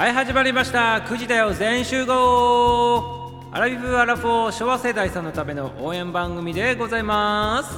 [0.00, 1.04] はい始まりました。
[1.06, 3.50] 9時だよ全集合。
[3.52, 7.76] アラビブアラフォー昭和世代さんのための応援番組でございます。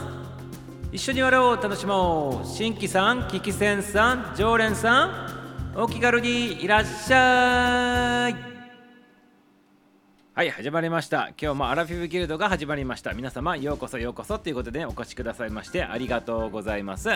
[0.93, 2.47] 一緒に笑おう楽しもう。
[2.47, 5.07] 新規さんキキセンさん常連さ
[5.75, 5.81] ん。
[5.81, 8.37] お気軽にいらっしゃい。
[10.35, 11.31] はい始まりました。
[11.31, 13.15] 今日もアラフィフギルドが始まりました。
[13.15, 17.11] 皆様ようこそようこそということで、お越しくださいましてありがとうございます。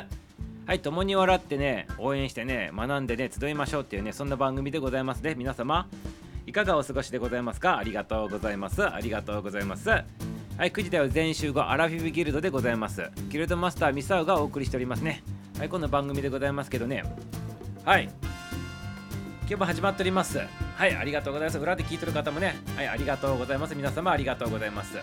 [0.67, 5.37] はい共に笑ってね応援してね学んでね集いましょうっていうねそんな番組でございますね。
[5.37, 5.89] 皆様
[6.45, 7.79] いかがお過ごしでございますか？
[7.79, 8.85] ありがとうございます。
[8.85, 9.89] ありがとうございます。
[9.89, 10.05] は
[10.65, 13.11] い9時だよ全集合アラフィフギルドでございます。
[13.29, 15.23] ギルドマスターミサウがお送りしておりますね。
[15.59, 17.05] はいこの番組でございますけどね。
[17.85, 18.11] はい。
[19.43, 20.39] 今日も始まっております。
[20.39, 21.59] はいありがとうございます。
[21.61, 22.57] 裏で聞いてる方もね。
[22.75, 23.77] はいありがとうございます。
[23.77, 24.99] 皆様ありがとうございます。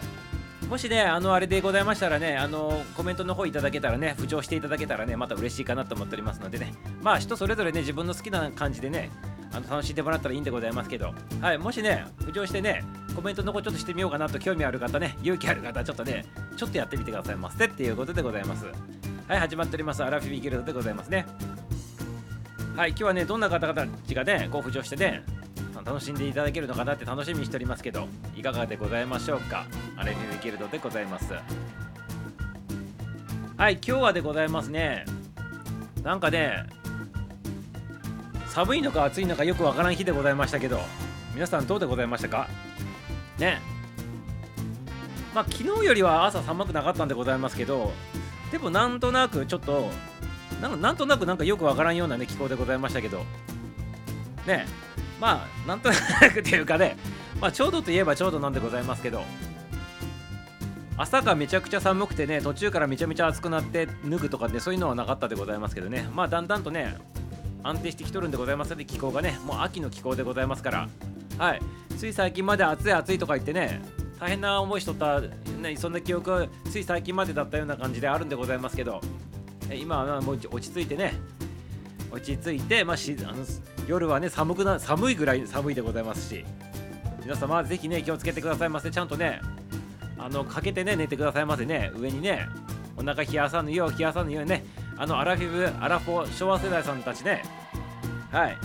[0.73, 6.73] もしね、あのあれでございましたらね、あのコメントの方いただけたらね、浮上していただけたらね、また嬉しいかなと思っておりますのでね、
[7.03, 9.11] まあ人それぞれね、自分の好きな感じでね、
[9.51, 12.83] あの楽しんでもらったらいいんでございますけど、はい、もしね、浮上してね、
[13.15, 16.25] コメントの方ちょっとしてみようかなと興味ある方ね、勇気ある方、ちょっとね、
[16.57, 18.65] ちょっとやってみてくださいませっていうことでございます。
[19.27, 21.27] はい、始まっております、アラフィビギルドでございますね。
[22.75, 25.21] はい、今日はね、どんな方々たちがね、こう浮上してね、
[25.81, 29.65] 楽しんでいただけるのかなって楽しみにしておりますけどいかがでございましょうか？
[29.97, 31.33] アレルギーギルドでございます。
[33.57, 35.05] はい今日はでございますね。
[36.03, 36.65] なんかね
[38.47, 40.79] 寒いのか暑いのかよくわからん日でございましたけど
[41.33, 42.47] 皆さんどうでございましたか？
[43.39, 43.59] ね。
[45.33, 47.91] まあ昨日よりは朝寒くなかったんでございますけど
[48.51, 49.89] でもなんとなくちょっと
[50.61, 53.25] なんとなくなんかよくわからんようなね気候でございましたけど
[54.45, 54.67] ね。
[55.23, 55.95] まあなんとな
[56.33, 56.97] くっていうかね、
[57.39, 59.23] まあ、ちょうどといえばちょうどなんでございますけど
[60.97, 66.09] 朝がめちゃくちゃ寒くてね途中からめちゃめちゃ暑くなって脱ぐとかねそういうのはなかったでございますけどね。
[66.13, 66.97] まあだんだんとね
[67.63, 69.39] 安定してきとるんでございますので気候がね。
[69.45, 70.89] もう秋の気候でございますから。
[71.37, 71.61] はい。
[71.97, 73.81] つい最近まで暑い暑いとか言ってね
[74.19, 78.99] 大変な思いしとった、ね、そんな記憶はつい最近までだったような感じであるんでございますけど
[79.73, 81.13] 今はもう落ち着いてね
[82.13, 83.43] 落ち着いて、まあ、しあの
[83.87, 86.45] 夜はね寒くな寒いぐらい寒いでございますし
[87.23, 88.91] 皆様ぜひね気をつけてくださいませ。
[88.91, 89.41] ちゃんとね
[90.17, 91.91] あのかけてね寝てくださいませね。
[91.95, 92.47] 上にね
[92.95, 94.63] お腹冷やさぬよう冷やさぬようにね
[94.97, 97.43] あのアラフィブアラフォー昭和世代さんたちね
[98.31, 98.57] はい。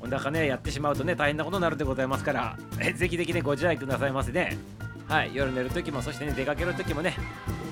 [0.00, 4.56] お腹ねやってしまうとね大変なことになるでございますからえぜひぜひねご自愛くださいませね。
[5.06, 5.30] はい。
[5.32, 7.14] 夜寝る時もそしてね出かける時もね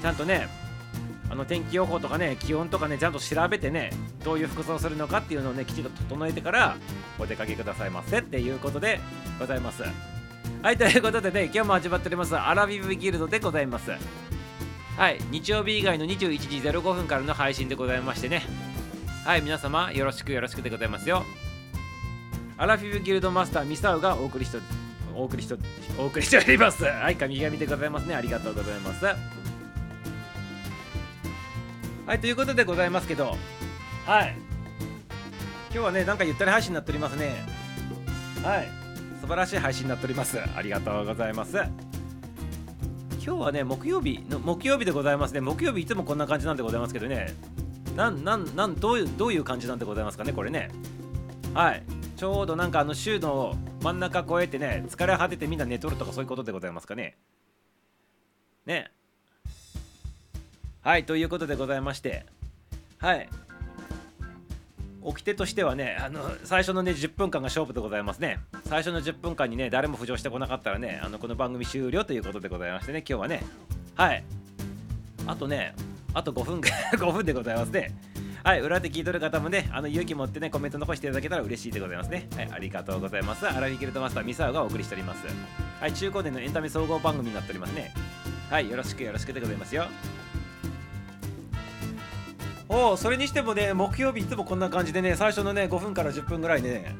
[0.00, 0.48] ちゃんとね
[1.30, 3.90] あの天気予報とかね気温とかねちゃんと調べてね
[4.24, 6.76] どういう服装するのかっていうのをねきちんと整えてから
[7.18, 9.00] お出かけくださいませっていうことで
[9.38, 9.82] ございます。
[10.62, 13.90] はいということでね今日も始まっておりますアラビブギルドでございます。
[14.96, 18.42] はい日曜日以外の21時05分からの配信でございましてね。
[19.24, 21.24] はい皆様よろしくよろしくでございますよ。
[22.56, 24.58] アラフィブギルドマスターミサウがお送りして
[25.14, 25.56] お送りして
[25.98, 26.84] お送りしております。
[26.84, 28.14] はい神々でございますね。
[28.14, 29.43] ありがとうございます。
[32.06, 33.34] はいということでございますけど。
[34.04, 34.36] はい。
[35.72, 37.46] 今日はねなんかゆったり配信になっておりますね。
[38.42, 38.68] はい。
[39.22, 40.38] 素晴らしい配信になっております。
[40.54, 41.56] ありがとうございます。
[43.24, 45.40] 今日はね木曜日の木曜日でございますね。
[45.40, 47.34] 木曜日いつもこんな感じなんでございますけどね。
[47.96, 50.70] なんなんなんどういうどういう感じなんでございますかねこれね。
[51.54, 51.82] はい。
[52.18, 57.16] ちょうどなんかあの週の真ん中越えてね疲れ果ててみんな寝とるとかそういうことでございますかね。
[58.66, 58.92] ね
[60.84, 62.26] はいということでございまして
[62.98, 63.26] はい
[65.00, 73.42] 掟としてはねあの最初のね10分間が勝負でございますね最初の10分間にね誰も浮上してこなかったらねあのこの番組終了ということでございましてね今日はね
[73.94, 74.22] はい
[75.26, 75.74] あとね
[76.12, 77.94] あと5分5 分でございますね
[78.44, 82.28] はい、裏で聞いとる方もね、あの勇気持ってね、コメント残していただけたら嬉しいでございますね。
[82.36, 83.48] はい、ありがとうございます。
[83.48, 85.26] アラフィギルトマスターミサウがお送りしております。
[85.80, 87.94] はい、中高年のエンタメ総合番組になっておりますね。
[88.50, 89.86] はい、よろしくよろしくでございますよ。
[92.68, 96.96] おそれにしてもね木曜日いつもこんな感じでね最初のね5分から10分ぐらいね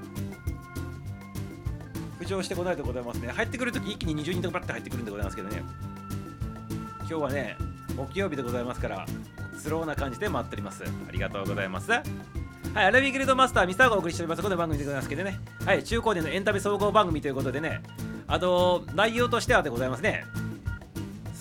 [2.20, 5.62] 浮上してこないでございますね入ってくるとき一気に20人とかバッて入ってくるんでございますけどね
[7.00, 7.56] 今日はね
[7.96, 9.06] 木曜日でございますから
[9.56, 11.90] スローな感じで待っておりますありがとうございます
[12.74, 14.42] はい、アラビーギルドマスター、ミサーがお送りしております。
[14.42, 15.38] この番組でございますけどね。
[15.64, 17.84] はい、中高年のエンタメ総合番組ということでね、
[18.26, 20.24] あのー、内容としてはでございますね。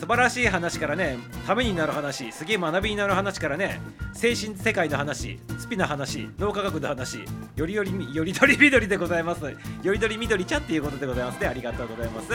[0.04, 1.18] 素晴らしい話からね
[1.48, 3.80] ためになる話すげえ学びになる話からね
[4.12, 7.20] 精神世界の話スピな話脳科学の話
[7.56, 9.46] よりよりよりどりみどりでございます。
[9.82, 11.48] よりどりみどりちゃんっていうことでございますね。
[11.48, 12.28] ありがとうございます。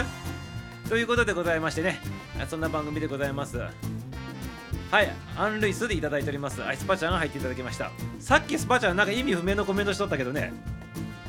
[0.88, 2.00] ということでございましてね
[2.48, 3.58] そんな番組でございます。
[3.58, 6.62] はいアン・ルイスでいただいております。
[6.62, 7.90] はいスパちゃんが入っていただきました。
[8.18, 10.54] さっきスパちゃんなんか意味不明のコメントしとったけどね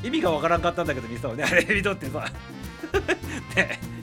[0.05, 2.25] 意味がわからんかったんだけど、ミスターね、あれ見とってさ。
[3.57, 3.81] ね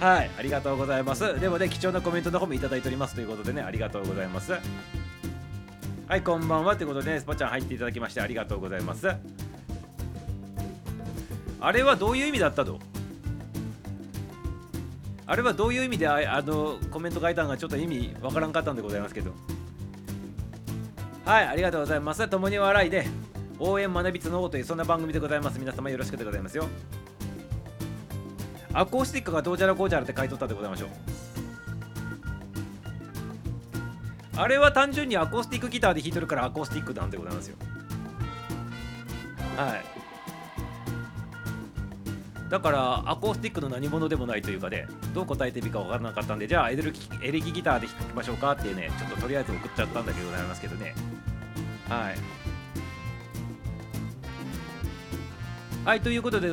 [0.00, 1.40] はい、ありがとうございます。
[1.40, 4.52] でもね、貴重なコメントの方もいただいておりますということでね、ありがとうございます。
[6.06, 9.08] はい、こんばんはということで、ね、スパちゃん入っていただきましてありがとうございます。
[11.60, 12.78] あれはどういう意味だったと？
[15.26, 19.32] あれはどういう意味であのコメント書いたのがちょっと意味わからんかったんでございますけど。
[21.24, 22.28] はい、ありがとうございます。
[22.28, 23.06] 共に笑いで
[23.58, 25.58] 応援学びつのうというそんな番組でございます。
[25.58, 26.68] 皆様よろしくでございますよ。
[28.76, 30.88] アコースティックがどうちゃらこうちゃらって書いとったでございましょう。
[34.36, 37.56] あれは単純にアコースティックギターで弾いてるからアコースティックなんでございますよ。
[39.56, 39.84] はい。
[42.50, 46.82] だからアコースティックの何者でもないというかで、どう答えていいか分からなかったんでじゃあエレ
[47.22, 50.94] エレキギターで弾きましょうかってねちょっととりあえず送っちゃったんだけどございますけどね
[51.88, 52.16] はい
[55.86, 56.50] はいということで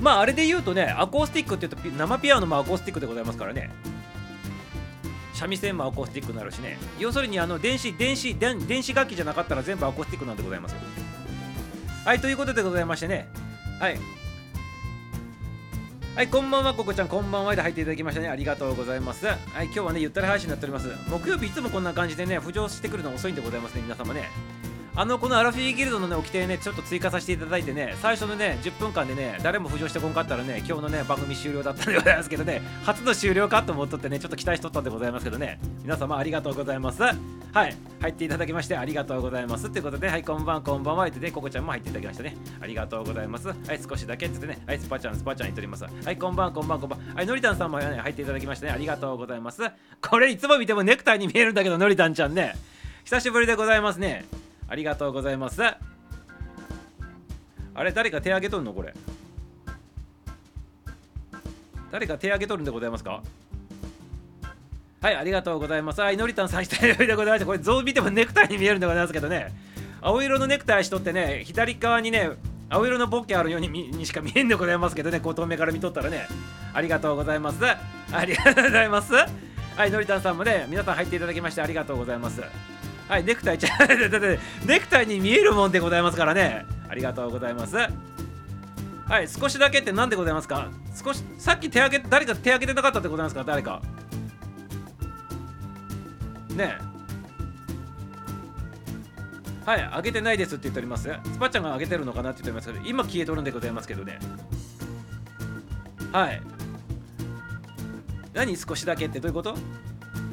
[0.00, 3.70] まああれで言うとねアコースティックって言うと生ピアノもアコースティックでございますからね
[5.32, 10.76] 三味線もアコースティックになるしね要するにあの電子電子電子楽器じゃなかったら全部アコースティックなんでございます
[12.04, 13.28] はいということでございましてね
[13.80, 13.98] はい
[16.14, 18.28] はい、こんばんは、ここちゃん、こんばんはで入っていただきましたね。
[18.28, 19.26] ありがとうございます。
[19.26, 20.88] はい、今日はね、ゆったり配信になっております。
[21.10, 24.30] 木曜日いつもこんな感じでね、浮上してくるの遅いんでございますね、皆様ね。
[24.96, 37.02] あのこのアラフィーギルドのね、掟ね、ちょっと追加させていただいてね、最初のね、10分間でね、誰も浮上してこんかったらね、今日のね、番組終了だったんでございますけどね、初の終了かと思っとってね、ちょっと期待しとったんでございますけどね、皆様ありがとうございます。
[37.02, 37.12] は
[37.66, 39.68] い、入っていただきましてありがとうございます。
[39.68, 41.08] ということで、はい、こんばんこんばんは。
[41.08, 42.36] ってね、ココちゃんも入っていただきましたね。
[42.60, 43.48] ありがとうございます。
[43.48, 45.84] はい、少しだけってってね、はい、スパちゃん、スパちゃん言っております。
[45.84, 47.00] はい、こんばんこんばんこんばん。
[47.16, 48.72] はい、のりたんさんも、ね、入っていただきましたね。
[48.72, 49.60] ありがとうございます。
[50.00, 52.54] これいつも見てもネクタイに見えるんだけど、のりたんちゃんね。
[53.04, 54.24] 久しぶりでございますね。
[54.68, 55.62] ありがとうございます。
[57.76, 58.72] あれ誰か手挙げとるの？
[58.72, 58.94] これ。
[61.90, 63.22] 誰か手挙げとるんでございますか？
[65.00, 66.00] はいありがとうございます。
[66.00, 67.46] はいのりたんさんしたでございました。
[67.46, 69.52] これ像見てもネクタイに見えるんでございますけどね。
[70.00, 72.30] 青色のネクタイしとってね左側にね
[72.70, 75.20] 青色のボッケあるようににしか見えんでございますけどね。
[75.20, 76.26] こう遠目から見とったらね。
[76.72, 77.58] ありがとうございます。
[77.64, 79.12] ありがとうございます。
[79.14, 82.40] はいのりたんさんもね皆さん入っていただきましてありがとうございます。
[83.08, 83.88] はい、ネクタイちゃ だっ
[84.20, 86.64] てネクタイに見えるもんでございますからね。
[86.88, 87.76] ありがとうございます。
[87.76, 87.88] は
[89.20, 90.70] い、少しだけって何でございますか？
[90.94, 93.44] 少し、さっき手挙げ、誰か手挙げてなかったってございますか？
[93.44, 93.82] 誰か。
[96.56, 96.94] ねえ。
[99.66, 101.10] はい、上げてないですって言っております。
[101.32, 104.18] スパちゃんが上げてるのかなって言っておりますけど、今消えとるんでございますけどね。
[106.12, 106.40] はい。
[108.32, 108.56] 何？
[108.56, 109.54] 少しだけってどういうこと？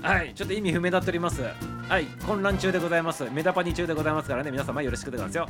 [0.01, 1.43] はい、ちょっと意味不明だっております。
[1.43, 3.29] はい、混乱中でございます。
[3.31, 5.47] メダパニ中でございますからね、皆様よろしくでございますよ。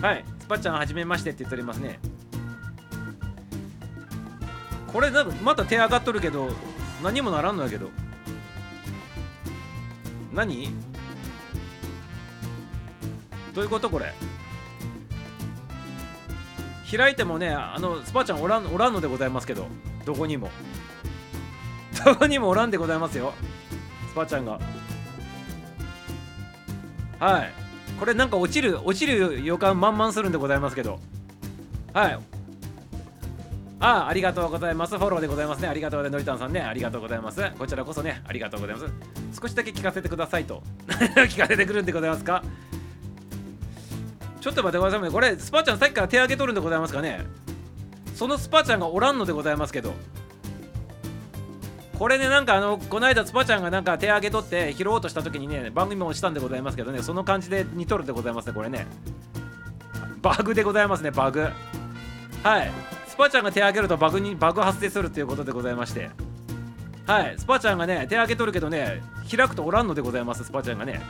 [0.00, 2.00] はい、スパちゃんはじめましてって言っておりますね。
[4.86, 6.50] これ、なんかまた手上がっとるけど、
[7.04, 7.90] 何もならんのやけど。
[10.32, 10.72] 何？
[13.52, 14.14] どういうことこれ？
[16.90, 19.66] 開いてもね、あの、スパちゃんおらんおらんのでございますけど、
[20.06, 20.50] どこにも。
[22.04, 23.32] どこにもおらんでございますよ。
[24.10, 24.58] スパちゃんが
[27.18, 27.52] はい
[27.98, 30.98] これなんか落ちる落ちる予感満々するんでございますけど
[31.92, 32.18] はい
[33.82, 34.98] ああ、りがとうございます。
[34.98, 35.68] フォローでございますね。
[35.68, 36.18] ありがとうございます。
[36.18, 36.60] のりたんさんね。
[36.60, 37.40] ありがとうございます。
[37.58, 38.92] こちらこそね、ありがとうございます。
[39.40, 40.62] 少しだけ聞かせてくださいと。
[41.28, 42.42] 聞かせてくるんでございますか？
[44.38, 45.10] ちょっと待ってくださいね。
[45.10, 47.24] これ、スパちゃんさっきから手挙げとるんでございますかね？
[48.14, 49.94] そのスパちゃんがおらんのでございますけど。
[52.00, 58.86] これねなんかあのこの間スパちゃんがなんか手上げとって拾おうとした時にね番組もしたんでございますけどねその感じで似とるでございますねこれね。
[60.22, 61.46] バグでございますねバグ。
[62.42, 62.72] はい。
[63.06, 66.08] スパちゃんが手上げるとバグにバグ発生するということでございまして。
[67.06, 67.34] はい。
[67.36, 71.02] スパちゃんがね手上げとるけどね開くとおらんのでございますスパちゃんがね。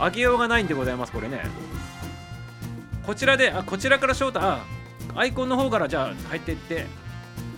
[0.00, 1.40] 上げようがないんでございますこれね。
[3.06, 4.64] こちらであこちらから招待あ
[5.14, 6.86] アイコンの方からじゃあ入っていって。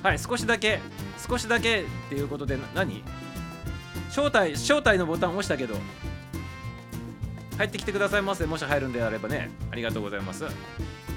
[0.03, 0.81] はい少しだけ。
[1.27, 3.03] 少しだけっていうことで何？
[4.11, 5.77] 招待招待のボタン押したけど
[7.57, 8.47] 入ってきてくださいませ。
[8.47, 9.51] もし入るんであればね。
[9.71, 10.45] ありがとうございます。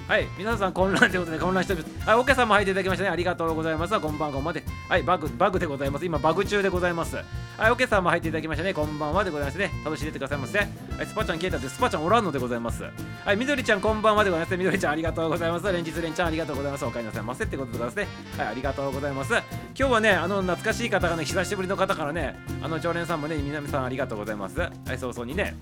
[0.08, 2.08] はい、皆さん混乱ということで混乱しております。
[2.08, 3.10] はい、オケさんも入っていただきましたね。
[3.10, 4.00] ありがとうございます。
[4.00, 4.64] こんばんこんばんで。
[4.88, 6.06] はい、バグ、バグでございます。
[6.06, 7.18] 今、バグ中でございます。
[7.18, 8.74] はい、オケさんも入っていただきましたね。
[8.74, 9.70] こんばんはでございますね。
[9.84, 10.60] 楽しんでてくださいませ。
[10.60, 10.70] はい、
[11.06, 12.84] スパちゃん消えたって、スパちゃんおらんのでございます。
[13.26, 14.56] はい、みどりちゃんこんばんはでございます。
[14.56, 15.70] みどりちゃんありがとうございます。
[15.70, 16.86] 連日連チャンありがとうございます。
[16.86, 18.08] お帰りなさいませってことでございますね。
[18.38, 19.34] はい、ありがとうございます。
[19.34, 19.44] 今
[19.76, 24.58] 日はね、あの、懐かしい方がね、久しぶりの方からね、あの、常連さんもね、南さんありがとうございます。
[24.58, 25.58] はい、早々にね。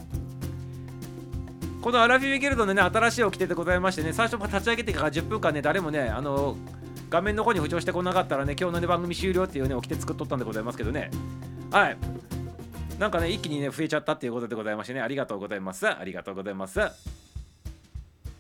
[1.86, 6.58] このアラフィビギルドのね、新しい掟でございましてね、最初立ち上げてから10分間ね、誰もね、あの
[7.12, 11.12] 画面の方に浮上してこなかったらね、今日のね、番組終了っていうね、掟作っとったんでございますけどね。
[11.70, 11.98] はい。
[12.98, 15.88] なんかね、一気にね、増えちゃったっていうことでございましてね、ありがとうございます。
[15.88, 16.80] ありがとうございます。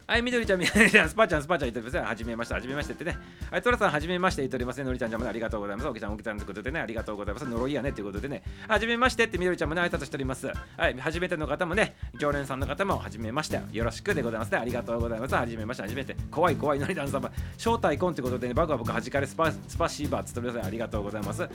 [0.08, 2.08] はい、みどりちゃん、みどりちゃん、スパちゃん、スパちゃん言っておりますね。
[2.08, 3.18] はじめまして、はじめましてってね。
[3.50, 4.84] はい、トラさん、はじめまして言っておりますね。
[4.84, 5.88] のりちゃんちゃんも、ありがとうございます。
[5.88, 7.48] おきちゃん、おきちゃんということでね、ありがとうございます。
[7.48, 10.46] 呪いやねということでね、はじめましてってみどりちゃんもね、挨拶しております。
[10.78, 14.60] はい、初めての方もね、常連さんの方も、はじめまして、よろしくでございますね。
[14.60, 15.34] ありがとうございます。
[15.34, 16.16] はじめまして、はじめて。
[16.30, 20.66] 怖い怖いのりちゃん様、招待コンということでね、バカバカはじかれスパスパシーバーつっております。
[20.68, 21.50] ありがとうございます。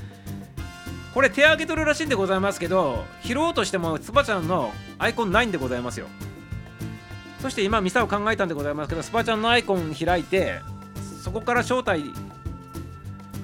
[1.14, 6.09] これ手上げとるらしいんでございますけど、拾おうとしても、スパちゃんのアイコンないんでございますよ。
[7.40, 10.61] そして今ミサを考えたんでございますけどスパチャンのアイコン開いて
[11.23, 12.12] そこから招待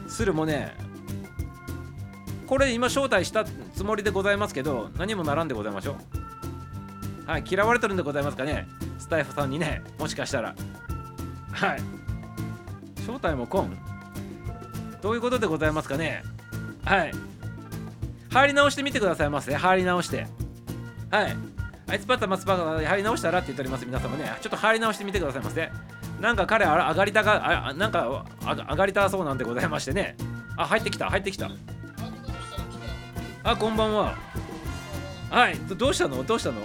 [0.07, 0.77] するもね
[2.47, 5.97] これ今招待したつもりでございますけど何もならんでございましょ
[7.27, 7.31] う。
[7.31, 10.55] はい嫌われてるんでございますかねスタイフさんにねもしかしたら。
[11.53, 11.81] はい。
[13.01, 13.77] 招待も来ん？
[15.03, 16.23] どういうことでございますかね。
[16.85, 17.13] はい。
[18.31, 19.55] 入り直してみてくださいませ。
[19.55, 20.27] 入り直して。
[21.11, 21.37] はい。
[21.89, 24.33] あいつパタマスパタ入り直したらって言っております皆様ね。
[24.41, 25.71] ちょっと入り直してみてくださいませ。
[26.21, 30.17] なんか彼上がりたがあなんか上がりたそうなんでございましてね。
[30.57, 31.49] あ入ってきた入ってきた。
[33.45, 34.17] あこんばんは。
[35.31, 36.25] はいどうしたの？
[36.25, 36.63] どうしたの？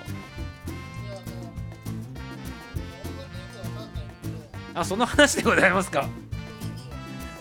[4.73, 6.07] あその話でございますか。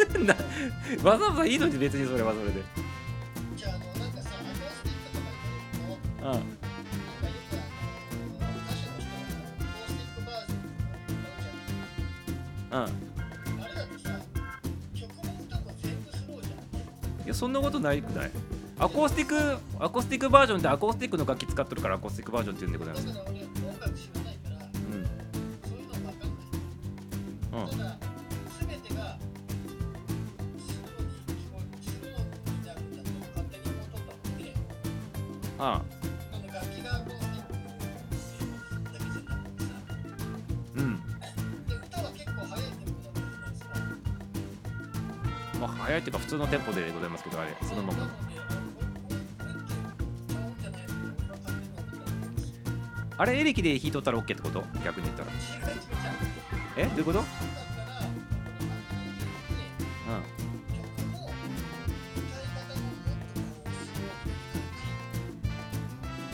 [1.02, 2.62] わざわざいいのに別にそれはそれで
[17.24, 18.30] いやそんなことないくない？
[18.78, 23.20] アコースティックアコースティックバージョンでアコースティックの楽器使ってるからアコースティックバージョンって言うんでございます
[27.52, 27.90] うん、うん。
[35.58, 35.82] ああ
[46.00, 48.08] 早いっていうか普通のテンポでございますけどあれそのまま
[53.18, 55.30] あれエレキで弾いとったら OK ってこと逆に言ったら
[56.76, 57.24] えどういうことうん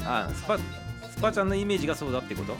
[0.06, 0.62] あスパス
[1.20, 2.56] パちゃんのイメージがそうだってこと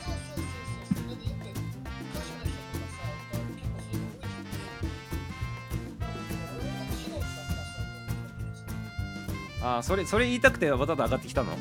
[9.75, 11.51] あそれそれ言いたくてわざわざ上がってきたの？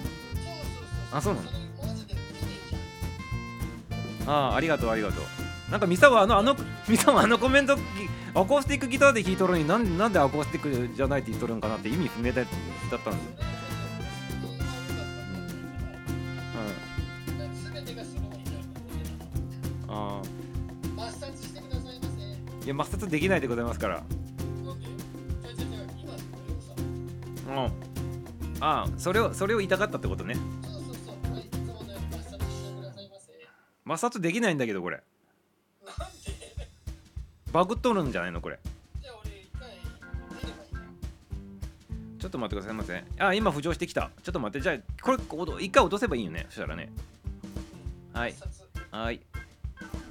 [1.12, 1.48] あそうなの？
[4.26, 5.24] ああありがとうありがとう。
[5.70, 6.56] なんかミサはあのあの
[6.88, 7.76] ミサは あのコメント
[8.34, 13.20] アコースティックギターで弾いとるのになんなんでアコースティックじゃないって言っとるんかなって意味不明だだったんで。
[13.20, 13.46] す
[19.88, 20.22] ああ
[22.64, 24.02] いや抹殺できないでございますから
[28.66, 30.34] ああそれをそれを言いたかったってことね。
[30.34, 31.32] そうそうそう。
[31.32, 33.32] はいいつものより抹殺してくださいませ
[33.84, 35.00] 摩擦できないんだけどこれ。
[35.84, 36.68] なんで？
[37.52, 38.58] バグっとるんじゃないのこれ。
[39.00, 40.74] じゃあ俺一回出ればい
[42.16, 42.18] い？
[42.18, 44.10] ちょっと待ってくださいませあ今浮上してきた。
[44.24, 44.60] ちょっと待って。
[44.60, 45.18] じゃあこれ
[45.64, 46.46] 一回落とせばいいよね。
[46.48, 46.90] そしたらね。
[48.12, 48.34] はい。
[48.90, 49.20] はい。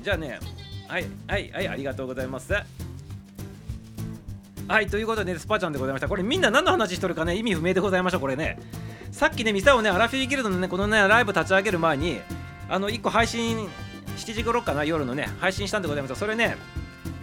[0.02, 0.40] じゃあね。
[0.88, 1.06] はい。
[1.28, 1.52] はい。
[1.52, 1.68] はい。
[1.68, 2.54] ありがとうございます
[4.68, 6.08] はいということで、ね、スパちゃんでございました。
[6.08, 8.60] これみんな何の話しとるかね意味不明でございましたこれね。
[9.12, 12.20] さっきねミサをねアラフィーギルドのねこのねライブ立ち上げる前に
[12.68, 13.70] あの1個配信
[14.18, 16.58] 7時頃かな夜のね配信したんでございますそれね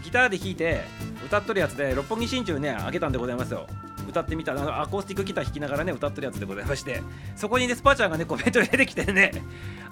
[0.04, 0.82] ギターで弾いて
[1.26, 3.66] 歌っとるやつで六本木真鍮ねあげたんでございますよ。
[4.08, 7.02] 歌ってみたアコースティックギター弾きながらね歌ってるやつでございまして。
[7.34, 9.32] そこにねスパちゃんがねコメント出てきてね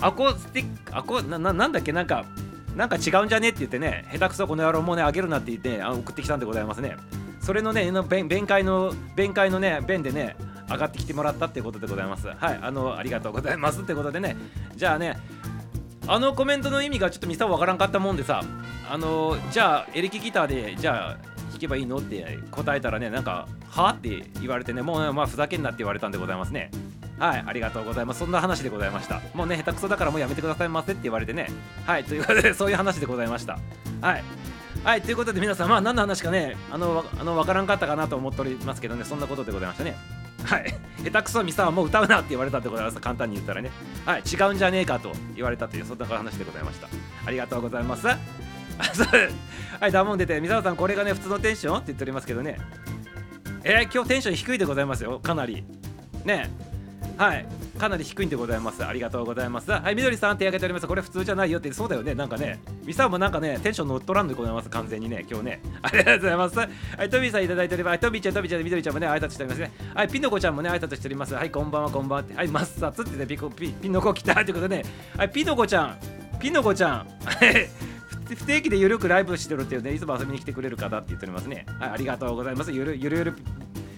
[0.00, 2.24] アコースティックアコななんだっけなんか
[2.76, 6.96] なんか違うんじゃねって言ってね下手くそこの野郎もねあげるなって言ってあ送ってきたんでございますね。
[7.50, 10.36] それのね弁弁解の弁解のね弁でね
[10.70, 12.28] 上がってきてもらったってことでございます。
[12.28, 14.36] はいあのありがとうございますってことでね。
[14.76, 15.16] じゃあね
[16.06, 18.44] あのコメントの意味がちょっとミサわからんかったもんでさ
[18.88, 21.16] あのじゃあエレキギターでじゃあ
[21.50, 26.70] 弾けばいいのって答えたらねなんかはって言われてねもう、ね、まあふざけんなって言われたんでございますね。
[27.18, 28.20] はいありがとうございます。
[28.20, 29.20] そんな話でございました。
[29.34, 31.48] もうね下手くそだからもうやめてくださいませって言われてね。
[31.84, 33.58] はいということでそういう話でございました。
[34.00, 34.22] はい。
[34.82, 39.94] はいということで皆さんまあ何の話かねあのあの分からんかったかなと思っておりますけどねそんなことでございましたね。
[40.44, 40.74] はい。
[41.04, 43.70] 下手くそミサはもう歌うなって言われたってことです簡単に言ったらね。
[44.06, 46.88] はい違うんじゃねえかと言われたというそんな話でございました。
[47.26, 48.06] ありがとうございます。
[49.80, 52.58] はいダモン出てミサさんこれがね普通のテンションって言っておりますけどね。
[53.62, 55.62] えー、今日テンション低いでございますよかなり。
[56.24, 56.69] ね。
[57.20, 57.46] はい。
[57.78, 58.82] かなり低いんでございます。
[58.82, 59.70] ありがとうございます。
[59.70, 60.86] はいみどりさん手挙げております。
[60.86, 62.14] これ普通じゃないよってそうだよね。
[62.14, 64.70] なんかねミサもなんかねテンション乗っ取らんでございます。
[64.70, 65.62] 完全にね今日ね。
[65.82, 66.58] ありがとうございます。
[66.58, 67.98] はいトビーさんいただいております。
[68.00, 69.70] トビーちゃんトビーちゃんみどりちゃんもね挨拶しておりますね。
[69.94, 71.34] はいピノコちゃんもね挨拶しております。
[71.34, 74.78] はいこんばんはこんばんははいマッサツってねピコピピノコ来たってことで。
[74.78, 74.84] ね
[75.18, 75.98] はいピノコちゃん。
[76.40, 77.06] ピノコちゃん。
[78.34, 81.66] 不定期でゆるくライブしてるっていうねいつも遊びに来てくれる方って言っておりますね。
[81.78, 82.72] はいありがとうございます。
[82.72, 83.34] ゆるゆるゆる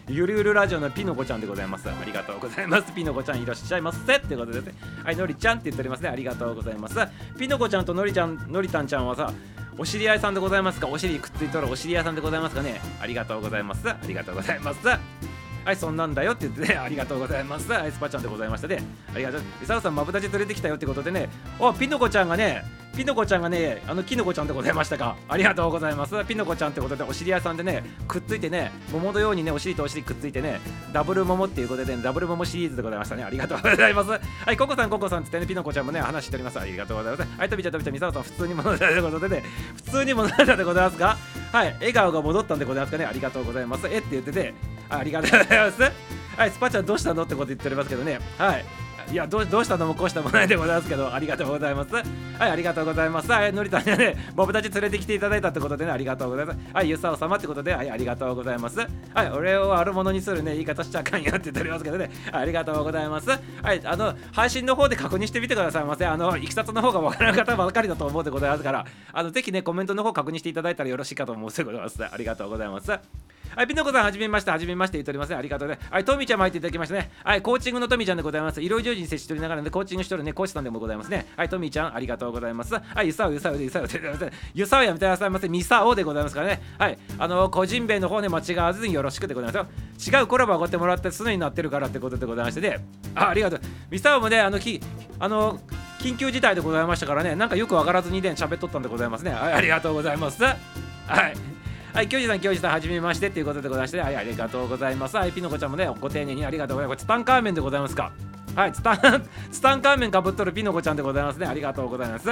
[0.09, 1.89] ゆるゆるラジオのピノコちゃんでございます。
[1.89, 2.93] ありがとうございます。
[2.93, 4.75] ピノコちゃんいらっしゃいませってことですね。
[5.05, 6.09] はい、のりちゃんって言っておりますね。
[6.09, 6.97] ありがとうございます。
[7.39, 9.33] ピノコちゃんとのりちゃん、のりたんちゃんはさ、
[9.79, 10.89] お知り合いさんでございますか？
[10.89, 12.81] お尻くっついとるお知り合いさんでございますかね？
[13.01, 13.89] ありがとうございます。
[13.89, 14.81] ありがとうございます。
[15.65, 17.73] はい、そんなんだよって言ってね、ありがとうございます。
[17.73, 18.83] アイスパちゃんでございましたね。
[19.15, 19.43] ありがとう。
[19.63, 21.29] 伊沢さん、まぶたち連れてきたよってことでね、
[21.61, 22.65] おピノコちゃんがね、
[22.97, 25.17] ピノコちゃんがね、あのキノコちゃんでございましたか。
[25.27, 26.13] ありがとうございます。
[26.27, 30.61] ピノコちゃんってことで、お知り合いさんでね、くっついてね、桃のようにね、お尻とお尻くっついてね、
[30.93, 33.25] ダブル桃っていうことでね、ダブル桃シリーズでございましたね。
[33.25, 34.11] ありがとうございます。
[34.11, 34.21] は
[34.53, 36.61] い、ココさん、ココさんってね、ピノコちゃんもね、話しております。
[36.61, 37.39] ありがとうございます。
[37.39, 39.45] はい、とびちゃん、とびちゃん、みさおさん、普通に物だということでね、
[39.77, 41.17] 普通に物だでございますか
[41.53, 43.07] はい、笑顔が戻ったんでございますかね。
[43.07, 43.87] ありがとうございます。
[43.89, 44.55] えって言ってて、
[44.91, 45.83] ありがとうございます。
[46.37, 48.21] はい、スパちゃんどうしたのってこと言っておりますけどね。
[48.39, 48.82] はい。
[49.13, 51.95] いやどうどうしたのもこうしたもないでございますけどありがとうございます。
[51.95, 52.05] はい
[52.51, 53.31] ありがとうございます。
[53.31, 54.17] はいのりたんね。
[54.35, 56.59] ボブたち連れてきていただいたってことでねありがとうございます。
[56.73, 58.79] はいゆさお様ってことではいありがとうございます。
[58.79, 58.87] は
[59.25, 62.11] い俺を悪者にするね言い方しちゃあかんよって言っておりますけどね。
[62.33, 63.29] ありがとうございます。
[63.29, 63.37] は
[63.75, 72.03] いあの配信の方で確認してみてくださいませあのいきさつの方がわからん方ばかりだと思うでございますからあのぜひねコメントの方確認していただいたらよろしいかと思うでございます。
[72.03, 72.91] ありがとうございます。
[73.57, 75.37] はい、ピノコさん、はじめまして、はじめまして言っておりますね。
[75.37, 75.79] ありがとうね。
[75.91, 77.11] はい、トミちゃんも入っていただきましたね。
[77.25, 78.61] はい、コーチングのトミちゃんでございます。
[78.61, 81.27] 医療従事に接しておりながらね、コーチングしてるね、コーチさんでもございますね。
[81.37, 82.75] はい、トミちゃん、ありがとうございます。
[82.75, 85.49] はい、ゆさお、ゆさおで、ゆさおで、ゆさおやめてくださいませ。
[85.49, 86.63] みさおでございますからね。
[86.79, 89.67] はい、あの、個人名の方ね、間違わずによろしくでございま
[89.99, 90.21] すよ。
[90.21, 92.79] 違うコラボをおごってもらって、すでになってるからってことでございましてね。
[93.15, 93.61] あ、ありがとう。
[93.91, 94.81] みさおもね、あの、き、
[95.19, 95.61] あの、
[96.01, 99.31] 緊急事態でございましたからね、なんかよくわからずにね、喋っとったんでございますね。
[99.31, 100.43] はい、ありがとうございます。
[100.43, 100.53] は
[101.29, 101.52] い。
[101.93, 105.17] はい、教授さん、教授さん、はじめましてということでございまして、はい、ありがとうございます。
[105.17, 107.01] はい、ピノコちゃんもね、ご丁寧にありがとうございます。
[107.01, 108.13] ツタンカーメンでございますか？
[108.57, 111.47] はい、ツタン、ツタンカーメンかぶっとるピノコちゃんでございますね。
[111.47, 112.31] ありがとうございます。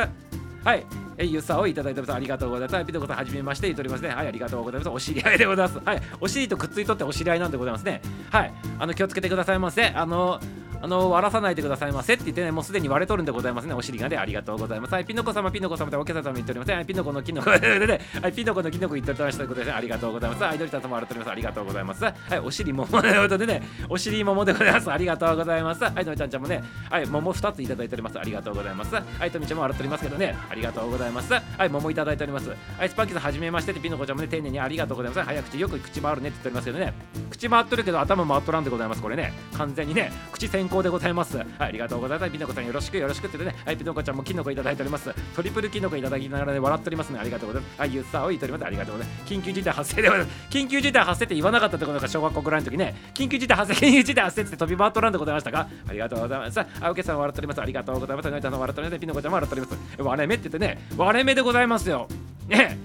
[0.64, 2.12] はい、えゆさをいただいてます。
[2.12, 2.84] ありがとうございます。
[2.84, 4.08] ピノコさん、はじめまして言っておりますね。
[4.10, 4.88] はい、ありがとうございます。
[4.90, 5.80] お知り合いでございます。
[5.84, 8.02] はい、お尻とくっついとってお知り合いなんでございますね。
[8.30, 9.86] はい、あの気をつけてくださいませ。
[9.86, 10.40] あの
[10.82, 13.74] あの割らさないでくださいませって言ってね、もうすでに割れとるんでございますね。
[13.74, 14.94] お尻がね、ありがとうございます。
[14.94, 16.72] はい、ピノコ様、ピノコ様でおけさ様言っております。
[16.72, 20.42] はい、ピノコのキノコでね、 はい、ピノコのキノコ言っておりましたことで、ありがとうございます。
[20.42, 21.30] はい、ドリタ様笑っております。
[21.30, 22.04] ありがとうございます。
[22.04, 24.90] はい、お尻桃ということでね、お尻桃でございます。
[24.90, 25.84] ありがとうございます。
[25.84, 28.18] はい、のりちゃんちゃんもね、はい、桃2ついただいております。
[28.18, 28.94] ありがとうございます。
[28.94, 31.32] はい、とみちゃんも笑っておりますけどね、ありがとうございます。
[31.32, 32.50] はい、桃いただいております。
[32.50, 35.26] はい、スパンキーさん、はじめましてって、ピノコちゃんもね、丁寧にありがとうございます。
[35.26, 36.92] 早口、よく口回るねって言っておりますけどね、
[37.30, 39.02] 口回っとるけど頭回っとらんでございます。
[39.02, 41.36] これね、完全にね、口先行でございます。
[41.36, 42.32] はい、ありがとうございます。
[42.32, 45.14] ピノコさんよろしくよろしくってね、はい、ピノコちゃんもキノコいただいております。
[45.36, 47.18] トリプルキノコいただきながらね、笑っておりますね。
[47.20, 47.80] ありがとうございます。
[47.80, 48.64] はい、ユッサーを言っております。
[48.64, 49.32] ありがとうございます。
[49.32, 50.36] 緊急事態発生でございます。
[50.50, 56.60] 緊急事態発生って言わなかったってことか、小学校ぐらいの時ね、緊急事態発生、緊急事態発生って飛び回っとらんでございましたかありがとうございます。
[56.60, 57.60] あ、おけさん笑っております。
[57.60, 58.30] ありがとうございます。
[58.30, 59.00] ノイタさん笑っております。
[59.00, 60.02] ピノコちゃんも笑っております。
[60.02, 62.08] 割れ目って言ってね、割れ目でございますよ。
[62.48, 62.76] ね、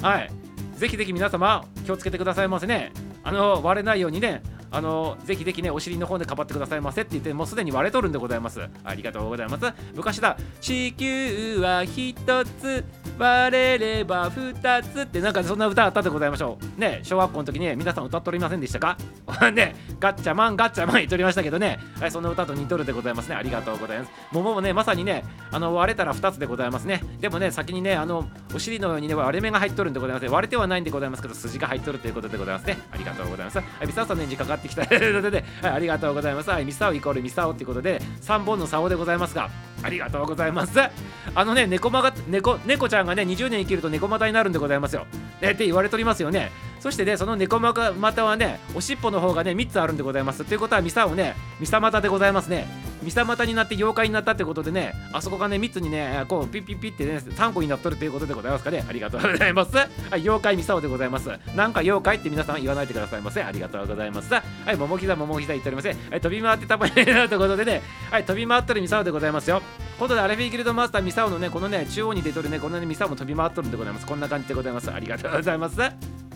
[0.00, 0.30] はい。
[0.76, 2.92] ぜひぜひ皆様気をつけてくださいませね。
[3.22, 8.60] あの割れないようにねあのぜひぜひねお尻の方でかばってくださいませって言ってもうすでに割れとるんでございます。
[8.84, 9.64] ありがとうございます。
[9.94, 12.14] 昔だ地球は一
[12.60, 12.84] つ
[13.18, 16.80] 割れれば二つってなんかそんな歌あったでございましょう。
[16.80, 18.96] ね小学校の時に、皆さん歌っとりませんでしたか？
[19.52, 23.34] ねガッチャマンガッチャマン言っとりましたけどね、はい、その歌と似とるでございますね。
[23.36, 24.10] ありがとうございます。
[24.32, 27.02] 桃もねまさにねあの割れたら2つでございますね。
[27.20, 32.78] でもね先にねあのお尻のようにね割れ目が入っとるんでございます割れてはないんでございますけど筋が入っとるということでございますね。
[32.92, 33.58] ありがとうございます。
[33.58, 34.82] はいミサオさんのエンジンかかってきた。
[34.90, 36.50] ので、はい、ありがとうございます。
[36.50, 39.50] はいミサオイコールミサオっていうことで3本の竿でございますが
[39.82, 40.78] ありがとうございます。
[41.34, 45.06] あのね猫まが猫猫ちゃんがね20年生きると猫股になるんでございますよ、
[45.40, 46.50] えって言われておりますよね。
[46.80, 50.44] そしてねその猫股はねおしっぽの方がね3つあるんでございます。
[50.44, 52.66] ということはミサをねミサ股でございますね。
[53.02, 58.84] ミサ股になって妖怪になったってことでねあそこがね3つにねこうピッピッピッってね3個になっとるということでございますかね。
[58.88, 59.76] ありがとうございます。
[59.76, 59.88] はい
[60.20, 61.30] 妖怪ミサオでございます。
[61.54, 64.32] なんか妖怪って皆さん言わないでくださいませありがとうございます。
[64.32, 65.96] はい桃膝桃膝言っておりません。
[66.10, 67.82] はい飛び回ってたまになということでね。
[68.10, 69.62] はい飛び回ってるミサオでございますよ。
[69.98, 74.06] 今度でアレフィーギルドマスターミサオのねこのね中央に出とるねこのねミサオも飛び回っとるんでございます。
[74.06, 74.90] こんな感じでございます。
[74.90, 76.29] ありがとうございます。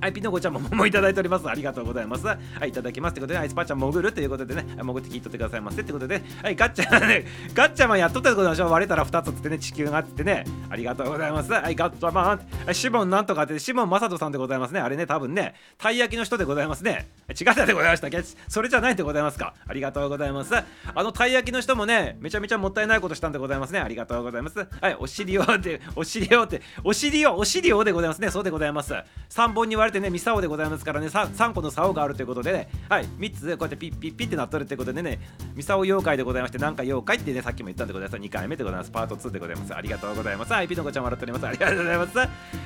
[0.00, 1.48] はい、ピノコちゃんももいただいております。
[1.48, 2.26] ありがとうございます。
[2.26, 3.14] はい、いただきます。
[3.14, 11.50] ということで、アイスパーちゃん潜るということでね、潜って聞いとってくださいませってことで、はい、ガッチャね、ガッチャマンやっとったことでしょ割れたら2つってね、地球があってね、ありがとうございます。
[11.50, 12.34] はい、ガッチャマ
[12.68, 14.80] ン、シモンなんとかって、シモンマサトさんでございますね。
[14.80, 17.08] あれね、多分ね、たい焼きの人でございますね。
[17.28, 18.22] 違ったでございましたっけ？
[18.48, 19.54] それじゃないでございますか。
[19.66, 20.54] ありがとうございます。
[20.54, 20.64] あ
[21.02, 23.80] のたい焼きの人もね、めちゃめちゃもったいないことしたんでございますね。
[23.80, 24.58] ありがとうございます。
[24.58, 28.30] はい、お尻をって、お尻をって、お尻を、お尻をでございますね。
[28.30, 28.94] そうでございます。
[29.30, 35.18] 3本に割れてね、ミサオでございますからね、3個の竿があるということでね、はい、3つこうやってピッピッピッってなっとるということでね、
[35.54, 38.20] ミサオ妖怪でございまして、なんか妖怪ってね、さっきも言ったんでございます。
[38.20, 38.90] 2回目でございます。
[38.90, 39.74] パート2でございます。
[39.74, 40.52] ありがとうございます。
[40.52, 41.46] はい、ピノコちゃん笑っております。
[41.46, 42.18] ありがとうございます。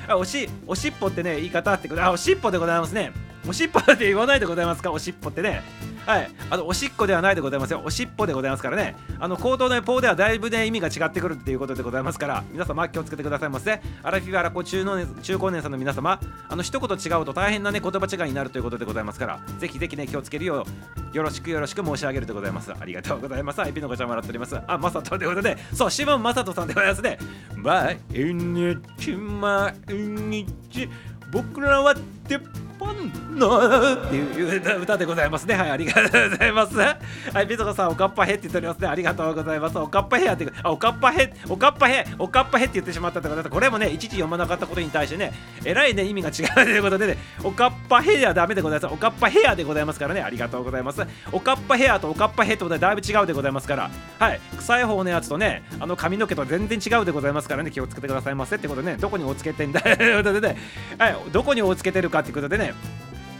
[0.07, 3.30] あおし、おしっぽってね、言い方ってこと、あ、おしっぽでございますね。
[3.47, 5.63] おしっぽって言わないでございますか、おしっぽってね。
[6.05, 7.81] はい、あのおしっこではないでございますよ。
[7.85, 8.95] おしっぽでございますからね。
[9.19, 13.81] あの口頭のポーではだいぶね意味が違ってくるっていうことでございますから、皆様気をつけてくださいませ。
[14.01, 20.65] アラフィフアラコ中の中高年さんの皆様、あの一言違うと大変なね言葉違いになるということでございますから、ぜひぜひね気をつけるよ
[21.13, 22.71] うよろしくよろしく申し上げるでございます。
[22.71, 23.59] ありがとうございます。
[23.59, 24.57] はい、ピノコちゃんも笑っております。
[24.65, 27.19] あ、マサトということで、そう、シモンマサトさんでございますね。
[27.57, 30.89] 毎日毎日
[31.31, 31.95] 僕らは
[32.27, 32.41] 鉄
[32.81, 35.53] パンのっていう歌でございますね。
[35.53, 36.75] はい、ありがとうございます。
[36.75, 36.97] は
[37.43, 38.87] い、ピゾコさん、おかっぱへって言っておりますね。
[38.87, 39.77] ありがとうございます。
[39.77, 45.31] おかっぱへやって、あ、おかっぱへ、おかっぱへ、おかっぱへって言ってしまったってことで、これもね、いちいち読まなかったことに対してね、
[45.63, 48.91] えらいね、意味が違うということでね、おかっぱへやダメでございます。
[48.91, 51.05] おかっぱヘアでございますからね、ありがとうございます。
[51.31, 60.57] おかっぱヘアとおかっぱへってことでだいぶ違うでございますから、はい、臭い方のやつとね、あの髪の毛と全然違うでございますからね、気をつけてくださいませってことでね、どこにおつけてんだということでね、
[60.97, 62.70] はい、どこにおつけてるかってことでね、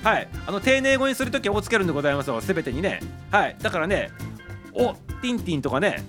[0.04, 3.00] はいあの丁寧語にするときは「お」つけるんでございますよすべてにね
[3.32, 4.10] はいだからね
[4.74, 6.04] 「お」ティンティンとかね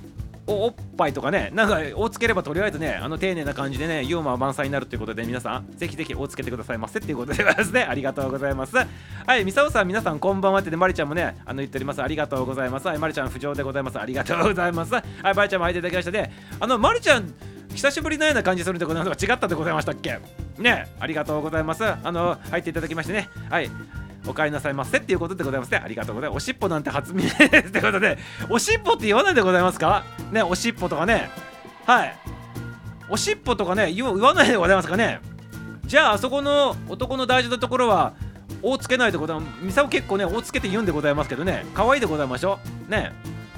[0.46, 7.82] おおっぱいとかね、なんか、おつければとりあえずね、あの丁寧な感じでね、ユーモア満載になるということで、皆さん、ぜひぜひおつけてくださいませっていうことでございますね。
[7.88, 8.76] ありがとうございます。
[8.76, 8.86] は
[9.36, 12.02] い、ミサオさん、皆さん、こんばんはってね、まりちゃんもね、あの言っております。
[12.02, 12.88] ありがとうございます。
[12.88, 14.00] はい、まりちゃん、不調でございます。
[14.00, 14.94] ありがとうございます。
[14.94, 15.04] はい、
[15.34, 16.32] まりちゃんも入っていただきましたね。
[16.58, 17.32] あの、まりちゃん、
[17.74, 20.18] 久しぶりのような感じするんでございますが、違ったでございましたっけ？
[20.58, 21.84] ね、ありがとうございます。
[21.84, 23.28] あの、入っていただきましてね。
[23.50, 23.70] はい。
[24.26, 25.80] お帰りなさいませっていうことでございますね。
[25.82, 26.36] ありがとうございます。
[26.36, 30.04] おしっぽなんて初耳ですってことで、おしっぽって言わないでございますか？
[30.30, 31.28] ね、おしっぽとかね。
[31.86, 32.16] はい。
[33.08, 35.20] おしっぽとかね、言わないでございますかね？
[35.84, 38.14] じゃあ、あそこの男の大事なところは、
[38.62, 39.64] おつけないでございます。
[39.64, 42.60] ミサオ結構ね、おつけて言うんでございますけどね、可愛いでございましょ？
[42.86, 42.90] う。
[42.90, 43.12] ね。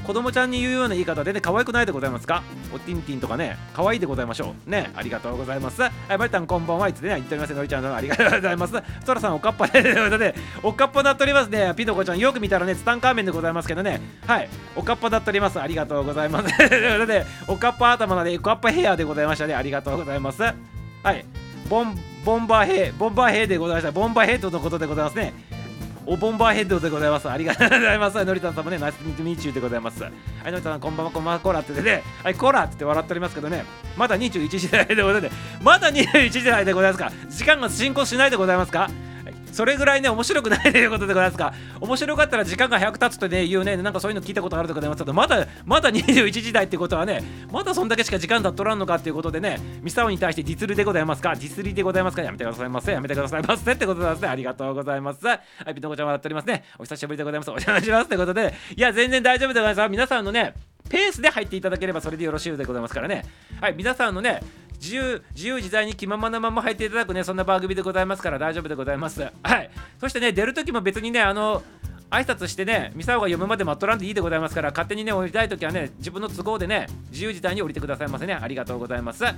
[0.04, 2.42] 子供ちゃんに言うような言い方でね、可愛くないでございますか？
[2.74, 4.70] おティンティンとかね、可愛いでございましょう。
[4.70, 5.82] ね、ありがとうございます。
[5.82, 8.74] はい、バイタンこんばんはいつでね、言っておりますのりちゃんありがとうございます。
[9.04, 11.72] ソラさんおかっぱで、ね、おかっぱなっておりますね。
[11.76, 15.60] ピノコちゃん、よく見たらね、ツタンカーメンでございますけどね、はい、おかっぱなっております。
[15.60, 16.54] ありがとうございます。
[17.48, 19.54] おかっぱ頭なで、おかっぱヘアでございましたね。
[19.54, 20.42] ありがとうございます。
[20.42, 20.52] は
[21.12, 21.24] い、
[21.68, 23.92] ボン、ボンバーヘイ、ボンバーヘイでございました。
[23.92, 25.32] ボンバーヘッドのことでございますね。
[26.06, 27.28] おボンバーヘッドでございます。
[27.30, 28.24] ありがとうございます。
[28.24, 30.02] のりたんさんもね、ナイスミートミーチューでございます。
[30.02, 30.10] は
[30.46, 33.64] い、のりたん、こんばんは、こんばんは、コラってね、はい、コラって言って笑っておりますけどね、
[33.96, 35.34] まだ21時台でございます。
[35.62, 37.12] まだ21時台でございますか？
[37.28, 38.90] 時間が進行しないでございますか？
[39.54, 41.54] それぐらいね、面白くないということでございますか。
[41.80, 52.90] 面白かったら時間が100経つとね、言うね、なんかそういうの聞いたことあるとかでございますけど、まだ、まだ21時台ってことはね、まだそんだけしか時間経っとらんのかっていうことでね、ミサオに対してディスルでございますかディスリでございますかやめてくださいませ。
[52.90, 53.72] やめてくださいませ。
[53.72, 54.28] ってことでございますね。
[54.28, 55.24] ありがとうございます。
[55.24, 55.34] は
[55.68, 56.64] い、ピノコちゃん笑っておりますね。
[56.76, 57.50] お久しぶりでございます。
[57.50, 58.08] お邪魔します。
[58.08, 59.88] ということで、いや、全然大丈夫でございます。
[59.88, 60.54] 皆さんのね、
[60.88, 63.24] ペースで入っていただければそれでよろしいでございますからね。
[63.60, 64.40] はい、皆さんのね、
[64.80, 71.62] 自由自由自在に気ままなまま入っていただくねそんな番組でございますから大丈夫でございますはいそしてね出る時も別にねあの
[72.10, 78.34] 挨拶してね、ミサオが読むまで待っとらんでいいでございますから、勝手にね、降りたいときはね、自分の都合でね、自由自在に降りてくださいませね。
[78.34, 79.24] ありがとうございます。
[79.24, 79.34] あ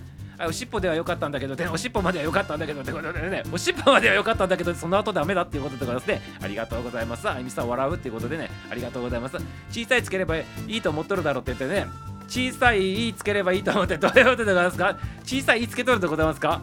[0.47, 6.21] おしっぽでは良かったんだけど、ね、おしっぽまでは良かったんだけど、ってことでね、 おしっぽまでは良かったんだけど、その後ダメだっていうことでございますね。
[6.43, 7.27] ありがとうございます。
[7.29, 9.39] あミサオ笑うっていうことでね、ありがとうございます。
[9.71, 11.87] 小さいつければいいと思っとるだろうって言ってね、
[12.29, 14.99] 小さい「い」つければいいと思ってどういうことでございますか？
[15.25, 16.61] 小さい「い」つけとるでございますか？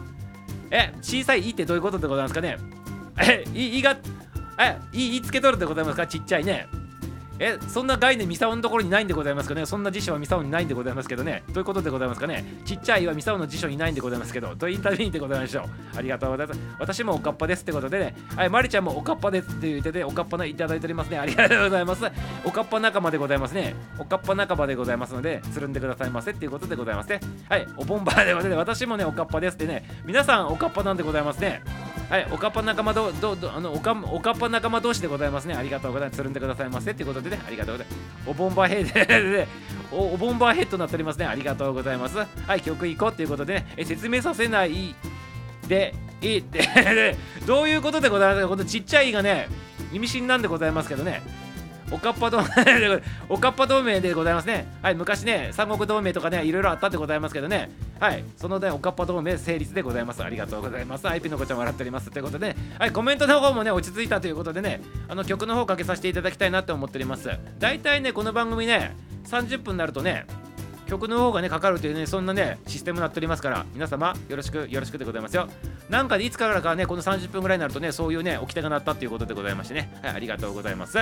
[0.70, 2.56] え小さい「い」ってどういうことでございますかね？
[3.18, 3.96] え「い」が
[4.58, 6.06] え「い」つけとるでございますか？
[6.06, 6.66] ちっちゃいね。
[7.38, 9.66] えそんな概念ミサオのところにないんでございますかね？
[9.66, 11.42] そんな辞書はミサオにないんでございますけどね？
[11.48, 12.44] どういうことでございますかね？
[12.64, 15.96] ちっちゃいはミサオの辞書にないんでございますけどとインタビューでございましょう？
[15.96, 16.60] ありがとうございます。
[16.78, 18.16] 私もおかっぱですってことでね。
[18.36, 21.18] はいマリちゃんもおかっぱですって言ってておかっぱいただいておりますね。
[21.18, 22.04] ありがとうございます。
[22.44, 23.74] おかっぱ仲間でございますね。
[23.98, 27.20] おかっぱ仲間でございますのでつるんでくださいませっていうことでございますね。
[27.48, 28.58] はいおボンバーでございます。
[28.58, 29.88] 私もねおかっぱですってね。
[30.04, 31.62] 皆さんおかっぱなんでございますね。
[32.10, 35.54] はい、おかっぱ仲間ど、ど、ど、あの、おか、おかっぱ仲間同士でございますね。
[35.54, 36.18] ありがとうございます。
[36.18, 36.90] つるんでくださいませ。
[36.90, 37.98] っていうことでね、ありがとうございます。
[38.26, 39.46] おボンバーヘッ
[39.90, 41.26] ドお、おボンバーヘッドになっておりますね。
[41.26, 42.16] ありがとうございます。
[42.18, 44.94] はい、曲行こうということで、ね、え説明させない
[45.68, 46.66] で、いいって
[47.46, 49.48] どういうことでございますかこのちっちゃ「い」がね
[49.92, 51.22] 意味深なんでございますけどね
[51.90, 52.46] おかっぱ同盟
[53.28, 54.66] おかっぱ同盟でございますね。
[54.82, 57.70] はい、昔ね、三国同盟とかね、いろいろあったでございますけどね。
[58.00, 60.22] はい、そのね、おかっぱ同盟成立でございます。
[60.22, 61.06] ありがとうございます。
[61.06, 62.10] はい、ピノコちゃん笑っております。
[62.10, 67.30] ということで、はい、コメントの方もね、落ち着いたということでね、あの曲の方かけさせていただきたいなって思っております。
[67.58, 70.26] 大体ね、この番組ね、30分になるとね、
[70.86, 75.48] 曲の方がねかかるというねそんなねシステムになっておりますから皆様よろしくよろしくでございますよ
[75.88, 80.98] なんかでいつからかねこの30分ぐらいになるとねそういうね掟が鳴ったということでございましてねはいありがとうございます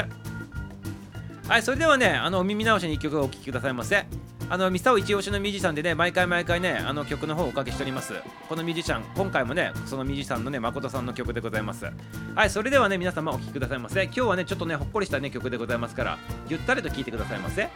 [1.49, 4.07] はいそれではねあのお耳直しに1曲お聴きくださいませ。
[4.49, 8.15] あのミサオ一押しのミュージシャンでね毎回毎回ねあの曲の方をおかけしております。
[8.49, 11.91] このミュージシャン今回もねそのミュージシャンのね誠さんの曲でございます。
[12.35, 14.05] はいそれではね皆様お聴きくださいませ。
[14.05, 17.69] 今日はねちょっとねほっこりしたね曲でございますからゆったりと聴いてくださいませ。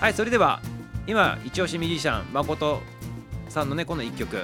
[0.00, 0.60] はいそれでは
[1.06, 2.80] 今一押しミュージシャン誠
[3.48, 4.36] さんのねこの1曲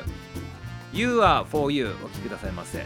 [0.93, 2.85] You are for you お聴きくださいませ。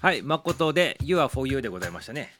[0.00, 2.32] はい誠で You are for you でございましたね。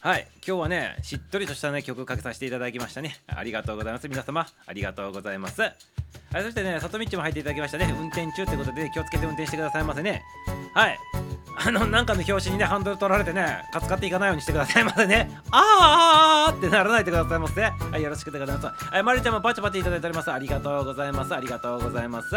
[0.00, 3.16] はい今日はねしっとりとしたね曲をかけさせていただきましたね。
[3.28, 4.46] ありがとうございます皆様。
[4.66, 5.60] ありがとうございます。
[5.62, 5.74] はい
[6.42, 7.94] そしてね里道も入っていただきましたね。
[7.96, 10.24] 運転中ってことで気をつけて運転してくださいませね。
[10.74, 10.98] はい。
[11.60, 15.30] あのなんかの表紙にねハンドル取られてねカツカっていかないようにしてくださいませね。
[15.52, 17.60] あーあーってならないでくださいませ。
[17.60, 18.84] はいよろしくでございます。
[18.84, 20.32] はいまりちゃんもパチパチいただいております。
[20.32, 21.32] ありがとうございます。
[21.32, 22.28] ありがとうございます。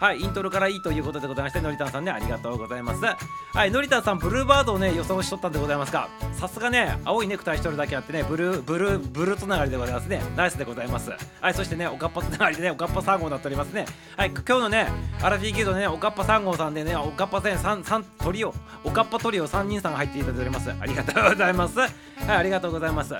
[0.00, 3.02] はい、イントロからいいということでございまして、のりたんさんね、ありがとうございます。
[3.02, 10.22] はい、のりたんさん、ブルーバードをね、予想しとったんでございますが、さすがね、青いネクタイしとるだけあってね、ブルー、ブルー、ブルーつながりでございますね。
[10.36, 11.10] ナイスでございます。
[11.40, 13.86] はい、そしてね、おかっぱつながりでね、おかっぱ3号になっておりますね。
[14.16, 14.88] はい、今日のね、
[15.20, 20.70] アラフィーギルドね、おかっぱ3号さんでね、おかっぱ線3、3トリオ、おかっぱトリオ3人さんが入っていただいております。
[20.70, 21.78] ありがとうございます。
[21.78, 21.90] はい、
[22.28, 23.14] ありがとうございます。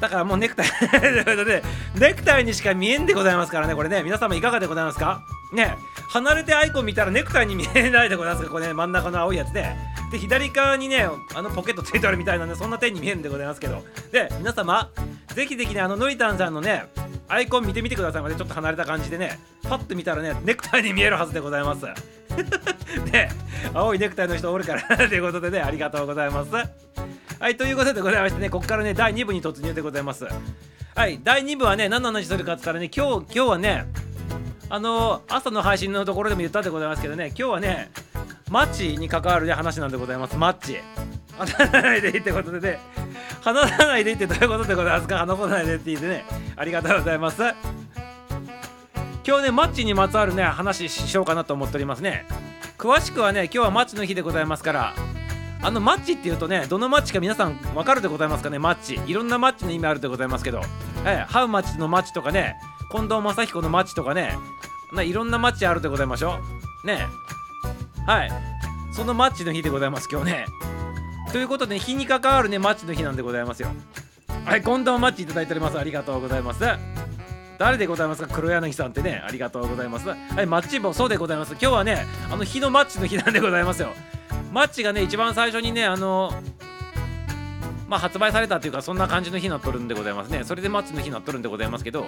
[0.00, 1.62] だからもうネクタイということで
[1.98, 4.02] ネクタイにしか見えんでございますからねこれね。
[4.02, 5.22] 皆様いかがでございますか？
[5.52, 5.76] ね。
[6.10, 9.74] 離れてアイコン見たらネクタイに見えないでございますかこれね真ん中の青いやつで。
[10.10, 13.82] で左側にねあのポケットついてあるみたいなんでそんな点に見えんでございますけど。
[14.12, 14.90] で皆様
[15.34, 16.84] ぜひぜひねあののりたんさんのね
[17.28, 18.34] アイコン見てみてくださいまで。
[18.36, 21.84] ちょっと離れた感じでねパッと見たらねネクタイに見えるはずでございます。
[23.12, 23.28] ね。
[23.74, 26.50] 青いネクタイの人おるから ということでねありがとうございます。
[27.40, 30.26] はい、ということでございましてね、ここからね、第2部に突入でございます。
[30.96, 33.86] はい、第2部はね、何の話するかって言ったらね、今日、今日はね、
[34.68, 37.92] あの、朝の配信のところでも言ったでございますけどね、今日はね、
[38.50, 40.36] マッチに関わる、ね、話なんでございます。
[40.36, 40.80] マッチ。
[41.38, 42.80] 話さないでいいってことでね、
[43.42, 45.18] 話さないでいいってどういうことでございますか？
[45.18, 46.24] 話さないでって言ってね、
[46.56, 47.40] ありがとうございます。
[49.24, 52.26] 今日ね、マッチにまつわるね、話しようかなと思っておりますね。
[52.76, 54.94] 詳しくはね、今日はマッチの日でございますから、
[55.60, 58.58] あのマッチっていうとねどのマッチか皆さん分かるでございますかね？
[58.58, 59.00] マッチ。
[59.06, 60.60] いろんなマッチの意味あるでございますけど、
[61.04, 62.56] えハウマッチのマッチとかね
[62.92, 64.36] 近藤正彦のマッチとかね。
[64.92, 66.38] ないろんなマッチあるでございましょ
[66.84, 66.86] う。
[66.86, 67.06] ね
[68.06, 68.30] はい。
[68.92, 70.46] そのマッチの日でございます今日ね。
[71.30, 73.68] ということで日に関わるねマッチの日なんでございますよ。
[74.46, 75.78] はい近藤マッチいただいております。
[75.78, 76.64] ありがとうございます。
[77.58, 78.28] 誰でございますか？
[78.32, 80.08] 黒柳さんってねありがとうございます。
[80.08, 81.52] はいマッチもそうでございます。
[81.52, 83.88] 今日はねあの日のマッチの日なんでございますよ。
[84.52, 86.32] マッチがね一番最初にねあの
[87.88, 90.44] まあ発売されたというかそんな感じの日になっとるんでございますね。
[90.44, 92.06] それでマッチの日になっとるんでございますけど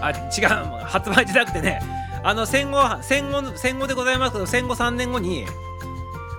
[0.00, 0.46] あ違う
[0.84, 1.80] 発売じゃなくてね
[2.24, 5.44] あの戦後戦後戦後でございますけど戦後3年後に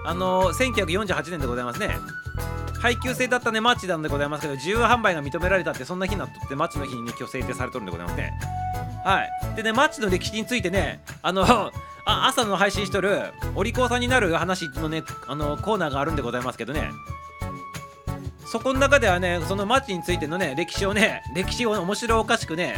[0.05, 1.97] あの1948年でございますね。
[2.79, 8.33] 配給制だったねマッチなんでございますけど自由販売が認められたってそんな日になっとってマッチの日にね今日制定されとるんでございますね
[9.03, 9.55] はい。
[9.55, 11.71] でねマッチの歴史についてねあのあ
[12.05, 16.89] 朝の配信しとるお利口さんになる話のねあのコーナーがあるんでございますけどね。
[18.45, 22.77] そこの中ではねそのマッチについてのね歴史をね歴史を面白おかしくね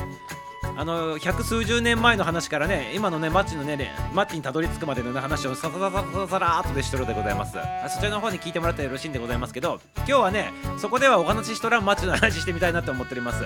[0.78, 7.58] あの百数十年前の話からね今のねマッチのねマッチにたどり着くまでの、ね、話をささささささらーっとでしとるでございます。
[7.94, 13.44] そちらの方に聞いてもらったらよろしいんでございますけど今日はねそこではお話ししとらんマッチの話してみたいなと思っております。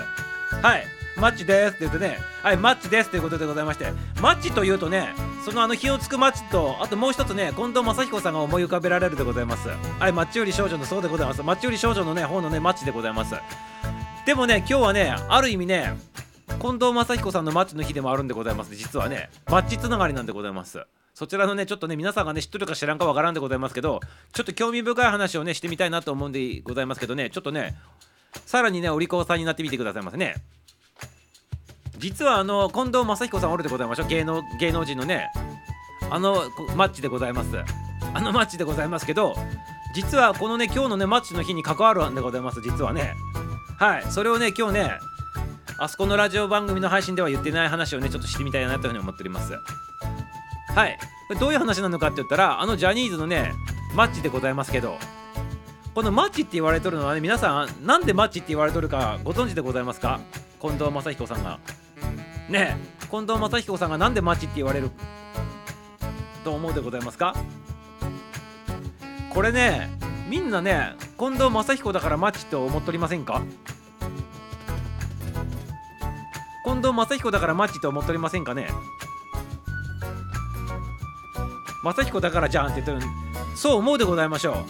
[0.62, 0.86] はい。
[1.16, 3.86] マッチですって言ってねはいマッチですということでございまして
[4.20, 5.10] マッチというとね
[5.46, 9.70] そのあの火をつくマッチとあともう一つね近藤正彦さんが思い浮かべられるでございます。
[10.00, 11.44] はいマッチより少女のそうでございます。
[11.44, 13.36] マッチより少女のね方のねマッチでございます。
[14.26, 15.95] でもね今日はねある意味ね
[16.64, 18.74] 近藤正彦さんのマッチの日でもあるんでございます。
[18.74, 20.88] 実はねマッチつながりなんでございます。
[21.14, 23.99] そちらのねちょっとね皆さんがね知っとるか知らんかわからんでございますけど
[24.32, 27.76] ちょっと興味深い話をねしてみたいなと思うんでございますけどねちょっとね
[28.45, 30.36] さらにねお利口さんになってみてくださいませね。
[31.97, 34.07] 実はあの近藤正彦さんおるでございましょう。
[34.07, 35.30] 芸能芸能人のね
[36.09, 36.43] あの
[36.78, 37.49] マッチでございます。
[38.14, 39.36] あのマッチでございますけど
[39.93, 43.16] 実はこのね今日のねマッチの日に関わるんでございます実はね。
[43.78, 44.03] はい。
[44.09, 44.91] それをね今日ね
[45.78, 49.53] あそこのラジオ番組の配信では言ってない話をねちょっとしてみたいなというふうに思っております。
[50.76, 50.97] はい。
[51.39, 53.53] どういう話なのかって言ったらあのジャニーズのね
[53.95, 54.97] マッチでございますけど
[55.95, 60.19] このマッチって言われとるのはね皆さんなんでマッチって言われとるかご存知でございますか？
[60.61, 61.59] 近藤正彦さんが。
[62.49, 62.78] ね。
[62.80, 64.89] え近藤正彦さんがなんでマッチって言われる
[66.43, 67.36] と思うでございますか？
[69.30, 69.97] これね
[70.30, 73.41] みんなね近藤正彦だからマッチと思っておりませんか？
[76.66, 78.70] 近藤正彦だからマッチと思っておりませんかね？
[81.84, 83.11] 正彦だからじゃんって言ってる
[83.55, 84.66] そう思うでございましょ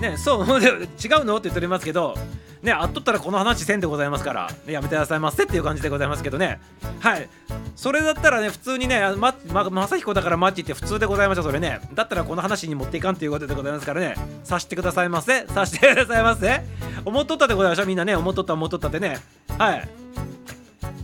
[0.00, 0.02] う。
[0.02, 1.36] ねそう思うで違うの？
[1.36, 2.14] って言っておりますけど。
[2.62, 6.62] ねあっとったらこの話せんでございますから、ね、やめてくださいませっていう感じでございますけどね。
[7.00, 7.28] はい。
[7.76, 11.80] それだったらね普通にねまま正彦だからマッチって普通でございましょうそれね。
[11.92, 14.14] だったらこの話に持っていかんということでございますからね。
[14.44, 15.46] さしてくださいませ。
[15.48, 16.62] さしてくださいませ。
[17.04, 17.86] 思っとったでございましょう。
[17.86, 19.18] みんなね思っとった思っとったってね。
[19.58, 19.86] はい。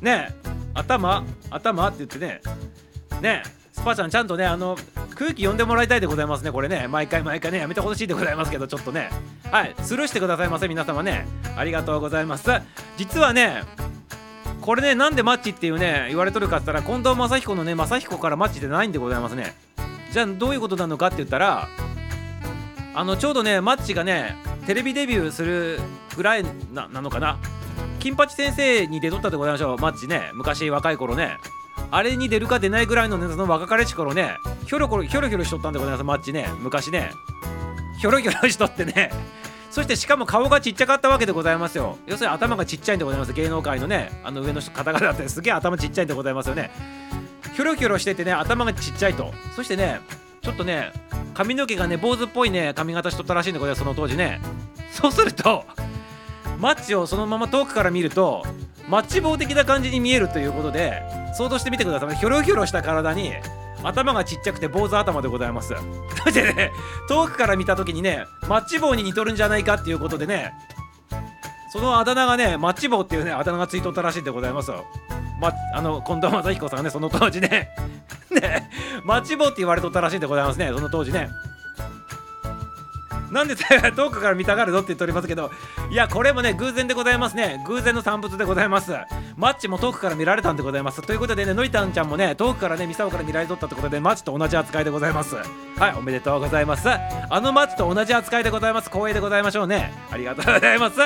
[0.01, 0.35] ね
[0.75, 2.41] 頭頭って言ってね
[3.21, 3.43] ね
[3.73, 4.77] スパちゃんちゃんとねあの
[5.15, 6.87] 空気読んでもらいたいでございますねこれね。
[6.89, 9.11] 毎回毎回ねやめてほしいでございますけどちょっとね。
[9.51, 11.27] はいスルーしてくださいませ皆様ね。
[11.57, 12.51] ありがとうございます。
[12.97, 13.63] 実はね
[14.61, 19.55] これねなんでマッチっていうね言われとるかって言ったら近藤正彦のね正彦からマッチってないんでございますね。
[20.13, 21.69] じゃあどういうことなのかって言ったら
[22.95, 24.37] あのちょうどねマッチがね
[24.67, 25.81] テレビデビューする
[26.17, 27.39] ぐらいなのかな。
[27.99, 29.79] 金八先生に出とったでございましょう。
[29.79, 31.37] マッチね昔若い頃ね。
[31.91, 34.37] あれに出るか出ないぐらいのねその若かりし頃ね
[34.67, 36.49] ひょろころひょろひょろしとったんでございますマッチね。
[36.61, 37.13] 昔ね。
[38.01, 39.11] ひょろひょろしとってね。
[39.71, 41.97] そしてしかも顔がちっちゃかったわけでございますよ。
[42.07, 43.33] 要するに頭がちっちゃいんでございます。
[43.33, 46.71] 芸能界のねあの上の方々ってすげえ頭ちっちゃいんでございますよね。
[47.55, 49.33] ひょろひょろしててね頭がちっちゃいと。
[49.55, 50.01] そしてね
[50.43, 50.93] ちょっとね
[51.35, 54.41] 髪の毛がね坊主っぽいね髪型しとったらしいんでございますその当時ね。
[54.93, 55.65] そうすると
[56.59, 58.45] マッチをそのまま遠くから見ると
[58.89, 61.03] マッチ棒的な感じに見えるということで
[61.37, 62.17] 想像してみてください。
[62.17, 63.33] ひょろひょろした体に
[63.83, 65.75] 頭がちっちゃくて坊主頭でございます。
[66.25, 66.71] そしてね
[67.09, 70.53] 遠くから見た時にねマッチ棒に似とるんじゃないかっていうことでね
[71.73, 74.85] そのあだ名がねマッチ棒っていうねあだ名がついとったらしいんでございますよ。
[75.41, 77.69] まあの近藤正彦さんがねその当時ね。
[78.31, 78.69] ね。
[79.05, 81.31] マッチ棒って言われとったらしいんでございますねその当時ね。
[83.31, 85.51] なんで遠くから見たがるのって言っておりますけど
[85.91, 87.63] いやこれもね偶然でございますね。
[87.67, 88.93] 偶然の産物でございます。
[89.37, 91.03] マッチも遠くから見られたんでございます。
[91.03, 95.37] ということでねのりたんちゃんもね遠くからねミサオから見られとったってことでマッチと同じ扱いでございます。
[95.37, 96.89] はいおめでとうございます。
[96.89, 98.91] あのマッチと同じ扱いでございます。
[98.91, 99.93] 光栄でございましょうね。
[100.11, 100.99] ありがとうございます。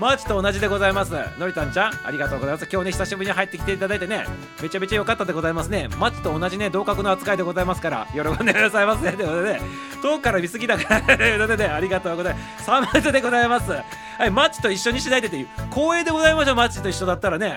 [0.00, 1.12] マッチと同じでございます。
[1.38, 2.68] のりたんちゃんありがとうございます。
[2.70, 4.24] 今日ね久しぶりに入ってきていただいてね
[4.62, 5.88] めちゃめちゃ良かったでございますね。
[5.98, 9.12] マッチと同じね同格の扱いでございますから喜んでくださいませ。
[9.12, 9.60] ということで
[10.02, 13.70] 遠くから見すぎだからということでありがとうございますサムズでございます。
[13.70, 17.56] はいマッチと一緒にしないでという光栄でございましょうマッチと一緒だったらね。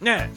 [0.00, 0.30] ね。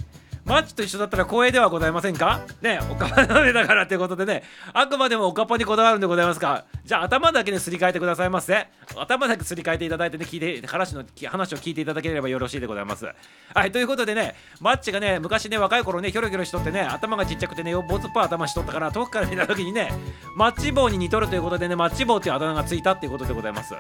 [0.45, 2.41] マッチと一緒だったら光栄ではございませんか？
[2.61, 4.43] ねおかっぱの上だからってことでね
[4.73, 6.65] あくまでもおかっぱにこだわるんでございますか？
[6.85, 8.67] じゃあ頭だけにすり替えてくださいませ。
[8.95, 13.05] 頭だけすり替えていただいてね聞いて話の話を聞いていただければよろしいでございます。
[13.05, 19.91] はいということでねマッチがね昔ね若い頃ねひょろひょろしとってね頭がちっちゃくてねボツっぽい頭しとったから遠くから見た時にね
[20.37, 23.73] マッチ棒に似とるということでねマッチ棒っていうあだ名がついたっていうことでございます。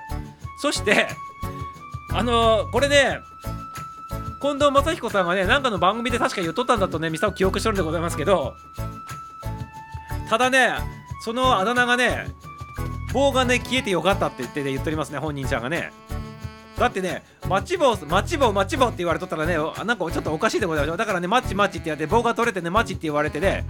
[0.59, 1.07] そして
[2.11, 3.19] あのー、これね
[4.41, 8.55] 近藤正彦さんがねなんかの番組で確か言っとったんだとねミサを記憶してるんでございますけど
[10.29, 10.73] ただね
[11.21, 12.27] そのあだ名がね
[13.13, 15.93] 棒がね消えてよかったって言って、ね、言っとりますね本人ちゃんがね。
[16.77, 19.55] だってねマッチ棒マッチ棒マッチ棒って言われとったらね
[19.85, 23.65] なんかちょっとおかしいでございますだからねマッチマッチってやって棒が取れてねマッチって言われてね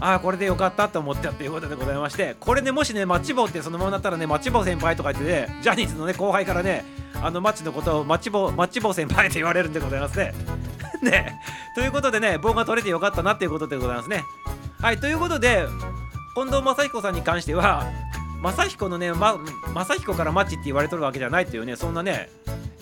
[0.00, 6.84] ああこれでよかったと思ったっていうことでございましてこれねもしねマッチ棒ってそのままだったらねマッチ棒先輩とか言ってねジャニーズのね後輩からね
[7.22, 10.32] あのマッチのことをマッチ棒マッチ棒先輩って言われるんでございますね。
[11.02, 11.40] ね。
[11.74, 14.22] ということでね棒が取れてよかったなっていうことでございますね。
[14.80, 15.66] はいということで
[16.34, 17.86] 近藤正彦さんに関しては
[18.46, 19.40] 正彦のね、ま、
[19.74, 22.30] 正彦からマッチって言われとるわけじゃないっていうねそんなね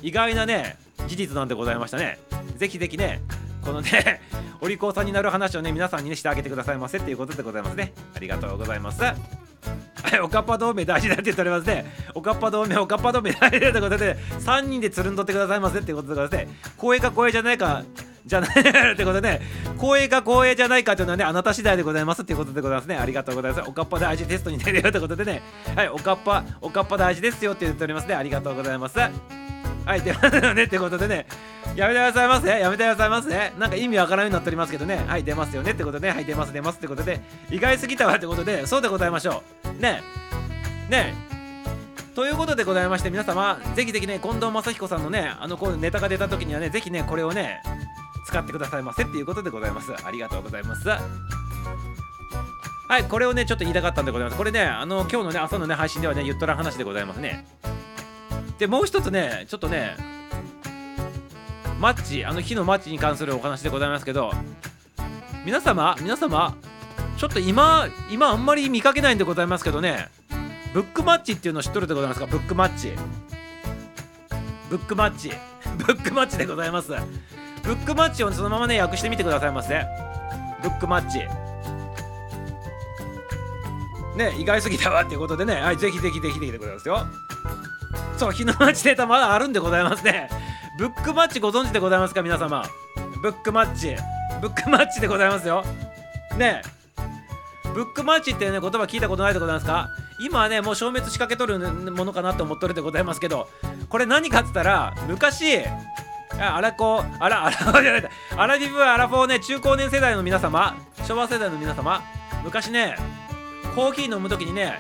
[0.03, 2.19] 意外なね事実なんでございましたね
[2.59, 3.23] ぜひぜひね
[3.63, 4.21] このね
[4.61, 9.03] お利口さんになる話をね皆さんにねしてあげてくださいませっていうことでございますねありがとうございます、
[10.23, 11.87] おかっぱ同盟大事だって言っておりますね。
[12.15, 16.61] おかっぱ同盟、おかっぱ同盟大事だってことで、3人でつるんどってくださいませっていうことでございますね。
[16.77, 17.83] 光栄か光栄じゃないか、
[18.27, 18.51] じゃない
[18.93, 19.41] ってことでね、
[19.79, 22.97] 光栄か光栄じゃないかというのはね、あなた次第でございますっていうことでございますね。
[22.97, 23.69] ありがとうございます。
[23.69, 25.43] おかっぱ大事テストに出るよってことでね、
[25.77, 28.15] はい、おかっぱ、おかっぱ大事ですよって言っておりますね。
[28.15, 28.99] ありがとうございます。
[28.99, 31.27] はい、出ますよねってことでね、
[31.77, 37.21] やめてくださいませ、やめてくださいませ、なんか意味わからんようになっておりますけどね、はい、出ますよねってことで、はい、出ます、出ますってことで、
[37.51, 39.43] 意外すぎたわってことで、そうでございましょ
[39.79, 39.83] う。
[39.83, 40.03] ね、
[40.89, 41.15] ね、
[42.15, 47.61] ということでございまして、皆様、ぜひぜひね、近藤正彦さんのね、あのこうネタが出た時にはね、ぜひね、これをね、
[48.27, 49.93] 使ってくださいませっていうことでございます。
[50.05, 50.89] ありがとうございます。
[50.89, 50.99] は
[52.99, 54.37] い、これをね、ちょっと言いたかったんでございます。
[54.37, 57.47] これね、あの、今日のね、朝のね、配信ではね、言っとらん話でございますね。
[58.59, 59.97] でもう一つねちょっとね
[61.81, 64.33] マッチあの日のマッチに関するお話でございますけど
[65.45, 66.57] 皆様皆様
[67.19, 70.09] ちょっと今今あんまり見かけないんでございますけどね
[70.73, 72.27] ブックマッチっていうの知っとるでございますか？
[72.27, 72.93] ブックマッチ
[74.71, 75.31] ブックマッチ
[75.79, 76.93] ブックマッチでございます
[77.65, 79.85] ブックマッチをそのままね訳してみてくださいませ
[80.63, 81.21] ブックマッチ。
[84.17, 87.07] ね意外すぎたわっていうことでねはいぜひぜひぜひぜひでございますよ。
[88.17, 90.29] そう日の町データまだあるんでございますね。
[90.79, 92.65] ブックマッチご存知でございますか皆様。
[93.23, 93.97] ブックマッチ。
[94.41, 95.65] ブックマッチでございますよ。
[96.37, 96.63] ね。
[97.75, 99.89] ブックマッチってね言葉聞いたことないでございますか？
[100.21, 103.49] 今はねもう消滅しかけとるものかなと思っとるでございますけど
[103.89, 105.59] これ何かっつったら昔
[106.39, 108.11] あらこあらあらじゃない。
[108.37, 110.77] アラビブアラフォーね中高年世代の皆様
[111.07, 112.03] 昭和世代の皆様
[112.43, 112.97] 昔ね
[113.75, 114.79] コーヒー飲む時にね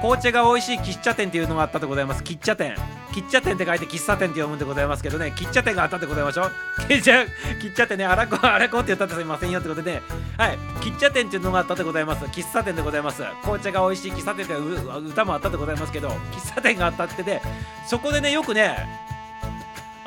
[0.00, 2.22] 紅茶が美味しい喫茶店っていうのがあったでございます。
[2.22, 2.74] 喫茶店。
[3.12, 6.44] 喫茶店って書いて喫茶店って読むんでございますけどね喫茶店があったでございましょ。
[6.44, 6.52] う
[6.88, 7.12] 喫茶
[7.60, 9.92] 喫茶店ねあらこあらこって言ったってすいませんよってことで。
[9.94, 10.02] ね
[10.38, 10.58] はい。
[10.80, 12.24] 喫茶店っていうのがあったでございます。
[12.26, 13.22] 喫茶店でございます。
[13.42, 17.42] 紅茶が美味しい喫茶店って歌もあったでございますけど喫茶店があったってで
[17.86, 19.09] そこでねよくね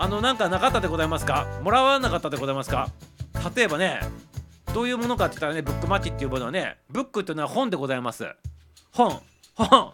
[0.04, 1.48] あのなんかなかったでございますか？
[1.64, 2.90] もらわなかったでございますか？
[3.56, 4.02] 例えばね
[4.74, 8.28] どういうものかって言ったらねブックマッチっていうものはねブックっていうのは本でございます。
[8.92, 9.18] 本
[9.56, 9.94] 本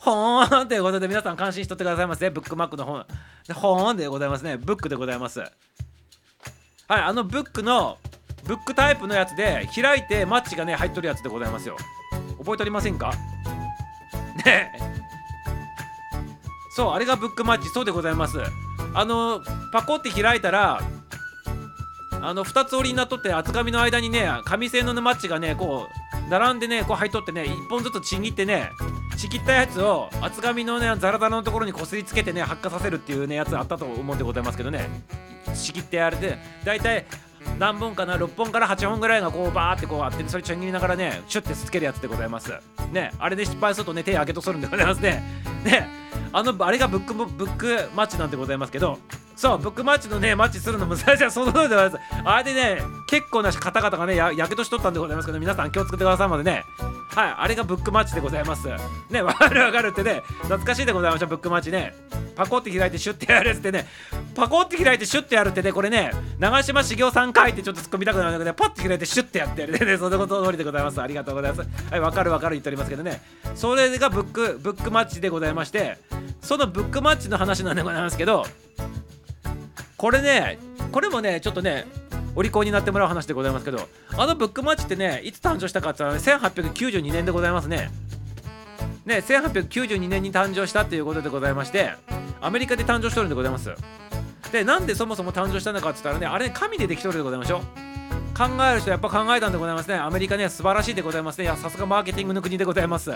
[0.00, 3.06] 本ということで皆さん感心しとってくださいませ、ブックマックの本。
[3.54, 4.56] 本でございますね。
[4.56, 5.38] ブックでございます。
[5.38, 5.52] はい
[6.88, 7.96] あのブックの
[8.44, 11.76] ブックタイプのやつで開いてマッチがね入っとるやつでございますよ。
[12.38, 13.12] 覚えておりませんか？
[14.44, 14.72] ね
[16.74, 17.68] そうあれがブックマッチ。
[17.68, 18.36] そうでございます。
[18.94, 20.80] あのパコって開いたら
[22.20, 25.86] あの2つ折りになっとって厚紙の間にね紙製のマッチがねこ
[26.26, 28.70] う並んでねこう入っとってね1本ずつちぎってね
[29.16, 34.88] ちぎったやつを厚紙のねザラザラのところにこすりつけてね発火させるっていうねやつあったと思うんでございますけどね。
[35.54, 37.06] ちぎってやれて大体
[37.58, 42.52] 何本かな6本から8本ぐらいがこうバーってこうあってそれちょん切りながらねシュッてつけるやつでございます。
[42.92, 45.22] ねあれで失敗するとね手開けとするんでございますね。
[45.64, 45.88] ね
[46.32, 48.98] あのあれがブックブックマッチなんでございますけど
[49.38, 51.30] そうブックマッチのねマッチするの難しい。
[51.30, 51.98] その通りでございます。
[52.24, 56.64] あれでね結構な方々がねややけどしとったんでございますけど皆さん気をつけてくださいまでね。
[57.14, 58.66] はいあれがブックマッチでございます。
[59.10, 61.94] ねわかるわかるってね懐かしいでございましたブックマッチね。
[62.34, 63.86] パコって開いてシュッてやるってね。
[64.34, 66.10] パコって開いてシュッてやるってねこれね
[66.40, 69.98] 長嶋茂雄さん書いてちょっと突っ込みたくなるんだけどパッて開いてシュッてやってやるね。
[69.98, 71.00] そのこと通りでございます。
[71.00, 71.68] ありがとうございます。
[71.92, 73.22] はいわかるわかる言っておりますけどね。
[73.54, 75.98] それがブックブックマッチでございまして
[76.40, 78.44] そのブックマッチの話なんでございますけど
[79.98, 80.58] これね
[80.92, 81.86] これもねちょっとね
[82.34, 87.90] お利口になってもらう話でございますけどあのブックマッチってねいつ誕生したかって言ったら、ね、1892年でございますね。
[89.04, 91.94] ね1892年に誕生したっていうことでございまして
[92.40, 93.70] アメリカで誕生してるんでございます。
[94.52, 97.60] でなんでそもそも誕生したのかって言ったらねあれ神でできとるでございましょ
[98.36, 99.96] 考える人やっぱ考えたんでございますね。
[99.96, 101.44] アメリカね素晴らしいでございますね。
[101.44, 103.10] いやさすがマーケティングの国でございます。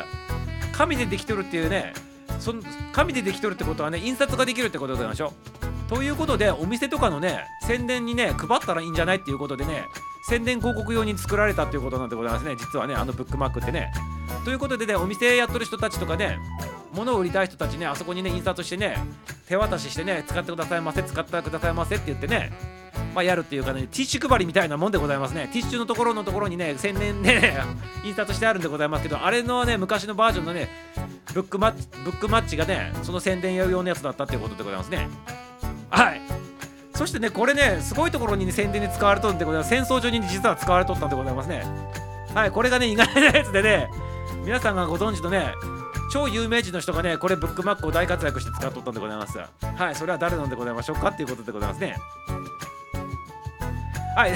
[0.73, 1.93] 神でできとるっていうね
[2.41, 2.61] その
[2.93, 5.33] 紙でできとるってことはね印刷ができるってことでございましょ
[5.69, 5.72] う。
[5.93, 9.85] ということでお店とかのね宣伝にね配ったらいいんじゃないっていうことでね
[10.27, 13.93] 宣伝広告用に作られたっていうことなんでございますね実はねあのブックマークってね
[14.43, 16.39] ということでねお店やっとる人たちとかね
[16.95, 18.97] 物を売りたい人たちねあそこにね印刷してね
[19.47, 22.53] 手渡ししてね使ってくださいませ使ってくださいませって言ってね
[23.15, 25.51] まあ、やるっていうかね、ティッシュ配りみたいなもんでございますね。
[25.53, 27.59] ティッシュのところのところにね、宣伝で、ね、
[28.05, 30.71] 印刷してあるんでございますけど、あれのね、昔のバージョンのね、
[31.35, 35.09] ブックマッチ、ブックマッチがね、その宣伝用のやつだったっていうことでございますね。
[35.93, 36.21] はい。
[36.95, 39.71] そしてね、これね、すごいところに、ね、宣伝に使われとるんでございます。
[39.71, 41.65] 戦争中に実は使われとったんでございますね。
[42.35, 43.91] はい、これがね、意外なやつでね、
[44.45, 45.55] 皆さんがご存知のね、
[46.13, 49.39] 超有名人の人がね、これブックマックを大活躍して使っとったんでございます。
[49.39, 51.97] はい、それは誰なんでございましょうかっていうことでございますね。
[54.17, 54.35] はい、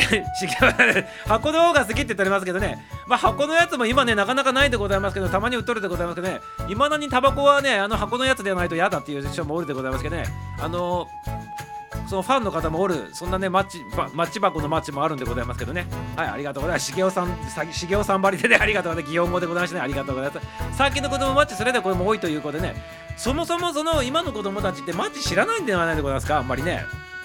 [1.26, 10.24] 箱の方が好きって言っておりますけどね、まあ、箱のやつも今ね、なかなかないでございますけど、たまに売っとるでございますけどね、いまだにタバコはね、あの箱のやつではないと嫌だっていう人もおるでございますけどね、
[10.60, 16.86] あのー、そのファンの方もおる、そんなね、マッチマッチ箱のマッチもあるんでございますけどね、はい、ありがとうございます。
[16.86, 17.36] しげおさん、
[17.72, 19.12] しげおさんばりでね、ありがとうございます。
[19.12, 20.46] 擬音語でございましてね、ありがとうございます。
[20.72, 22.74] 最近の子供マッチ、それでこれも多いということでね、
[23.16, 26.84] そもそもその今の子供たちってマッチ知らないんではないでございますか、あんまりね。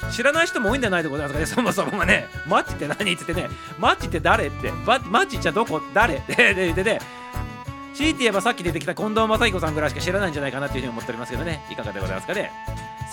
[0.10, 7.00] 知らない人も多いんじゃないでございますかね、そもそもがね、 マッチって何って言ってね、マッチって誰って、マッチじゃどこ誰って言ってね、
[7.94, 12.52] 強いて言えばさっき出てきた近藤正彦さんぐらいしか知らないんじゃないかなっていうふうに思っておりますけどね、いかがでございますかね。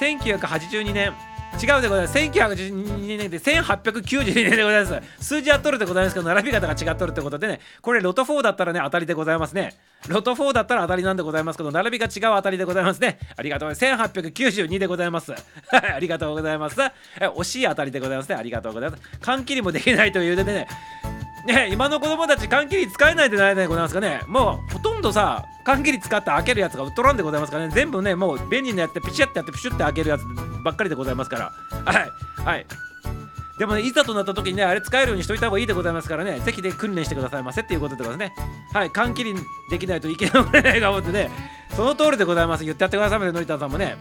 [0.01, 1.13] 1982年、
[1.61, 2.19] 違うでございます。
[2.19, 5.25] 1982年で1892年でございます。
[5.25, 9.75] 数字は取るでございますけど、並び方が違っとるってことでね、これロト4だったらね、当たりでございますね。
[10.07, 13.19] ロト4だったら当たりなんでございますけど、並びが違う当たりでございますね。
[13.37, 14.11] ありがとうございます。
[14.13, 15.33] 1892でございます。
[15.73, 16.77] ありがとうございます。
[17.19, 18.37] 惜しい当たりでございますね。
[18.37, 19.03] ありがとうございます。
[19.21, 20.69] 換気りもできないというでね、
[21.47, 24.21] ね今の子供たち換気り使えないでないでございますかね。
[24.27, 27.73] もうほとんどさ、換気り使って開けるやつが売っとらんでございますからね。
[27.75, 30.23] 全部ね、もう便利なやってピシッてやってピシュッて開けるやつ
[30.63, 31.53] ばっかりでございますから。
[31.85, 32.11] はい。
[32.45, 32.67] はい。
[33.59, 38.49] でもね、いざとなった時にね、あれ使えるようにしといた方がいいでございますからね、ぜひね訓練してくださいませっていうことでございますね。
[38.73, 39.35] はい、缶切り
[39.71, 41.31] できないといけないが思ってね、
[41.75, 42.65] その通りでございます。
[42.65, 43.97] 言ってやってくださいませ、のりたさんもね。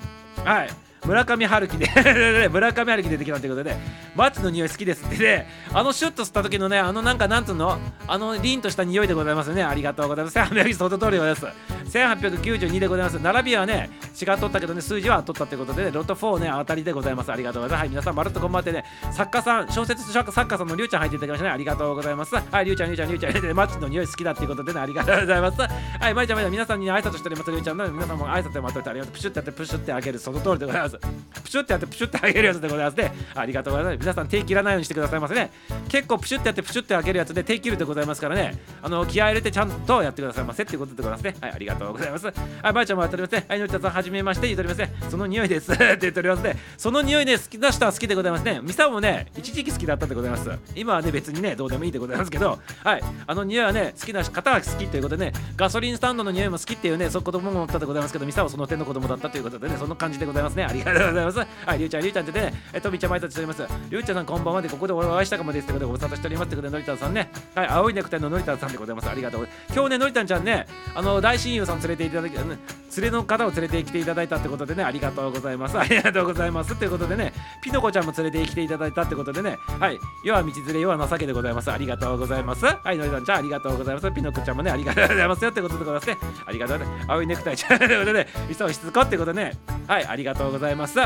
[0.45, 0.86] はい。
[1.07, 1.87] 村上春樹で
[2.51, 3.77] 村上春樹出てきたということで、
[4.13, 9.63] 松の匂い好きですってね、あのシュッと吸った時のね、あのなんかなんつうの、あの凛とした匂いでございますね。
[9.63, 10.39] ありがとうございます。
[10.39, 11.45] アメリカその通りです。
[11.87, 13.19] 1892でございます。
[13.19, 13.89] 並びはね
[14.21, 17.31] 違っとったけどね数字は取ったってことで、ね、ロト4ね当たりでございます。
[17.31, 17.81] ありがとうございます。
[17.81, 22.35] はい皆さんまるっと頑張ってね作家さん小説作家さんのりゅうちゃん入っていただきましたねありがとうございます。
[22.35, 25.61] はいりゅうちゃんりゅうちゃんりゅうちゃんでマッチの匂い好きだっていうことでねありがとうございます。
[25.61, 27.89] はいまいちゃんまいちゃん皆さんに、ね、挨拶しておりますりゅうちゃんの。
[27.89, 29.13] 皆さんも挨拶で待っておいてありがとう。
[29.13, 30.19] プシュってやってプシュってあげる。
[30.19, 30.96] その通りでございます。
[31.43, 33.13] プシュってやってプシュってあげるやつでございますね。
[33.35, 34.01] ありがとうございます。
[34.01, 35.51] 皆さん手切らないようにしてくださいませね。
[35.89, 38.57] 結構プシュってやってプシュってあげるやつで手切るでございますからね。
[38.81, 41.35] あの気合入れてちゃんとやってくださいませっていうことでございますね。
[41.41, 42.25] はいありがとうございます。
[42.25, 43.45] はいまいちゃんもやっておりますね。
[43.47, 44.93] はいのりたさんはじめまして言っておりますね。
[45.09, 45.71] その匂いです。
[45.71, 46.57] って言っておりますね。
[46.77, 48.59] その匂いね好きな人は好きでございますね。
[48.61, 50.49] ミサもね一時期好きだったでございます。
[50.75, 52.59] 今はね別にねどうでもいいでございますけど。
[52.83, 60.65] はいあの匂いはね好きな方は好きということでねガソリンスタンドの匂いも好きっていうねそう子供もおったでございますけどミサはその点の子供だったということでねその感じでございますね。
[60.65, 61.39] ありりがとうございます。
[61.39, 63.63] はいりゅうちゃんりゅうちゃんってねえとみちゃん挨拶しております。
[63.89, 64.61] りゅうちゃんさんこんばんは。
[64.61, 67.31] でここでお会いしたかもですということでご無沙汰しておりますということでのりたんさんね。
[67.55, 69.09] はい青いネクタイののりたんさんでございます。
[69.09, 72.57] ありがとう今日ねのりたんちゃんねあの大親友さん連れていただき、連
[72.97, 75.77] れの方を連れてきていただいたってことでねありがとうございます。
[75.77, 79.57] ありがとうございますということでねピノコちゃんも連れてきていただいたってことでね。
[79.79, 81.71] はい世は道連れ世は情けでございます。
[81.71, 82.65] ありがとうございます。
[82.65, 84.11] はいのりたんちゃんありがとうございます。
[84.11, 86.17] ピノコちゃんもねありがとうございますよってことでございますね。
[86.45, 89.53] ありがとうね青いネクタイちゃんということでみそしつこってことでね
[89.87, 90.66] はいありがとうございます。
[90.67, 90.99] ざいます。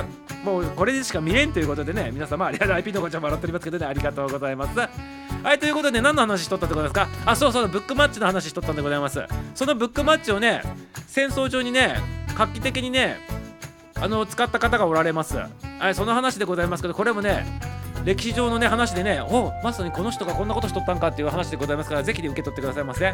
[0.43, 4.77] もうこれでしか見れんということでね皆様ありがとうピノコちゃも笑っておりますけどねありがとうございます。
[4.79, 7.07] はいということで何の話しとったってことですか？
[7.25, 9.23] あそうそうブックマッチの話しとったんでございます。
[9.55, 10.61] そのブックマッチをね
[11.07, 11.95] 戦争上にね
[12.35, 13.17] 画期的にね
[13.99, 15.37] あの使った方がおられます。
[15.37, 17.45] はいその話でございますけどこれもね
[18.03, 23.13] 歴史上のね話でねおまさにこの人がこんなことしとったんかっていう話でございますからぜひ受け取ってくださいませ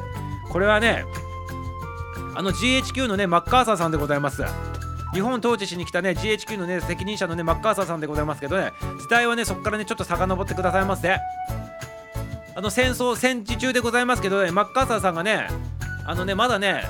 [0.50, 1.04] これはね
[2.36, 4.44] あの GHQ のねマッカーサーさんでございます。
[5.14, 11.18] 日本統治しに来たね GHQ のね責任者のねマッカーサーさんでございますけどね時代はねそこからねちょっと遡ってくださいませ。
[12.56, 15.48] あの戦争戦時中でございますけどねマッカーサーさんがね
[16.06, 16.84] あのねまだね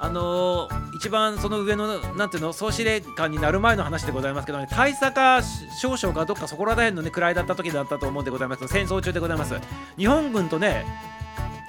[0.00, 5.42] あのー、一番その上のなんていうの総司令官になる前の話でございますけどね大阪
[5.78, 8.66] 少将かどっかそこら辺のね位だった時だったと思うんでございます。
[8.68, 9.54] 戦争中でございます。
[9.96, 10.84] 日本軍とね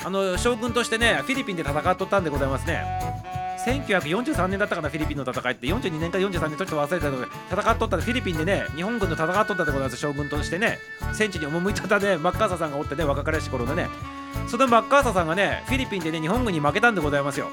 [0.06, 3.43] あの将軍としてねフィリピンで戦っとったんでございますね。
[3.66, 5.68] 1943年だったかなフィリピンの戦いって。
[5.68, 10.80] 42年か43年ちょっと忘れたので戦っとったらフィリピンでね日本軍と戦っとったでございます将軍としてね
[11.14, 13.88] 戦地に赴いとったねマッカーサーさんがおってね若かりし頃のね。
[14.47, 17.47] そのマッカーサーさんがねフィリピンでね日本軍に負けたんでございますよ。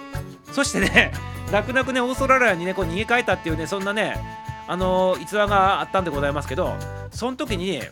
[0.53, 1.13] そしてね
[1.53, 4.17] 泣く泣くねオーストラリアにねこう逃げ帰ったっていうねそんなね
[4.67, 6.77] あの、逸話があったんでございますけど
[7.11, 7.83] その時に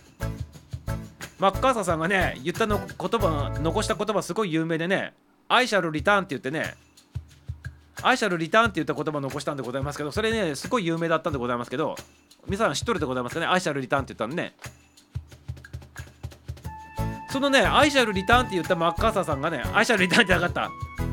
[1.40, 5.12] マッカーサーさんがね言ったの言葉残した言葉すごい有名でね
[5.48, 6.74] 「I shall return」って言ってね
[8.02, 11.96] 「I shall return」って言った言葉を残したんでございますけどそれねすごい有名だったんでございますけど
[12.46, 14.54] 皆さん知っとるでございますかね「I shall return」って言ったんでね。
[17.30, 20.70] そのね「I shall return」って言ったマッカーサーさんがね「I shall return」ってなかった。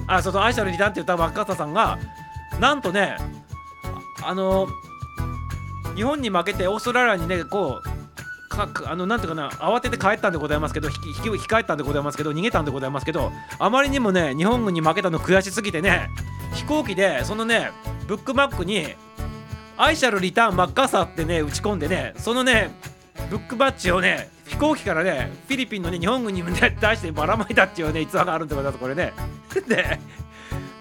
[0.07, 1.97] あそうそう「I shall return」って言ったマッカーサーさんが
[2.59, 3.17] なんとね
[4.23, 4.67] あの
[5.95, 7.95] 日本に負けてオーストラリアにねこう
[8.55, 16.09] かあのなんていうかな慌てて帰ったんでございますけど引き引き返ったんでございますけど逃げたんでございますけどあまりにもね日本軍に負けたの悔しすぎてね
[16.55, 17.71] 飛行機でそのね
[18.07, 18.95] ブックマックに
[19.77, 22.71] 「アイシャルリターンマッカーサー」ってね打ち込んでねそのね
[23.29, 26.43] ブックバッジをね飛行機からねフィリピンのね日本軍に
[26.79, 28.81] 対してばらまいたっていうね逸話があるんでございます。
[28.81, 29.13] これね。
[29.67, 29.99] で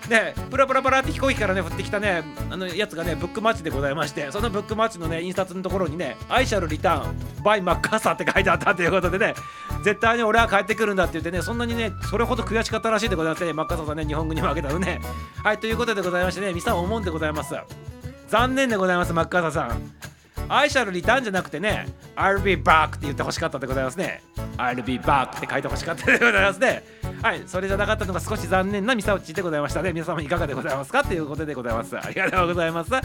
[0.08, 9.34] ね、プラプラプラって飛行機からね降ってきたねあのやつがねブックマッチでございましてそのブックマッチのね印刷のところにね「アイシャルリターンバイマッカーサー」って書いてあったということでね
[9.82, 13.54] 絶対に俺は帰ってくるんだって言ってねそんなにねそれほど悔しかったらしいでございましてね。
[13.54, 15.00] マッカーサーさんね日本軍に負けたのね。
[15.42, 17.54] はいということでございましてねミサ思うんでございます。
[18.28, 20.13] 残念でございますマッカーサーさん。
[20.48, 21.86] I shall return じゃなくてね
[22.16, 24.22] I'll be back って言ってほしかったでございますね。
[24.56, 26.84] I'll be back って書いてほしかったでございますね。
[27.22, 29.92] はいそれじゃなかったのが少し残念なミサオチでございましたね。
[29.92, 31.96] 皆様いかがでございますかということでございます。
[31.96, 32.92] ありがとうございます。
[32.92, 33.00] は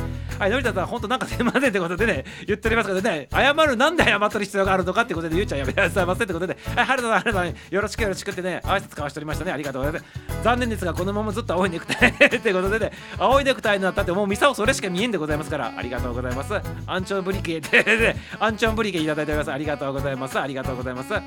[0.48, 6.58] いのりたさんほんとなんかすいませんってことでね言っておりますけどね謝るなんで謝ってる必要があるのかってことでゆうちゃんやめてくださいませってことで。
[6.76, 9.52] はい原田さん原田さんよろしくよろしくってね挨拶交わしておりましたね。
[9.52, 10.44] ありがとうございます。
[10.44, 16.54] 残念ですがこのままずっと青いネクタイってことでね青いネクタイになったってもうミサオそれしか見えんでございますからありがとうございます。
[16.88, 19.52] アンチョブリケ でアンチョンブリケいただいております。
[19.52, 20.40] ありがとうございます。
[20.40, 21.14] ありがとうございます。
[21.14, 21.24] はい。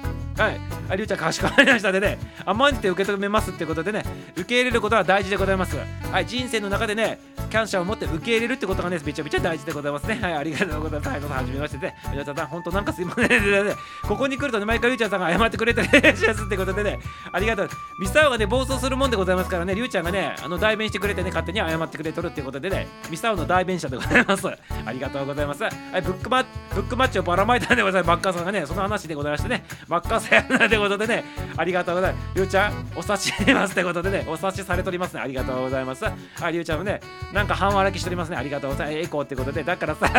[0.89, 2.19] ありゅうちゃんかしこまりましたでね。
[2.45, 4.03] 甘んじて受け止めますってことでね
[4.35, 5.77] 受け入れることは大事でございます。
[6.11, 6.27] はい。
[6.27, 7.21] 人生の中でね
[7.53, 10.19] 感謝を持って受け入れるってことがねめちゃめちゃ大事でございますね。
[10.21, 10.35] はい。
[10.35, 11.09] ありがとうございます。
[11.11, 11.21] はい。
[11.21, 13.75] どうぞはじめましてでゆうちゃんさん本当なんかすいませんね。
[14.03, 16.99] ここに来るとね毎回ゆうちゃんさんが謝ってくれてね しやすってことでね
[17.31, 17.69] ありがとう。
[18.01, 24.49] ミサオがね暴走するもんでございますからねりゅうちゃんがねあの代弁してくれてね勝手に謝ってくれとるってことでねミサオの代弁者でございます。
[24.85, 25.65] ありがとうございます。
[25.93, 26.43] はいブックマ
[26.75, 28.09] ブックマッチをばらまいたんでございます。
[28.09, 29.65] マッカーさんがねその話でございましてね。
[29.89, 31.23] マッカーさんやなってことでね。
[31.55, 32.35] ありがとうございます。
[32.35, 34.25] りゅうちゃんお察ししますってことでね。
[34.27, 35.21] お察しされておりますね。
[35.21, 36.05] ありがとうございます。
[36.05, 36.11] は
[36.49, 37.01] いりゅうちゃんもね
[37.35, 38.37] なんか半笑きしておりますね。
[38.39, 38.99] ありがとうございます。
[38.99, 39.65] エコーってことで。
[39.65, 40.11] だからさ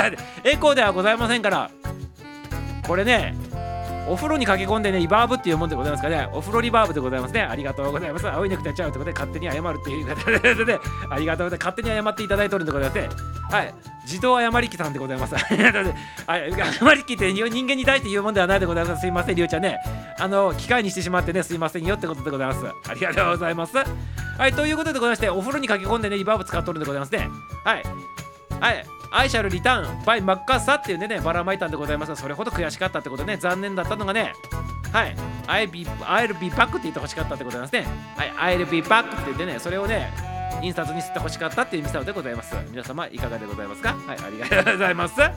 [0.44, 1.72] エコーではございませんから。
[2.88, 3.36] これね
[4.08, 7.42] お風呂に駆け込んでね、リバーブっていうもんでございますかね、お風呂リバーブでございますね。
[7.42, 8.28] ありがとうございます。
[8.30, 10.80] 青いネクタイちゃうということで、勝手に謝るっていう形で、ね、
[11.10, 11.66] ありがとうございます。
[11.66, 13.10] 勝手に謝っていただいておるんでございまして、
[13.50, 13.74] はい、
[14.04, 15.36] 自動謝り機さんでございます。
[16.28, 19.02] はい、謝り機って人間に対して言うもんではないでございます。
[19.02, 19.80] すいません、りゅうちゃんね。
[20.20, 22.66] あの、機械にしてしまってね、すいませんよってことでございます。
[22.90, 23.74] ありがとうございます。
[23.78, 27.30] はい、ということでございまして、お風呂に駆け込んでね、リバーブ使っとるんでございますね。
[27.64, 27.84] はい。
[28.60, 28.86] はい。
[29.16, 34.34] アイシャルリターンバイマッカッサっていうね、ばらまいたんでございますが、それほど悔しかったってことね、残念だったのがね、
[34.92, 35.16] はい、
[35.48, 37.88] I'll be, I'll be back って言ってほしかったってことなんですね。
[38.18, 40.12] はい、I'll be back って言ってね、それをね、
[40.64, 42.56] 印刷に吸ってほしかったっていうミサオでございます。
[42.72, 43.96] 皆様、いかがでございますか？
[44.08, 45.20] はい、ありがとうございます。
[45.20, 45.28] は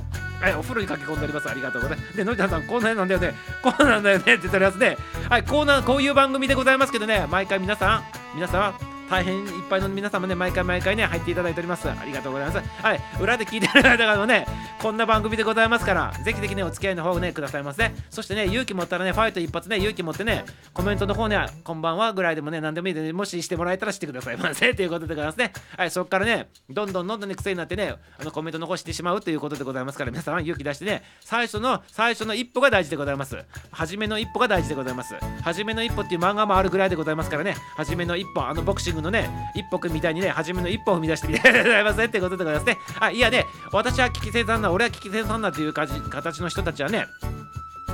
[0.48, 1.50] い、お風呂に駆け込んでおります。
[1.50, 2.16] ありがとうございます。
[2.16, 3.34] で、のりたさん、こんななんだよね。
[3.62, 4.96] こうなんだよねって言っておりますね。
[5.28, 8.04] はい、こうな、こういう番組でございますけどね、毎回皆さん、
[8.34, 8.74] 皆様、
[9.08, 11.88] 大変いっぱいの皆様ね、毎回毎回ね、入っていただいております。
[11.88, 12.68] ありがとうございます。
[12.82, 14.46] はい、裏で聞いてる方もね、
[14.80, 17.92] こんな番組でございますから、ぜひぜひね、お付き合いの方をね、くださいませ。
[18.10, 24.74] そしてね、勇気持ったらね、ファイト一発ね、勇気持ってね、コメントの方ね、こんばんはぐらいでもね、何でもいいで、ね、もししてもらえたらしてくださいませ。
[24.74, 25.52] ということでございますね。
[25.76, 33.36] はい、そこからね、どんどんどんどんね、癖になってね、あのコメント残してしまうということでございますから、皆さん勇気出してね、最初の、最初の一歩が大事でございます。
[33.70, 35.14] 初めの一歩が大事でございます。
[35.42, 42.04] 初めの一歩っていう漫画もあるぐらいでございますからね、初めの一歩、あのボクシングのね、一歩くみたいにね、初めの一歩を踏み出してみた いでございますね。
[42.06, 42.78] ってことでございますね。
[43.00, 47.06] あ、いやね、私は危機生産な、俺は危機生産なっていう形の人たちはね、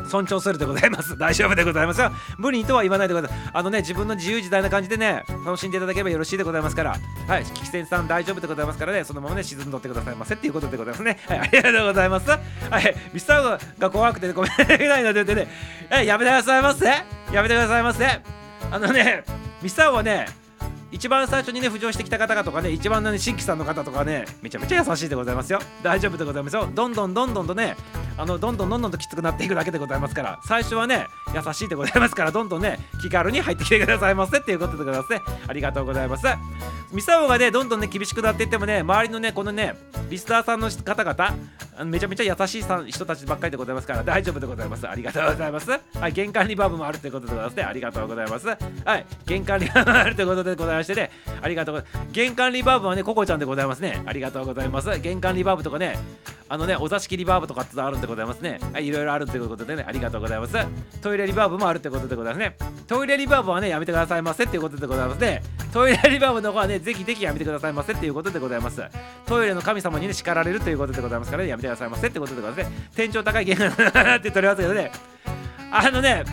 [0.09, 1.17] 尊重するでございます。
[1.19, 2.13] 大丈夫でございますよ。
[2.37, 3.39] 無理とは言わないでください。
[3.53, 6.97] あのね、自分の自由自在な感じでね、楽しんでいただければよろしいでございますから、
[7.29, 11.19] はい、危機戦さん大丈夫でございますからね、そのままね、沈んどってくださいませっていうことでございますね。
[11.27, 12.31] はい、 ありがとうございます。
[12.31, 12.39] は
[12.81, 15.49] い、ミスターが怖くてごめんないのでね、
[15.91, 16.87] はい、やめてくださいませ？
[17.33, 18.07] やめてくださいませ？
[18.71, 19.25] あのね、
[19.61, 20.27] ミスターはね、
[20.93, 25.59] 一番最初にね浮上してきた方々とかね一番ね新規さんの方とかねめちゃめちゃ優しいでございますよ。
[25.83, 26.69] 大丈夫でございますよ。
[26.73, 27.77] どんどんどんどんとね
[28.19, 30.39] あのどんどんどんどんときつくなっていくだけでございますから。
[30.47, 35.21] 最初はね優しいでございますからどんどんね気軽に入ってきてくださいませっていうことでございますね。
[35.49, 36.27] ありがとうございます。
[36.93, 39.75] ミサオがねどんどんね厳しくなっていってもね周りのねこのね
[40.11, 41.35] リスターさんの方々
[41.87, 44.87] めちゃめちゃ優しいさん人たちばっかりでございますから大丈夫でございます。
[44.87, 45.71] ありがとうございます。
[45.71, 47.63] はい玄関リバーブもあるということでございますね。
[47.63, 48.47] ありがとうございます。
[48.47, 48.57] は
[48.99, 50.82] い玄関リバーブもあるということでございます。
[50.85, 51.11] してね
[51.41, 52.13] ありがとうございます。
[52.13, 54.03] 玄関リバーブはねココちゃんでございますね。
[54.07, 54.99] ありがとうございます。
[55.01, 55.99] 玄関リバーブとかね
[56.49, 58.59] あのねお座敷リバーブとかってあるんでございますね。
[58.73, 60.57] はいいろいろあるということでねありがとうございます。
[61.01, 62.57] トイレリバーブもあるということでございますね。
[62.87, 65.43] トイレリバーブはねやめてくださいませっていうことでございますね。
[65.73, 68.83] トイレリバーブの方はねぜひぜひやめてくださいませっていうことでございます。
[69.27, 72.89] トイレの神様にね叱られるということでございますからねやめてくださいませってことでございますね。
[72.95, 74.93] 天井高い玄関って言っておりますけどね
[75.71, 76.25] あのね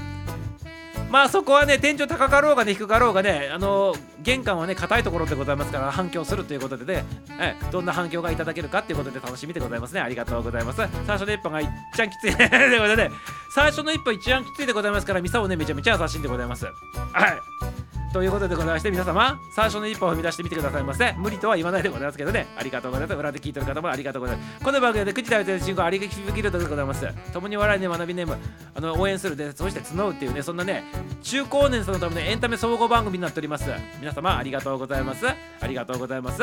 [1.09, 7.03] まあそこはね天井高かろうがね低かろうがねあの玄関はね硬いところでございますから反響するということでね、
[7.39, 10.01] えどんな反響がいただけるかっていうことで楽しみでございますね。
[10.01, 10.77] ありがとうございます。
[10.77, 13.09] 最初の一本がいっちゃんきつい ということで
[13.55, 16.65] 最初の一本一番きついでございますからミサをねめちゃめちゃ優しいんでございます。
[16.65, 17.78] はい。
[18.11, 21.13] ということでございまして皆様最初の一歩を踏み出してみてくださいませ。
[21.19, 22.47] 無理とは言わないでございますけどね。
[22.57, 23.17] ありがとうございます。
[23.19, 24.65] 裏で聞いてる方もありがとうございます。
[24.65, 27.07] この番組で9時台で進行ありがきふきるとでございます。
[27.31, 28.25] 共に笑いね学びね
[28.73, 30.83] あの応援するでそして募うっていうねそんなね
[31.21, 33.69] 中高年そのためのエンタメ総合番組になっております。
[33.99, 35.27] 皆様ありがとうございます。
[35.27, 36.39] ありがとうございます。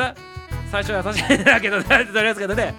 [0.71, 2.75] 最初は優しいんだけどねありがとうございますけどね。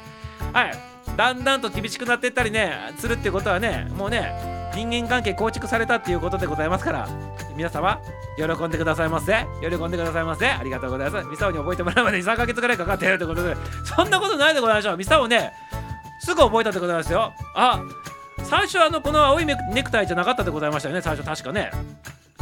[0.54, 0.72] はい。
[1.14, 7.08] だんだんと厳しくなっていったりねするってことはねもうね人間関係構築されたっていうことでございますから
[7.56, 8.00] 皆様
[8.36, 9.46] 喜んでくださいませ。
[9.60, 10.46] 喜んでくださいませ。
[10.46, 11.28] ありがとうございます。
[11.28, 14.96] ミサオに覚えてもらうまで23ヶ月ぐらいかかっているってことでそんなことないでございましょう。
[14.96, 15.52] ミサオね
[16.20, 17.32] すぐ覚えたでございますよ。
[17.54, 17.82] あ
[18.44, 21.02] 最初あのこの青いネクタイじゃなかったでございましたよね。
[21.02, 21.72] 最初確かね。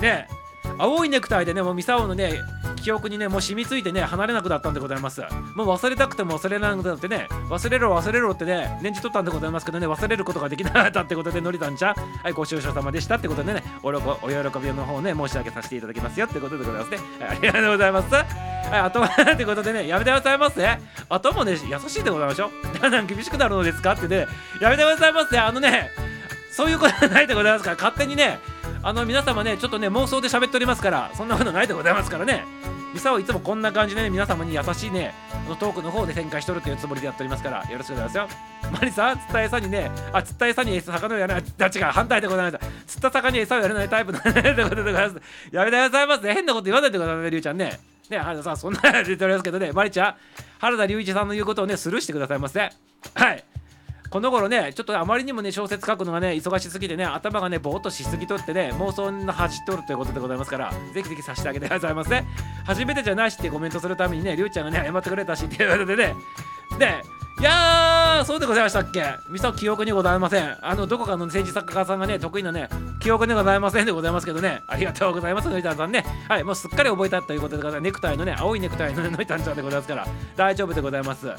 [0.01, 0.29] ね。
[0.79, 2.35] 青いネクタイでねもうミサオのね
[2.87, 5.21] 記憶にねもう染みついてね離れなくなったんでございます。
[5.57, 18.15] もう忘れたくても忘れなくなってね忘れろ忘れろってね念じ取ったんでございますけどね忘れることができなかったってことでのりたんちゃんはいご愁傷様でしたってことでねおお喜びの方ね申し上げさせていただきますよってことでございますね、はい、ありがとうございます。
[18.15, 18.25] はい
[18.69, 20.65] あとはってことでねやめてくださいませ。
[21.09, 22.51] あともね優しいでございましょ。
[22.81, 24.29] だんだん厳しくなるのですかってね
[24.61, 25.37] やめてくださいませ。
[25.41, 25.91] あのね
[26.53, 28.39] そういうことはないでございますから勝手にね
[28.83, 32.45] あの皆様ねちょっとね妄想で喋っておりますからそんなことないでございますからね。
[32.97, 38.39] ミサはいつもこんな感じでね、皆様に優しいね、あのトークの方で展開しとるというつもりでやっておりますから、よろしくございしますよ。
[38.73, 42.67] マリさん、釣った餌にね、あ、釣った餌に餌魚をやらない、あ、違う、反対でございます。
[42.87, 45.23] 釣った魚に餌をやらないタイプなんで、ということでございます。
[45.53, 46.33] やめてくださいませ。
[46.33, 47.79] 変なこと言わないでくださいね、りゅうちゃんね。
[48.09, 50.15] ね、原田さん、そんな言っておりますけどね、マリちゃん、
[50.59, 52.61] 原田隆一さんの言うことをね、スルーしてくださいませ。
[52.61, 53.45] はい。
[54.11, 62.25] この頃ねちょっとあまりにもね小説書くのがね忙しすぎてね頭がねぼーっとしすぎとってね妄想の走っとるということでございますからぜひぜひさせてあげてくださいませ。
[62.65, 66.15] 初めてじゃないしってコメントするためにねりゅうちゃんがね謝ってくれたしっていうことでね。
[66.79, 67.03] で
[67.39, 69.05] いやーそうでございましたっけ？
[69.29, 70.57] ミサ記憶にございません。
[70.63, 74.63] あのどこかの政治作家さんがね得意なね記憶にございませんでございますけどね。
[74.67, 76.03] ありがとうございますのりたんさんね。
[76.31, 77.85] はいもうすっかり覚えたということでございます。
[77.85, 80.07] ネクタイのね青いネクタイののりたんちゃんでございますから。
[80.35, 81.27] 大丈夫でございます。
[81.29, 81.37] は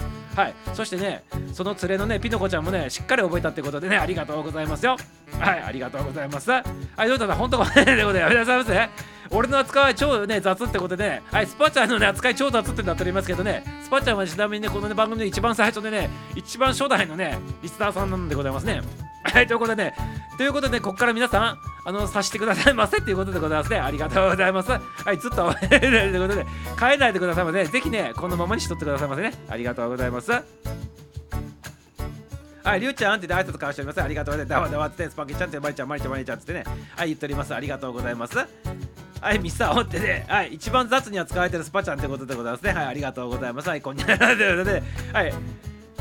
[0.47, 0.53] い。
[0.75, 4.97] そしてねその連れのねピノコちゃんもねしっかり覚えたってことでねありがとうございますよ。
[5.39, 6.51] はいありがとうございます。
[6.51, 7.95] はいのりたんさん本当ごめんね。
[7.95, 9.16] でございます。
[9.31, 18.81] 俺の扱い超ね雑ってことで、はい、スパチャのね扱い超雑ってなっておりますけどね、スパチャはちなみにね、この、ね、番組の一番最初でね、一番初代のね、リスナーさんなんでございますね。
[19.23, 19.93] はい、ということでね、
[20.37, 23.79] ということで、ここから皆さん、あの、さしてくださいませっていうことでございますね。
[23.79, 24.71] ありがとうございます。
[24.71, 24.79] は
[25.11, 26.45] い、ずっと、ということで、
[26.79, 27.65] 変えないでくださいませ、ね。
[27.65, 29.33] ぜひね、このままにしとってくださいませね。
[29.49, 30.31] ありがとうございます。
[32.63, 34.01] はい、りゅうちゃんって挨拶交わしております。
[34.01, 34.49] ありがとうございます。
[34.49, 36.63] だわだわって、スパゲちゃんって、まりちゃん、まりちゃん、まりちゃんってね、
[36.95, 37.53] はい、言っております。
[37.53, 38.37] ありがとうございます。
[39.21, 42.73] はい、ミスターオってね、はい、一番雑には使われてるスパちゃんってことでございますね。
[42.73, 43.69] はい、ありがとうございます。
[43.69, 44.17] はい、こんにちは。
[44.17, 45.33] ということで、はい。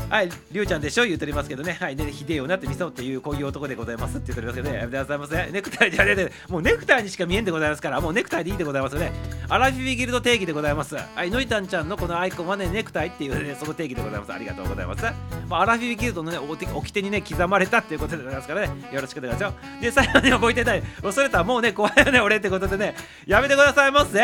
[0.09, 1.77] はい、りゅうちゃんでしょ言うておりますけどね。
[1.79, 4.79] はい、ね、ひでえよなってみそうっていうこういう男でございますって言っておりますけどね。
[4.79, 5.51] ありがとうございます。
[5.51, 9.11] ネクタイじゃねえもうネクタイにしか見えんでございますから、もうネクタイでいいでございますよね。
[9.49, 10.95] アラフィビギルド定義でございます。
[10.95, 14.31] はい、のいたんちゃんのこのアイコンはね、ネクタイっていうね、その定義でございます。
[14.31, 15.03] ありがとうございます。
[15.49, 18.69] まあ、アラフィビギルドのね、おきてにね、刻まれたっていうことでございますからね。
[18.93, 19.81] よろしくお願いします。
[19.81, 20.83] で、最後に覚えてない。
[21.11, 22.95] それとはもうね、怖いよね、俺ってことでね、
[23.25, 24.19] やめてくださいませ。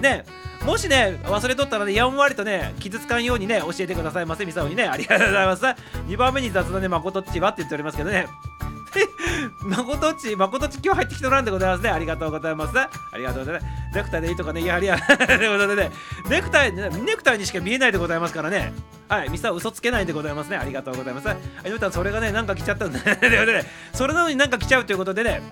[0.00, 0.24] ね。
[0.66, 8.26] もしね忘れとったらねやんわりとね傷つかんようにね教えてくださいませみさおにねありがとうございます2番目に雑談でまことっちはって言っておりますけどね
[9.60, 11.90] まことっち、まことっち今日入ってきておらんでございますね。
[11.90, 12.78] ありがとうございます。
[12.78, 13.66] ありがとうございます。
[13.94, 15.90] ネクタイでいいとかね、やはりや、ということでね、
[16.28, 18.72] ネクタイ、ネクタイにしか見えないでございますからね。
[19.08, 20.56] はい、ミサ嘘つけないでございますね。
[20.56, 21.28] ありがとうございます。
[21.28, 21.36] あ、
[21.66, 23.62] ゆうたん、それがね、なんか来ちゃったんで、ね、
[23.92, 25.42] それなのになんか来ちゃうということでね、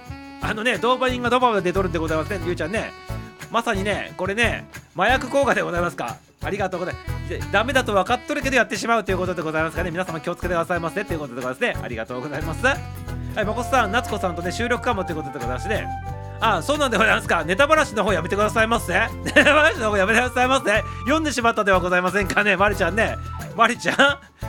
[0.41, 3.04] あのね、ドーパミンがドバドバ出とるんでございますね、ゆうちゃんね。
[3.55, 6.17] まさにねこれね麻薬効果でございますか。
[6.43, 7.01] ありがとうございま
[7.41, 7.53] す。
[7.53, 9.93] ダメだと分かっとるけどやってしまうということでございますかね。
[9.93, 11.05] 皆様気をつけてくださいませ。
[11.05, 11.77] ということでございますね。
[11.83, 12.67] ありがとうございます。
[12.67, 15.87] はいまこさん夏子さんとね収録かもということでございましてね。
[16.41, 17.45] あそうなんでございますか。
[17.45, 18.93] ネタ話の方やめてくださいませ。
[19.25, 20.83] ネタ話の方やめてくださいませ。
[21.05, 22.57] 読んでしまったではございませんかね。
[22.57, 23.17] まりちゃんね。
[23.57, 23.97] まりちゃん？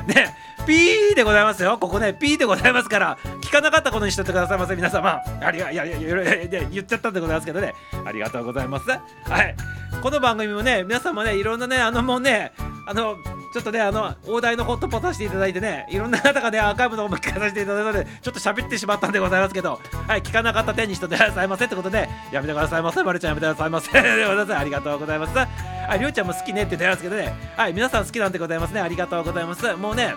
[0.08, 0.36] ね
[0.66, 1.78] ピーでございますよ。
[1.78, 5.22] ここねピーでございますから聞かなかったことにしとってくださいませ皆様。
[5.42, 7.74] ありがいやいやいやいや言っちゃったんでございますけどね。
[8.06, 8.90] ありがとうございます。
[8.90, 9.00] は
[9.44, 9.56] い。
[10.02, 12.52] この番組もね皆様ねいろんなねあのもうね
[12.88, 13.16] あの
[13.54, 23.02] ちょっとねあの大台のホットポさせていただいてねいろんな方がねアーカイブの方も聞かさせていただいたのでちょっと喋ってしまったんでございますけどはい聞かなかった点にしとってくださいませってことでやめてくださいませ。
[23.04, 23.98] まるちゃんやめてくださいませ。
[23.98, 25.38] ありがとうございます。
[25.38, 27.34] はいりょうちゃんも好きねって言ってますけどね。
[27.56, 28.82] はい皆さん好きなんでございますね。
[28.82, 29.76] ありがとうございます。
[29.86, 30.16] もうね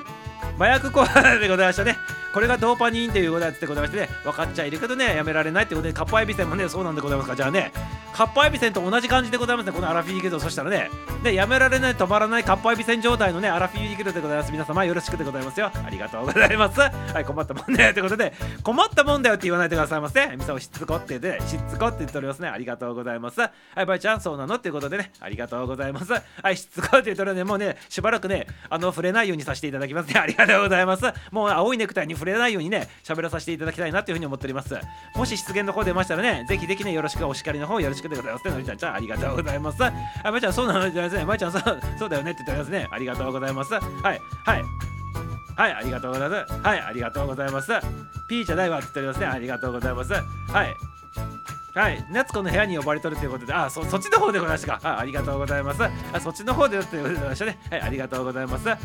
[0.58, 1.96] 麻薬効果でございましたね。
[2.32, 7.34] これがドーパニンということでございましてね分かっちゃいるけどねやめられないってことでカッパエビセンもねそうなんでございますか。
[7.34, 7.72] じゃあね
[8.12, 10.90] カッパエビセンと同じ感じでございますねこのアラフィーギルドそしたらね。
[11.22, 14.52] ねやめられない止まらないカッパエビセン状態のねアラフィーギルドでございます。
[14.52, 15.70] 皆様よろしくでございますよ。
[15.72, 16.80] ありがとうございます。
[16.80, 18.32] はい困ったもんだよってことで
[18.62, 22.48] 困ったもんだよって言わないでくださいませみさをしつこって言ってしつこって言っておりますね。
[22.48, 23.40] ありがとうございます。
[23.40, 25.12] はいバイちゃんそうなのっていうことでね。
[25.20, 26.12] ありがとうございます。
[26.12, 27.44] はいしつこって言っておるね。
[27.44, 30.27] もうねしばらくねあの触れないようにさせていただきますね。
[30.28, 34.76] りがとうございますもう青いネクタイに触れないようにね喋らさせていただきたいなというふうに思っております
[35.16, 39.92] もし出現の方出ましたらねぜひぜひねよろしくお叱りの方よろしくでございますのりちゃんちゃんありがとうございますあ
[40.24, 41.62] まいちゃんそうなのじゃないですねまいちゃんそう
[41.98, 44.62] そうだよねって言っておりますねありがとうございますはいはい
[45.58, 46.52] はい、ありがとうございます。
[46.52, 47.72] はい、ありがとうございます。
[48.28, 49.26] ピーじゃないわって言っておりますね。
[49.26, 50.12] ありがとうございます。
[50.12, 50.20] は
[50.64, 50.72] い。
[51.78, 54.96] はい、夏子の部屋に呼ばれとるということで、あ、そそっちの方でございましたか。
[54.96, 55.82] あありがとうございます。
[55.84, 57.58] あそっちの方でということでございましたね。
[57.70, 58.68] はい、ありがとうございます。
[58.68, 58.76] は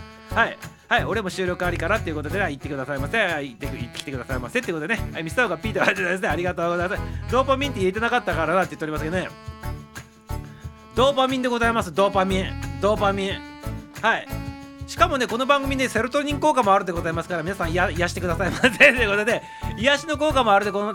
[0.46, 3.18] い、はい、俺も収録ありからっていうことで、ね、言ってくださいませ。
[3.18, 7.02] 行って行ってきてくださいませってことでね、はい、ミスターがピーと言われてですね、ありがとうございます。
[7.32, 9.28] ドーパミンって言えてなかったからなって言っておりますけどね。
[10.96, 12.46] ドーパミンでございます、ドーパミン。
[12.80, 13.40] ドーパミン。
[14.04, 14.53] はい。
[14.88, 19.42] しかもねこの番組ねセロトニン効果もあるでございますから皆さんや癒してくださいませ ということで
[19.78, 20.94] 癒しの効果もあるでこの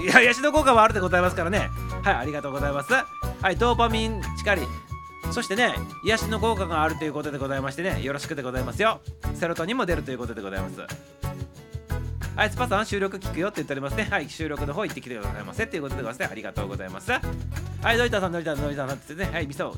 [0.00, 1.70] 癒しの効果もあるでございますからね
[2.02, 3.04] はいありがとうございますは
[3.50, 4.62] いドーパミンしかり
[5.32, 9.00] そしてね癒しの効果があるということでございましてねよろしくでございますよ
[9.34, 10.80] セロトニンも出るということでございます
[12.36, 14.08] はい、スパさん収録聞くよって言っておりますね。
[14.10, 16.28] はい、収録の方行ってきてくださいませっていうことでございますね。
[16.30, 17.10] ありがとうございます。
[17.10, 17.18] は
[17.92, 19.76] い、ノリタさん、ノリタさん、ノリタさんってね、はい、ミサオ。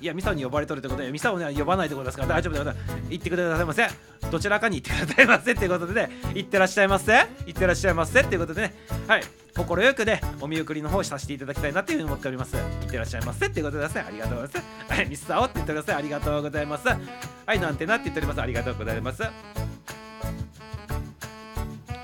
[0.00, 3.10] いや、ミサオに呼ばれとるってことで、ミサオね、呼ばないでございますから大丈夫でございます。
[3.10, 3.86] 行ってくださいませ。
[4.30, 7.12] どちらかに行ってくださいませっていうことでね、行ってらっしゃいませ。
[7.46, 8.74] 行ってらっしゃいませっていうことでね、
[9.08, 9.22] はい、
[9.56, 12.56] 心よくね、お見送りの方をさせていただきたいなっていうふうに思っております。
[12.56, 14.92] 行ってらっしゃいませっていうことでですね、ありがとうございます。
[14.92, 15.94] はい、ミサオって言ってください。
[15.96, 16.88] ありがとうございます。
[16.88, 18.40] はい、なんてなって言っております。
[18.40, 19.22] ありがとうございます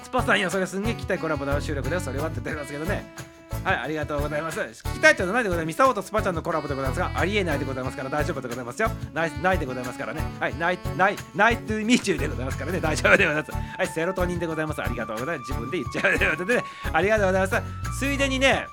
[0.05, 0.11] ス。
[0.13, 3.32] パさんやそれすんげえ聞きたコラボの収録だよそれはって言ってますけどね
[3.65, 4.61] はい、ありがとうございます。
[4.61, 5.73] 聞きたいというのないでございます。
[5.73, 8.91] ミサオとスパちゃんのコラボでございますが、ありえないでございますから大丈夫でございますよ。
[9.15, 10.23] ない、ないでございますからね。
[10.41, 12.81] はい、ない、ない、ないとミチューでございますからね。
[12.81, 13.53] 大丈夫でございます。
[13.53, 14.83] はい、セロトニンでございます。
[14.83, 15.49] ありがとうございます。
[15.53, 17.99] 自分で言っちゃうということで、ね、ありがとうございます。
[17.99, 18.67] ついでにね、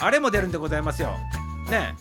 [0.00, 1.16] あれも出るんでございますよ。
[1.70, 1.96] ね、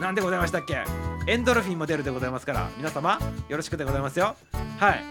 [0.00, 0.84] なんでございましたっけ？
[1.26, 3.18] エンドルフィンも出るでございますから、皆様、
[3.48, 4.36] よろしくでございますよ。
[4.78, 5.04] はい。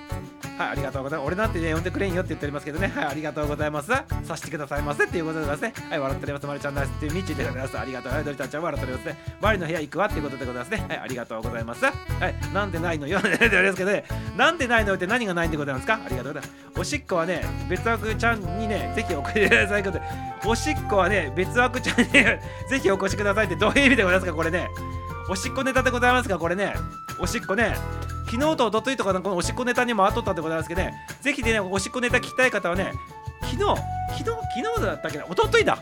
[0.57, 1.27] はい、ありがとうございます。
[1.27, 3.89] 俺なんてね、呼んでくれんよって言っておりますけどね、はい、ありがとうございます。
[4.23, 5.89] さしてくださいませっていうことでございますね。
[5.89, 6.47] はい、笑っております。
[6.47, 7.77] まりちゃんですっていうみちでございます。
[7.77, 8.13] ありがとう。
[8.13, 9.17] はい、ドリタンちゃん笑っておりますね。
[9.39, 10.85] マリの部屋行くわっていうことでございますね。
[10.89, 11.85] はい、ありがとうございます。
[11.85, 11.93] はい、
[12.53, 14.03] なんでないのよって言われますけどね、
[14.35, 15.99] なんでないのって何がないんでございますか？
[16.03, 16.79] ありがとうございます。
[16.79, 20.03] おしっこはね、別枠ちゃんにね、ぜひ送ってくださいことで、
[20.45, 22.39] おしっこはね、別枠ちゃんに、 ぜ
[22.81, 24.35] ひお越しくださいってどういう意味でございますか？
[24.35, 24.69] これね。
[25.29, 26.73] おしっこネタでございますかこれね。
[27.19, 27.75] おしっこね。
[28.27, 32.93] 昨日と一昨日とかのこのおしっこネタにもあっとったんでございますけどね、ぜひね、おしっこネタ聞きたい方はね、
[33.41, 35.79] 昨日、昨日、昨日だったっけな、一昨日だ。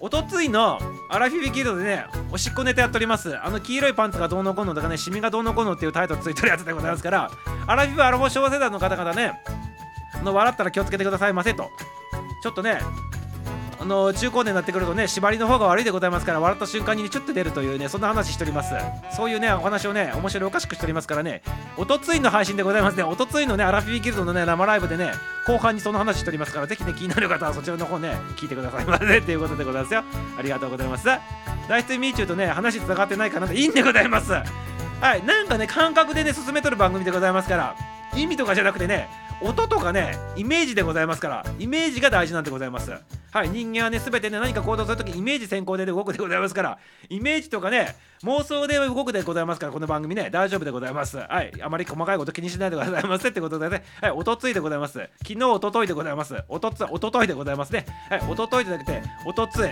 [0.00, 3.36] 一昨日のアラフィビギルドでね、おしっこネタやっております。
[3.38, 7.30] あの黄色いパンツがどうのこうのとかね、シミがどうのこうのっていうタイトルついてるやつでございますから、
[7.66, 9.40] アラフィビアラフォー昭和世代の方々ね、
[10.22, 11.70] の笑ったら気をつけてくださいませと。
[12.42, 12.78] ちょっとね、
[13.84, 18.72] あの中高年になってくるとね縛りの方が悪いでございますから笑った瞬間に、ね、チュッて出るというねそんな話しております。
[19.14, 21.42] そういうねお話をね面白いおかしくしておりますからね
[21.76, 23.02] おとついの配信でございますね。
[23.02, 25.12] おとついのねアラフィビギルドのね生ライブでね
[25.46, 30.02] 後半にその話しておりますからぜひね気になる方はそちらの方ね聞いてくださいませっていうことでございますよ。
[30.38, 31.04] ありがとうございます。
[31.68, 34.32] 大イミーチューとね話つながってないかなでいいんでございます。
[34.32, 35.22] はい。
[35.26, 37.76] なんかね感覚でね進めとる番組でございますから
[38.16, 39.10] 意味とかじゃなくてね
[39.42, 42.90] 音とかねイメージでございますからイメージが大事なんでございます。
[42.90, 46.78] はい人間はね全てね何か行動するときイメージ先行で動くでございますから
[47.08, 51.18] イメージとかね妄想で動くでございますからこの番組ね大丈夫でございます。
[51.18, 54.98] はいあまり細かいこと気にしないでございますってことでねはいおとついでございます。
[55.26, 56.36] 昨日おとといでございます。
[56.48, 57.86] おとつおとといでございますね。
[58.08, 59.70] はいおとといじゃなくておとつい。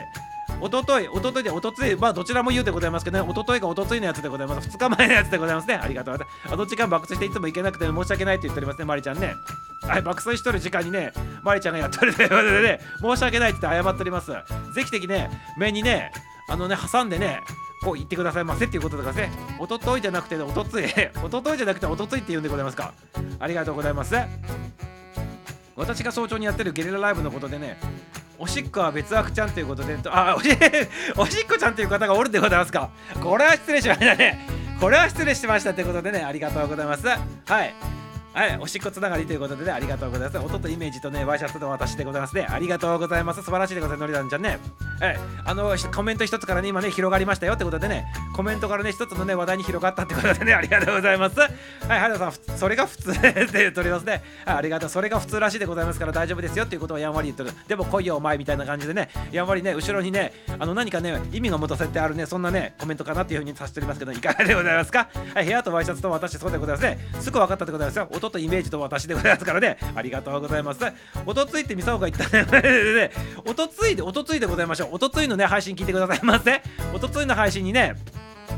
[0.62, 4.68] おととい、おとといで、おとつい、まあどちらも言うでございますけどね、おとといがおとついのやつでございます。
[4.68, 5.74] 2日前のやつでございますね。
[5.74, 6.52] ありがとうございます。
[6.54, 9.34] あの時間爆睡していつも行けなくて申し訳ないって言っておりますね、まりちゃんね。
[9.82, 14.30] はい、爆睡しとる時間にね、まりちゃんがやっとるということでね、申し訳ないって言って謝っております。
[14.30, 16.12] ぜひ的ね、目にね、
[16.48, 17.40] あのね、挟んでね、
[17.82, 19.56] こう言ってくださいませっていうことでございますね。
[19.58, 20.84] おとといじゃなくて、おとつい、
[21.24, 22.92] おとといじゃなくて、おとついって言うんでございますか。
[23.40, 24.14] ありがとうございます。
[25.74, 27.80] 私が早朝にやってるゲリラライブのことでね、
[28.42, 30.48] おしっこは別枠ちゃんということで、あ、おし
[31.16, 32.90] おしっこちゃんという方がおるでございますか。
[33.22, 34.44] これは失礼しましたね。
[34.80, 37.06] これは失礼しましたということでね、ありがとうございます。
[37.06, 37.16] は
[37.64, 37.91] い。
[38.32, 40.44] はい、おしっこつながりということでね、ありがとうございます。
[40.46, 42.46] 音とイメージとね、ワイシャツと私でございますね。
[42.48, 43.42] ありがとうございます。
[43.42, 44.58] 素晴らしいでございます、のりだんちゃんね。
[45.00, 51.38] はい、あの、コメント一つからね、今ね、広がりましたよってことでね、コメントからね、一つのね、話題に広がったってことでね、ありがとうございます。
[51.40, 51.50] はい、
[51.88, 54.22] 原田さん、それが普通って言っておりますね。
[54.46, 54.88] ありがとう。
[54.88, 57.50] それが普通らしいでございますから大丈夫ですよっていうことをやんわり言ってる。
[57.68, 65.08] でも来いよ、お前みたいな感じでね、やんわりね、後ろにね、あの、何かね、意味が持たせてあるね、そんなね、コメントかなっていうふうにさせておりますけど、いかがでございますか？
[65.34, 66.98] はい、部屋とワイシャツと私、そうでございますね。
[67.20, 68.08] すぐ分かったでございますよ。
[68.22, 70.80] 音とイメージと私でございますからねありがとうございます
[71.26, 73.10] おとついってミサオが言ったね
[73.44, 76.62] おとついでおとついでございましょうおとついのね配信聞いてくださいませ
[76.94, 77.96] おとついの配信にね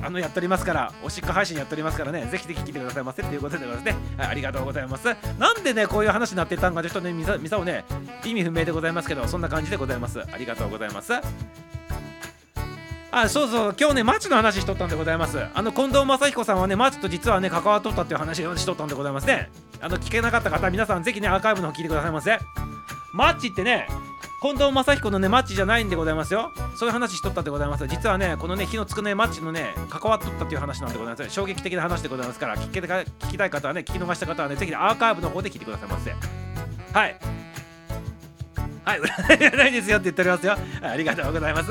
[0.02, 3.96] あのやっておりますから、おしっこ配信やっておりますからね、ぜひぜひ聞いてくださいませっていうことでございますね。
[4.18, 5.06] はい、ありがとうございます。
[5.38, 7.84] なんでね、こういう話になってたんかちょっとね、ミサミサをね、
[8.24, 10.20] 意味不明でございますけど、そんな感じでございます。
[10.20, 11.12] ありがとうございます。
[13.16, 13.76] あそうそう。
[13.78, 15.38] 今日ねマチの話しとったんでございます。
[15.54, 19.50] あの近藤正彦さんはねマチと実はね関わっとったっていう話をしとったんでございますね。
[19.80, 22.38] あの聞けなかった方皆さんぜひねアーカイブの方聞いてくださいませ。
[23.12, 23.86] マッチってね
[24.42, 26.50] 近藤正彦のねマッチじゃないんでございますよ。
[26.76, 27.86] そういう話しとったでございます。
[27.86, 36.10] 実はねこのね火のつくねマッチのね関わっとったっていう話なんでございます衝撃的な話でございますから聞け聞きたい方はね聞き逃した方はねぜひ、ね、アーカイブの方で聞いてくださいませ。
[36.10, 37.16] はい。
[38.84, 39.00] はい。
[39.00, 40.56] 占いじゃないですよって言っておりますよ。
[40.82, 41.70] ありがとうございます。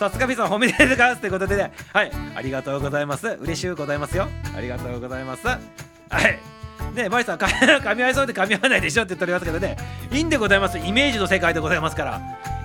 [0.00, 2.12] さすがピさん褒めてるかということでねはい。
[2.34, 3.36] ありがとうございます。
[3.42, 4.28] 嬉しゅうございますよ。
[4.56, 5.46] ありがとうございます。
[5.46, 6.38] はい。
[6.94, 9.76] ねマリさん 噛み合いそうで噛み合わないでしょって言っておりますけどね。
[10.10, 10.78] いいんでございます。
[10.78, 12.18] イメージの世界でございますから。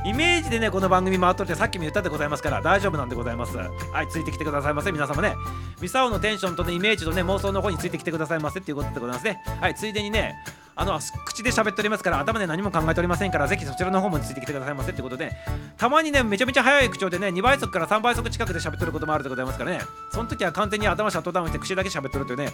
[0.05, 2.61] イメージでねこの番組回っとってさっきも言ったでございますから。
[2.61, 3.57] 大丈夫なんでございます。
[3.57, 3.65] は
[4.01, 4.93] いついてきてくださいませ。
[4.93, 5.36] 皆様ね。
[5.81, 9.43] ミサオのテンションとねイメージとね妄想の方についてきてくださいませっていうことでございますね。
[9.59, 10.36] はいついでにね
[10.78, 15.32] あの口で喋っておりますから頭で何も考えておりませんからぜひそちらの方もついてきてくださいませってことで
[15.78, 19.82] たまにねめちゃめちゃ速い口調でね2倍速から3倍速近くで喋ってることもあるでございますからね。
[20.11, 22.49] その時は完全に頭シャットダウンして口だけ喋ってるというね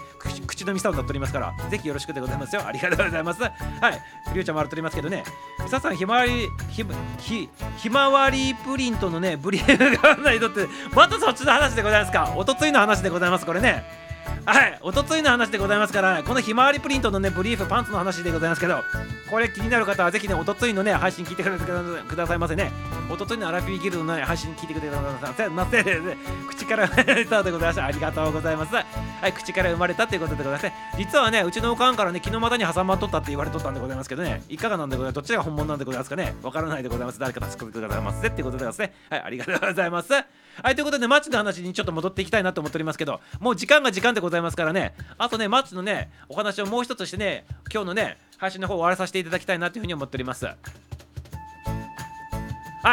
[0.45, 2.61] 口のミサをなっておりますからぜひよろしくでございますよ。
[2.65, 3.41] ありがとうございます。
[3.41, 3.53] はい。
[4.33, 5.23] りゅうちゃんもあるとおりますけどね。
[5.63, 6.85] ミサさんひまわりひ
[7.17, 12.33] ひひまわりプリントのねブリーフがないとってまたそっちの話でございますか。
[12.35, 14.00] おとついの話でございますこれね。
[14.43, 18.79] はいおとついの話でございますからこのひまわりプリントのねブリーフパンツの話でございますけど
[19.29, 22.71] これ気になる方はぜひねおとついのね配信聞いてくださいませね。
[23.09, 24.91] おとついのアラフィーギルドのね配信聞いてくだ
[25.33, 25.83] さいませ。
[26.47, 28.75] 口から生まれたでございましたありがとうございます。
[28.75, 28.83] は
[29.27, 34.41] い口から生まれたということでございます実はねうちのおかんからね昨日またに挟まっとったって言われとったんでございますけどね。
[34.49, 35.15] いかがなんでございます？
[35.15, 36.33] どっちが本物なんでございますかね？
[36.41, 37.19] わからないでございます。
[37.19, 38.91] 誰か助けてくださいませってことでございます。
[38.91, 40.11] ねはいありがとうございます。
[40.13, 40.25] は
[40.69, 44.95] いということでマッチの話にちょっと戻っていきたいなと思っておりますけどもう時間が時間でございますざいますからね。
[45.17, 50.45] あとねマッチのねお話をもう一つしてね今日のね配信の方終わらさせていただきたいなというふうに思っております。
[50.45, 50.55] は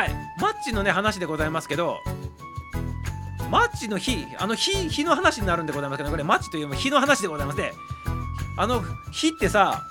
[0.04, 0.10] い。
[0.40, 1.98] マッチのね話でございますけど
[3.50, 7.58] マッチの日あの日日の話になるんでございますけどこれマッチというよりも日の話でございます。
[7.58, 7.72] ね
[8.58, 8.82] あの
[9.12, 9.84] 火ってさ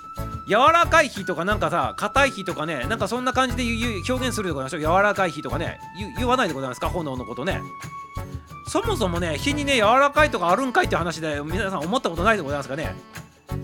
[0.46, 3.64] 柔らかい火とかなんかさ硬い火とかねなんかそんな感じで
[4.08, 5.80] 表現するでございましょう柔らかい火とかね
[6.16, 6.88] 言わないでございますか？
[6.88, 7.60] 炎のことね。
[8.68, 12.94] そもそもね火にね柔らかいとかあるんかいって話で皆さん思ったことないでございますかね。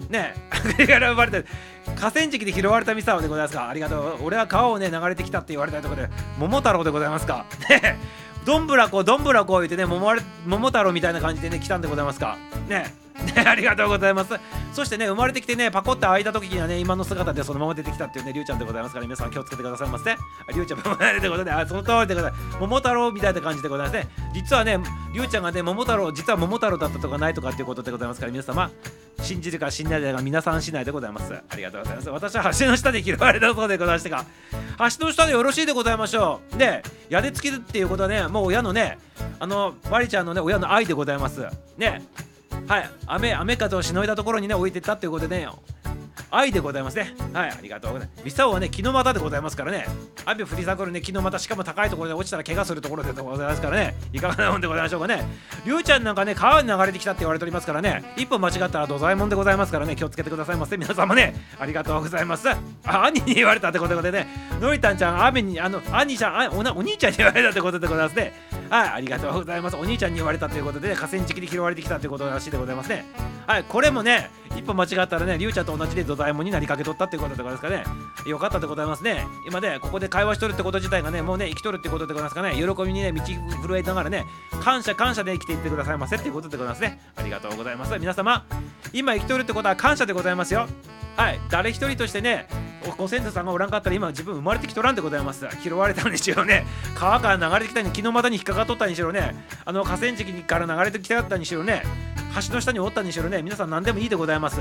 [0.09, 0.35] ね。
[0.79, 1.49] え から生まれて
[1.97, 3.69] 河川敷で拾われたミサオでございますか。
[3.69, 4.19] ありがとう。
[4.25, 7.45] 俺は川をね流れてきたって言われたところで桃太郎でございますか。
[7.69, 7.81] ね。
[7.83, 7.97] え
[8.45, 10.15] どんぶらこどんぶらこ言ってね桃
[10.47, 12.37] 桃太郎みたいな感じでね来たんでございますか。
[12.69, 12.87] ね。
[12.87, 13.04] え、
[13.47, 14.35] ありがとうございます。
[14.73, 20.17] そしてね、生まれてきてね、パコって開いた時にはね、今の姿でそのまま出てきたっていうね、りゅうちゃんでございますから、皆さん気をつけてくださいませ。
[20.53, 22.57] りゅうちゃん、もってことで、あ、その通りでございます。
[22.59, 24.09] 桃太郎みたいな感じでございますね。
[24.35, 24.79] 実はね、
[25.13, 28.71] りゅうちゃんがね、桃太郎、実は桃太郎だったとかないとかっていうことでございますから、皆様、
[29.23, 31.33] 信じるか信じないか皆さんしないでございます。
[31.33, 32.11] ありがとうございます。
[32.11, 34.25] 私は橋の下で拾われたそうでございましたが、
[34.99, 36.59] 橋の下でよろしいでございましょう。
[36.59, 38.99] で、屋根付きっていうことはね、もう親のね、
[39.39, 41.47] あの、バリちゃんのね、親の愛でございます。
[41.79, 42.03] ね、
[42.67, 42.91] はい。
[43.07, 45.49] 雨雨風をしのいだところにね置いてったっていうことでね。
[46.31, 47.15] 愛でございますね。
[47.33, 48.25] はい、ありがとうございます。
[48.25, 49.87] ミサオはね、木の股でございますからね。
[50.25, 53.95] 雨降り盛るね、木の股、しかも高いところで落ちたら怪我するところでございますからね。
[54.13, 55.25] いかがなもんでございましょうかね。
[55.65, 58.15] りゅうちゃんなんかね、川に流れてきたって言われておりますからね。
[58.17, 60.77] 一歩間違ったら土左衛門でございますからね、気をつけてくださいませ。
[60.77, 62.49] 皆様ね、ありがとうございます。
[62.85, 64.27] 兄に言われたってことでね、
[64.61, 68.33] のりたんちゃん、雨に、あの、兄ちゃん、あおなお兄ちゃんに言われたってことでございますね。
[68.71, 69.77] はい、ありがとうございます。
[69.77, 73.05] お兄ちゃんに言われたということで、ね、河川敷で拾われてきたということらしいでございますね。
[73.47, 77.85] はい、これもね、一歩間違ったらね、りゅうちゃんと同じで土左衛門になりかけとったってことでございますかね。
[78.27, 79.27] よかったでございますね。
[79.47, 82.55] 今ね、ここで会話しとるってこと自体がね、もうね、生きとるってことでございますかね。
[82.55, 84.25] 喜びにね、道震えながらね、
[84.63, 87.01] 感謝感謝で生きていってくださいませっていうことでございますね。
[87.17, 87.99] ありがとうございます。
[87.99, 88.45] 皆様、
[88.93, 90.67] 今生きとるってことは感謝でございますよ。
[91.17, 92.49] はい、誰一人としてね、
[92.97, 99.35] ご先祖さんがおらんかったら今自分生まれてきとらんでございます拾われたにしろね川から流れてきたに木の股に引っかかっとったにしろね
[99.65, 101.83] あの河川敷から流れてきたにしろね
[102.49, 104.61] 橋の下におったにしろね皆さん何でもいいでございますます。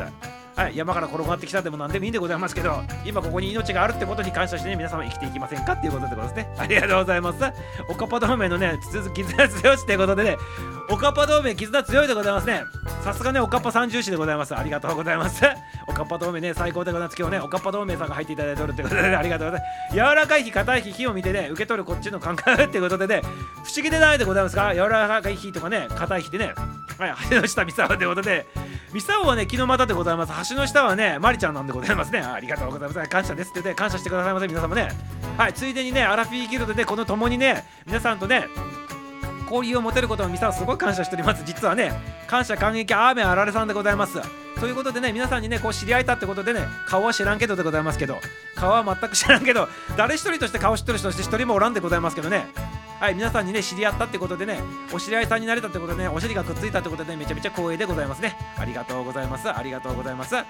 [0.55, 6.55] はい、山から転がってきたでも何でもいいんでございますけど今ここに命があるってことに感謝してね皆様生きていきませんかっていうことでございますね。
[6.59, 7.39] ありがとうございます。
[7.89, 8.77] おかっぱ同盟のね
[9.15, 10.37] 絆強しってことでね
[10.91, 12.65] おかっぱ同盟絆強いでございますね。
[13.03, 14.55] さすがねおかっぱ三重士でございます。
[14.55, 15.43] ありがとうございます。
[15.87, 19.95] おかっぱ同盟ね最高でございます今日ねおかっぱ同盟さんが入っていただいておるってことで、ね、ありがとうございます。
[19.95, 23.21] 柔らかい日硬い日火を見てね受け取るこっちの感覚ってことでね
[23.63, 24.75] 不思議でないでございますか？
[24.75, 26.53] 柔らかい日とかね硬い日でね。
[27.11, 28.45] はい橋の下三沢ってことで
[28.91, 30.49] 三沢はね昨日またでございます。
[30.51, 32.19] 橋の下はねマリちゃんなんでございますね。
[32.19, 33.09] ありがとうございます。
[33.09, 34.89] 感謝ですってね感謝してくださいませ皆様ね。
[35.37, 38.47] はいついでにねアラフィーギルドでこの共にね皆さんとね
[39.49, 41.43] 交流を持てることをミサはすごい感謝しております。
[41.45, 41.91] 実はね
[42.27, 44.19] 感謝感激アーメンあられさんでございます。
[44.59, 48.19] ということでね皆さんにねこう知り合えたってことでね顔は知らんけどでございますけど。
[48.55, 49.67] 顔は全く知らんけど
[49.97, 52.45] 誰一人として顔知ってる人として一人もおらんでございますけどね。
[53.03, 54.61] はい皆さんにね知り合ったってことでね
[54.93, 58.37] お知り合いさんになれたってことでねお尻がくっついたってことで、ね、めちゃめちゃ光栄でございますね。
[58.57, 59.49] ありがとうございます。
[59.49, 60.35] ありがとうございます。
[60.35, 60.45] はい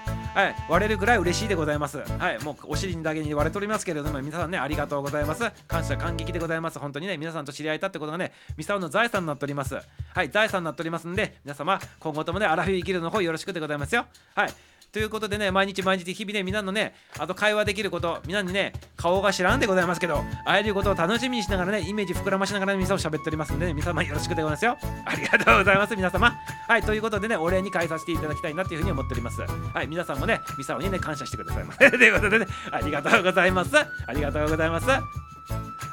[0.68, 1.98] 割れるぐらい嬉しいでございます。
[1.98, 5.50] はいもうお尻にだけに割れておりますけれども皆さんねありがとうございます。
[5.66, 6.78] 感謝感激でございます。
[6.78, 9.74] 本当にね皆さんと知り合えたってことがねミサオの財産になっております。
[9.74, 14.06] はい財産になっておりますんで皆様今後ともねアラフィーギルドの方よろしくでございますよ。
[14.36, 24.78] はいということでね、毎日毎日日々ね、皆のね、あと会話できること、皆にね、顔が知らんでございますけど、会えることを楽しみにしながらね、イメージ膨らましながら、ね、皆さん喋っておりますので、ね、皆様よろしくでございますよ。
[25.04, 26.32] ありがとうございます、皆様。
[26.68, 29.40] はい、ということでね、お礼に返させていただきたいなというふうに思っております。
[29.40, 31.90] はい、皆さんもね、ミサオにね、感謝してくださいませ。
[31.90, 33.76] ということでね、ありがとうございます。
[33.76, 35.33] ありがとうございます。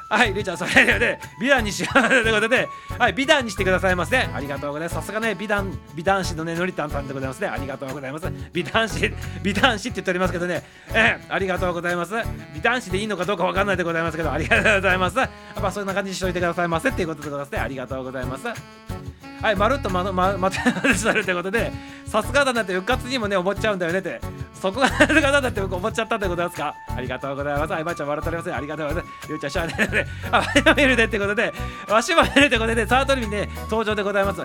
[0.08, 2.68] はい、りゅうちゃん、それで、美談にしようということで、
[2.98, 4.94] はい、美談にしてくださいませ、ありがとうございます。
[4.94, 7.48] さすがね、美談、美談師のね、のりたんさんでございますね。
[7.48, 8.30] ありがとうございます。
[8.52, 9.10] 美談師、
[9.42, 10.62] 美談師って言っておりますけどね、
[10.92, 12.12] えー、ありがとうございます。
[12.54, 15.16] 美談師でいいのかどうかわかんないでございますけど、ありがとうございます。
[15.16, 15.30] やっ
[15.62, 17.58] ぱそんな感じにしといてくださいませっていうことでございますね。
[17.60, 19.21] ありがとうございます。
[19.42, 21.72] はい、まるっとまままたさるということで、
[22.06, 24.20] さすがだなって、うかつにもね、思っちゃうんだよねって。
[24.54, 26.74] そこがさすがだなって僕思っちゃったでございますか？
[26.88, 27.74] ありがとうございます。
[27.74, 28.54] あいまちゃん笑っておりません。
[28.54, 29.28] ありがとうございます。
[29.28, 31.52] りゅうちゃん、しゃあねで、あ、わしも見るでってことで、
[31.88, 34.42] わしも見るってことで、サートリミね、登場でございます。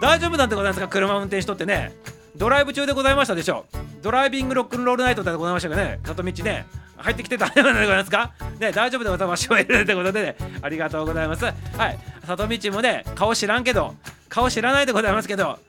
[0.00, 0.88] 大丈夫なんでございますか？
[0.88, 1.96] 車運転しとってね
[2.34, 3.64] ドライブ中でございましたでしょ？
[4.02, 6.66] ドライビングロックンロールナイトでございましたけどね里道ね
[6.96, 8.32] 入ってきて大丈夫でございますか？
[8.58, 10.36] ね大丈夫でございますということでね。
[10.62, 11.44] ありがとうございます。
[11.44, 11.98] はい。
[12.26, 13.94] 里道もね顔知らんけど
[14.28, 15.60] 顔知らないでございますけど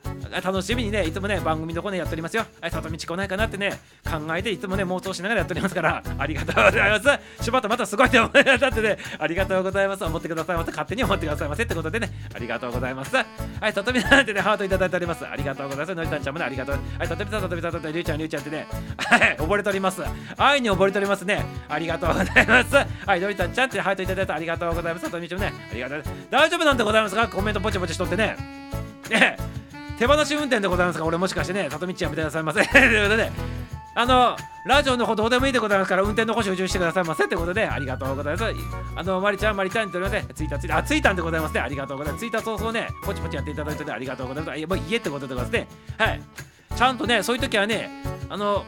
[0.42, 2.44] 楽しみにねいつもね番組のこねやっておりますよ。
[2.60, 7.00] はい里道来ないかなってね考えていつもね妄想しながらやっておりますからありがとうございま
[7.38, 7.44] す。
[7.44, 10.04] しばたまたすごいと思いなさってねありがとうございます。
[10.04, 13.14] 思ってくださいまた勝手に思ってくださいませってことでねありがとうございます。
[13.14, 13.24] は
[13.68, 15.24] い里見さんってねハートいただいております。
[15.26, 15.94] ありがとうございます。
[15.94, 16.74] のりたんちゃんもねありがとう。
[16.74, 18.66] はい里見さん里見さん里見さんりゅうちゃんりゅうちゃんってね
[18.98, 20.02] はい溺れております。
[20.36, 21.17] 愛に溺れております。
[21.24, 21.44] ね。
[21.68, 22.74] ありがとうございます。
[23.06, 25.04] はいのりたんちゃんってハートいただいてありがとうございます。
[25.06, 26.26] 里見ちゃんもねありがとうございます。
[26.30, 27.28] 大丈夫なんでございますか？
[27.28, 28.36] コメントポチポチしとってね。
[29.10, 29.36] ね。
[29.98, 33.32] 手放し運転でございますか俺もしかしてね里道やめてくださいませ ということで
[33.96, 38.54] あのラジオの方どうでもいいでございますから運転の補集中してくださいませということでありがとうございます。
[38.94, 40.28] あのまりちゃんまりちゃんにとりません。
[40.28, 41.60] ツイッターツイッターあツイッターでございますね。
[41.60, 42.20] ありがとうございます。
[42.20, 42.88] ツイッター早々ね。
[43.04, 44.66] ポチポチやっていただいてありがとうございます。
[44.68, 45.68] もう家ってことでございますね。
[45.98, 46.20] はい。
[46.76, 47.90] ちゃんとねそういう時はね
[48.28, 48.64] あの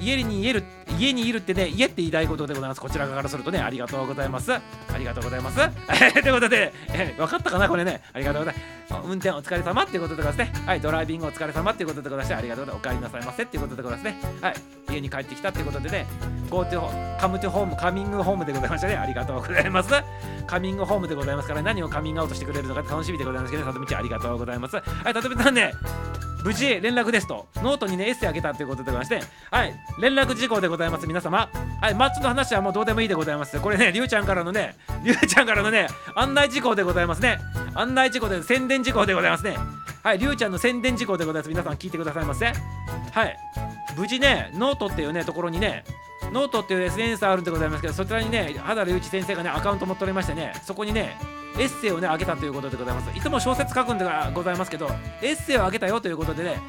[0.00, 0.64] 家にいる
[0.98, 2.80] 家にいるってね家って言いたいことでございます。
[2.80, 4.52] こちらからするとねありがとうございます。
[4.52, 4.60] あ
[4.98, 5.58] りがとうございます。
[6.22, 8.02] ということで、え分かったかなこれね。
[8.12, 8.82] ありがとうございます。
[9.04, 10.66] 運転お疲れ様っていうことでございますね。
[10.66, 12.88] はいドライビングお疲れ様っていうことでございましてありがとうございます。
[12.88, 14.20] お帰りなさいませっていうことでございますね。
[14.40, 14.54] はい
[14.90, 16.06] 家に帰ってきたっていうことでね
[16.50, 18.96] Go to カムトゥホームカミングホームでございましたね。
[18.96, 19.90] ありがとうございます。
[20.46, 24.76] カミングホームでございますから何をカミングアウトしてくれるのか楽しみでございますけど里道ありがとうございます。
[24.76, 25.72] はい里道さんね
[26.44, 27.46] 無事連絡ですと。
[27.56, 29.20] ノートにねエッセイあげたということでございまして。
[29.50, 29.74] はい。
[30.00, 31.48] 連絡事項でございます皆様。
[31.80, 31.94] はい。
[31.94, 33.60] マッチの話はもうどうでもいいでございます。
[33.60, 35.86] これねりゅうちゃんからのねりゅうちゃんからのね
[36.16, 37.38] 案内事項でございますね。
[37.74, 39.56] 案内事項で宣伝事項でございますね。
[40.02, 40.18] はい。
[40.18, 41.48] りゅうちゃんの宣伝事項でございます。
[41.48, 42.46] 皆さん聞いてくださいませ。
[42.46, 42.52] は
[43.26, 43.36] い。
[43.96, 45.84] 無事ねノートっていうねところにね
[46.30, 51.18] ノートっていう SNS あるんでございますけどそちらにね原田隆一先生がねアカウント持っておりましてねそこにね
[51.58, 53.16] エッセイをねあげたということでございます。
[53.16, 54.88] いつも小説書くんでございますけど
[55.20, 56.60] エッセイをあげたよということでね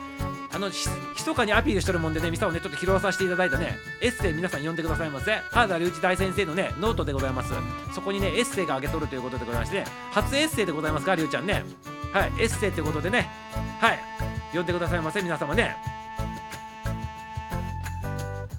[0.51, 5.31] あのひそかにアピールしてるもんでねミサオねちょっと拾わさせていただいたねエッセイ皆さん読んでくださいませ。
[5.51, 7.53] 原田隆一大先生のねノートでございます。
[7.93, 11.63] そこにねエッセイがあげとるということでございまして、ね、初エッセイでございますかりゅうちゃんね。
[12.11, 13.29] はいエッセイってことでね。
[13.79, 13.99] はい
[14.47, 16.02] 読んでくださいませ皆様ね。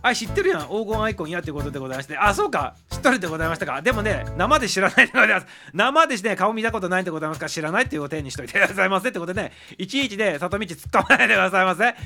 [0.06, 0.60] あ知ってるやん。
[0.68, 2.18] 黄金アイコンやっていうことでございまして。
[2.18, 2.74] あそうか。
[2.90, 3.80] 知っとるでございましたか。
[3.80, 5.46] でもね生で知らないでございます。
[5.72, 11.96] 生でね顔見たことないんでございますか知らないっていうお手にしといてくださいませってことでねいちいちね里道突っ込まないでくださいませ突っ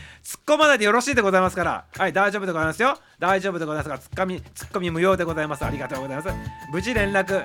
[0.47, 1.85] 込まないでよろしいでございますから。
[1.97, 2.97] はい大丈夫でございますよ。
[3.19, 5.65] 大丈夫でございますからツッコミツッコミ無用でございます。
[5.65, 6.29] ありがとうございます。
[6.73, 7.45] 無事連絡。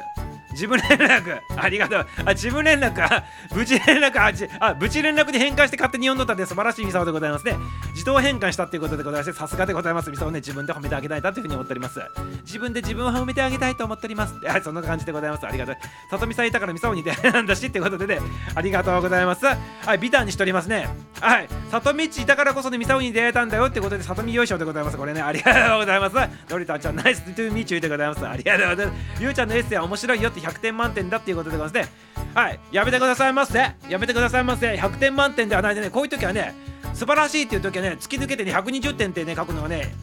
[0.52, 1.40] 自分連絡。
[1.58, 2.06] ありがとう。
[2.26, 3.04] あ自分連絡。
[3.04, 3.24] あ
[3.56, 4.24] 無事連絡。
[4.24, 7.56] あじあ無事連絡に変換して勝手に読んどったんで素晴らしいミサオでございますね。
[7.94, 10.12] 自動変換したっていうことでございましてさすがでございます。
[10.12, 12.00] ミサオね自分で褒めてあげたいなというふうに思っております。
[12.46, 14.36] 自分で自分を褒めてあげたいと思っております。
[14.46, 15.48] はいそんな感じでございます。
[15.48, 15.76] ありがとう。
[16.12, 18.20] 里見さんいたからミサオに出会いなんだしってことでね
[18.54, 19.44] ありがとうございます。
[19.48, 19.56] は
[19.96, 20.88] い美談にしておりますね。
[21.20, 24.98] はい里見いたからこそねミサオに出会えたんだよってことで里見よいしょでございます。
[24.98, 25.63] これねありがとう。
[25.80, 26.16] ございます。
[26.50, 28.28] のりたちゃんナイストゥーミーチューでございます。
[28.28, 29.22] ありがとうございます。
[29.22, 32.34] ゆうちゃんのエッセイは面白いよって100点満点だっていうことでございますね。
[32.34, 33.60] はいやめてくださいませ。
[33.90, 34.74] やめてくださいませ。
[34.74, 35.90] 100点満点ではないでね。
[35.90, 36.54] こういう時はね
[36.94, 39.94] 素晴らしいっていう時はね突き抜けてね120点ってね書くのはね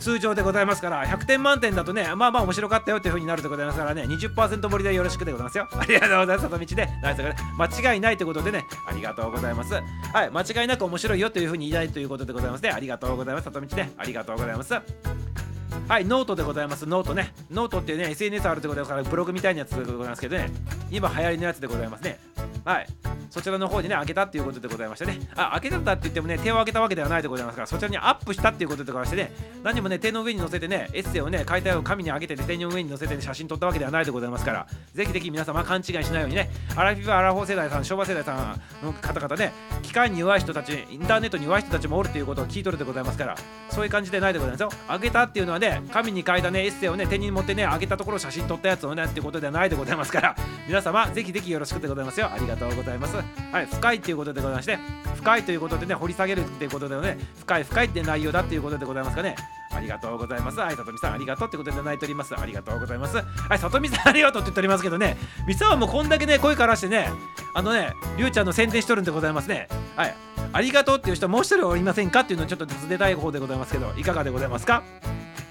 [0.00, 5.68] 通常でございますから100点満点だとねまあまあ面白かったよっていう風になるでございますからね20%盛りでよろしくでございますよ。
[5.76, 6.88] ありがとうございます里道で。
[7.02, 9.74] ナイスね間違いないということでねありがとうございます。
[9.74, 12.70] はい間違いなく面白いよという風に言いたいということでございますね。
[12.70, 15.47] ありがとうございます里道ねありがとうございます。
[15.88, 16.86] はい、ノートでございます。
[16.86, 17.32] ノートね。
[17.50, 20.50] ノートっていうね、SNS あるってことだから、ブログみたいなやつでございますけどね、
[20.90, 22.18] 今流行りのやつでございますね。
[22.64, 22.86] はい。
[23.30, 25.18] そちらの方にね、あげたっていうことでございましてね。
[25.34, 29.32] あ、あげたんだって言ってもね、手をあげたわけではないでございますから、そちらにアップしたっていうことでございましてね、
[29.62, 43.36] 何もね、手の上に載せてね、エッセイをね、書いたを紙に上げて、手の上に載せて、ね、写真撮ったわけではないでございますから、ぜひぜひ皆様勘違いしないようにね、アラフィフ、アラフォー世代さん、昭和世代さんの方々ね、機械に弱い人たち、インターネットに弱い人たちもおるということを聞いとるでございますから、
[43.70, 44.70] そういう感じでないでございますよ。
[44.88, 50.36] 開けたっていうのはね、紙に書いたね、エッセイをね、手に持ってね、開けたところ写真撮ったやつをね、ってことではないでございますから、
[50.66, 52.30] 皆様、ぜひぜひよろしくでございますよ。
[52.32, 53.16] ありがとうございます。
[53.16, 53.22] は
[53.62, 54.78] い、深いっていうことでございまして、
[55.16, 59.36] 深いということでね、掘り下げるっていうことでね、深い深いって内容だっていうことでございますかね。
[59.70, 60.58] ありがとうございます。
[60.58, 62.34] はい、さとみさん、ありがとうってことで泣いております。
[62.34, 63.16] ありがとうございます。
[63.16, 65.16] はい、さとみさん、ありがとうって言っておりますけどね、
[65.46, 67.10] みさはもうこんだけね、声からしてね、
[67.54, 69.68] あのね、りゅうちゃんの宣伝しとるんでございますね。
[69.94, 70.14] はい、
[70.52, 74.82] ありがとうっていう人、もう一人おりませんかっていうのをちょっと尋ねたい方でございますけど、いかがでございますか？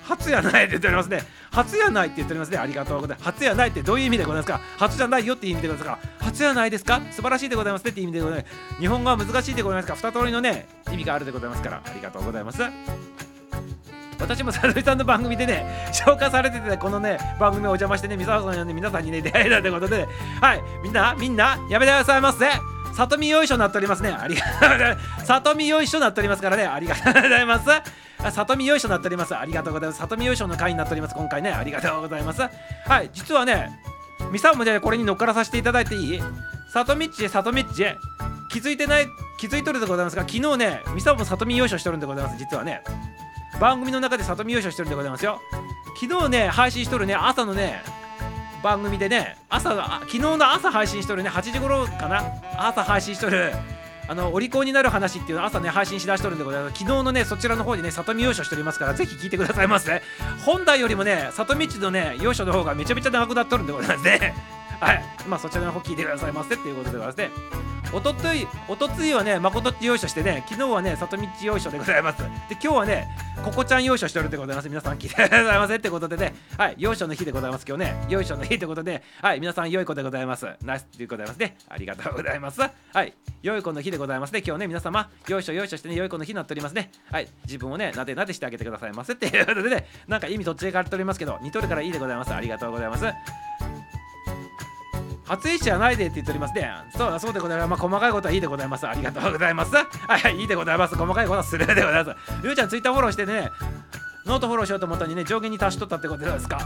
[0.07, 1.21] 初やないって言っておりますね。
[1.51, 2.57] 初やないって言っておりますね。
[2.57, 3.25] ありがとうございます。
[3.25, 4.61] 初やないってどういう意味でございますか？
[4.77, 7.01] 初じゃないよって意味でございますか初やないですか？
[7.11, 8.79] 素晴らしいでございますねって意味でございます。
[8.79, 12.61] 日本語は難しいでございますか二通りのね、意味があるでございますから、ありがとうございます。
[14.19, 20.07] 私も佐々木さんの番組でね、紹介されてて、このね、番組お邪魔してね、三沢さんに皆さんにね、出会えたということで、
[20.41, 22.49] はい、みんな、みんな、やめてくださいませ。
[22.95, 24.09] 里見よいしょなっておりますね。
[24.09, 25.25] ありがとうございます。
[25.27, 26.65] 里見よいしょなっておりますからね。
[26.65, 27.69] ありがとうございます。
[28.19, 29.35] 里見よいしょになっております。
[29.35, 29.99] ありがとうございます。
[29.99, 31.15] 里見よいしょの回になっております。
[31.15, 31.51] 今回ね。
[31.51, 32.41] ありがとうございます。
[32.41, 32.49] は
[33.03, 33.69] い、実はね、
[34.31, 36.21] ミサもね、これに乗っからさせていただいていい？
[36.73, 37.63] 里道へ里道へ
[38.51, 39.07] 気づいてない
[39.39, 42.81] 気づいとるでございますが昨日ねミサオも里見よいしょしてるんでございます実はね
[43.59, 45.39] 番組の中で里見よいしょしてるんでございますよ
[45.99, 47.81] 昨日ね配信しとるね朝のね
[48.63, 49.69] 番組でね朝
[50.01, 52.23] 昨日の朝配信しとるね8時頃かな
[52.57, 53.53] 朝配信しとる
[54.07, 56.79] あのお利口になる話っていうのを朝ね配信しだしとるんでございます。
[56.79, 60.01] 昨日のねそちらの方にね里見要所しておりますからぜひ聞いてくださいませ、ね、
[60.45, 64.56] 本題よりもね里見地のね要所の方がめちゃめちゃ長くなっとるんでございますね。
[64.79, 72.17] はいまあそちらの方聞いてくださいませっていうことでございますねおととい、おとついはね、誠っちよいしょしてね、昨日はね、里道よいしょでございます。
[72.19, 73.07] で、今日はね、
[73.45, 74.67] ここちゃんよいしょしておるでございます。
[74.67, 77.65] 皆さん聞いてくださいませってことでね、はい、よいしょの日でございます。
[77.67, 80.47] 今日ね、よいしょの日ってことで、はい、皆さん良い子でございます。
[80.63, 81.55] ナイスでございますね。
[81.69, 82.59] ありがとうございます。
[82.59, 84.43] はい、良い子の日でございますね。
[84.45, 86.91] 今日ね、皆様、よいしょよいしょしてね、良い子の日になっておりますね。
[87.09, 92.33] はい、自分をね、なでなでしてあげてくださいませっていうことでね、なんか意味どっちで変わっておりますけど、似とるからいいでございます。
[92.33, 93.05] ありがとうございます。
[95.27, 96.71] 初一じゃないでって言っておりますね。
[96.95, 97.69] そうそうでございます。
[97.69, 98.87] まあ、細かいことはいいでございます。
[98.87, 99.75] ありがとうございます。
[99.75, 100.95] はい、いいでございます。
[100.95, 102.17] 細かいことはスルーでございます。
[102.43, 103.51] りゅうちゃん、ツイッターフォローしてね、
[104.27, 106.59] ノートフォローしようと思ったのにね、上限に達しとったってことですか？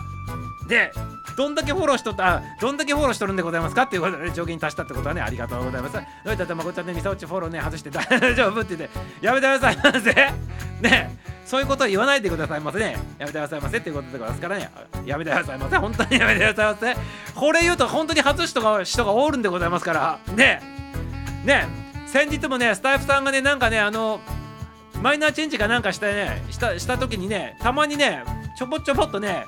[0.67, 0.91] で、
[1.37, 3.83] どんだけフォローしとった、どんだけフォローしとるんでございますか？
[3.83, 5.93] っていうことで、ね、上限に達したってことはね、ありがとうございます。
[5.93, 8.03] どういったってまこちゃんね、みさおちフォローね、外して大
[8.35, 10.13] 丈夫って言って、 やめてくださいませ。
[10.81, 12.97] ねそういうことを言わないでくださいませね。
[13.19, 14.71] やめてくださいませっていうことでございますからね。
[15.05, 15.75] やめてくださいませ。
[15.77, 16.95] 本当にやめてくださいませ。
[17.35, 20.19] これ言うと本当に外す人が人がおるんでございますから。
[20.35, 20.61] ね
[21.43, 21.67] ね
[22.07, 24.21] 先日もね、スタイフさんがね、なんかね、あの、
[25.01, 28.23] マイナーチェンジかなんかしたね、したした時にね、たまにね、
[28.57, 29.45] ちょぼちょぼっとね、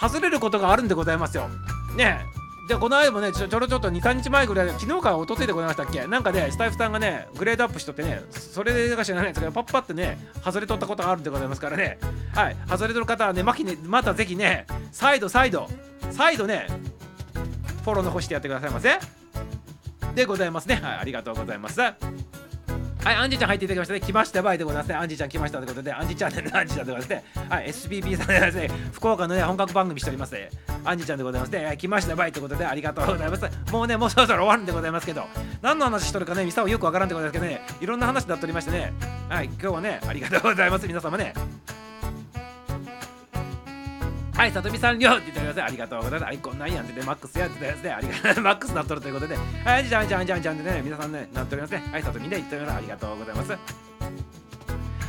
[0.00, 1.48] 外れることがあるんでございますよ。
[1.96, 2.24] ね。
[2.68, 6.04] じゃあこの間もねちょちょろちょっと23日前ぐらい昨日から一昨日でございましたっけ？
[6.08, 12.00] なんかねスタイフさんがねグレードアップしとってねそれでか知らないんですけどパッパってね外れとったことがあるんでございますからね。
[12.34, 12.56] はい。
[12.68, 15.68] 外れとる方はねまきねまたぜひね再度再度
[16.10, 16.66] 再度ね
[17.84, 18.98] フォローの方してやってくださいませ。
[20.16, 20.74] でございますね。
[20.82, 20.98] はい。
[20.98, 21.80] ありがとうございます。
[23.06, 24.00] はい、アンジーちゃん入っていただきましたね。
[24.00, 24.94] 来ましたばいでございますね。
[24.96, 27.24] アンジーちゃん来ましたということで、アンジーちゃんね、アンジーちゃんでございますね。
[27.48, 30.50] はい、SPP さんでございますね、福岡のね、本格番組しておりますね。
[30.84, 31.64] アンジーちゃんでございますね。
[31.64, 33.44] はい、来ましたばいということで、ありがとうございます。
[33.70, 35.28] もうね、もうそろそろ終わるんでございますけど、
[35.62, 38.92] 何の話しとるかね、ミサオよくわからんでございますけどね、いろんな話になっておりましてね、
[39.28, 40.88] はい、今日はね、ありがとうございます。
[40.88, 41.32] 皆様ね。
[44.36, 45.64] はい、さとみさんりょうって言ってください。
[45.64, 46.28] ありがとうございます。
[46.28, 49.34] アイコンなんやんってマックスやってたやつで、ありがとうマックスなっとるということで、
[49.64, 51.82] はい、じゃんじゃんじゃんじゃんでね、皆さんね、なっておりますね。
[51.90, 52.76] はい、さとみで言っております。
[52.76, 53.56] ありがとうございます。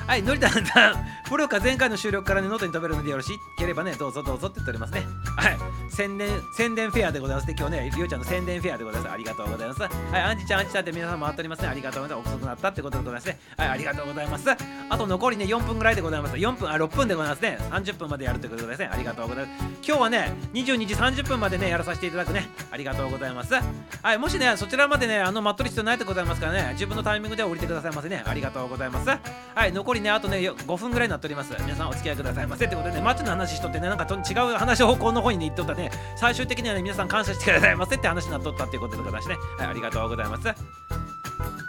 [0.07, 0.95] はい、のりたんさん、
[1.27, 5.05] プロか前回の収録からね、ノートに飛べるのでよろしければね、どうぞどうぞって言っておりますね。
[5.35, 5.57] はい、
[5.89, 7.55] 宣伝、宣伝フェアでございますね。
[7.59, 9.11] 今日ね、りょうちゃんの宣伝フェアでございます。
[9.11, 9.81] ありがとうございます。
[9.81, 11.67] はい、アンジちゃん、アンジちゃんって皆さん回っておりますね。
[11.67, 12.29] ありがとうございます。
[12.29, 13.39] 遅くなったってことでございますね。
[13.57, 14.49] はい、ありがとうございます。
[14.89, 16.35] あと残りね、4分ぐらいでございます。
[16.37, 17.57] 4分、あ、6分でございますね。
[17.71, 18.89] 30分までやるということですね。
[18.89, 19.65] ありがとうございます。
[19.85, 22.47] 今日はね、22時30分までね、やらさせていただくね。
[22.71, 23.53] ありがとうございます。
[23.53, 28.23] はい、もしね、そちらまでね、あの、待っとる必要ないでございますからね、自分のタイミングで降りてくださいませね。
[28.25, 29.09] ありがとうございます。
[29.09, 31.53] はい、残りね、あとね、5分ぐらいになっております。
[31.63, 35.91] 皆さんお付き合いくださいませってことでねマッチの話しとってねなんかと違う話方向の方に、ね、言っとったね。
[36.15, 39.39] 最終的にはね皆さん感謝してくださいませって話になっとったっていうことでございましてね。
[39.57, 41.06] はいありがとうございます。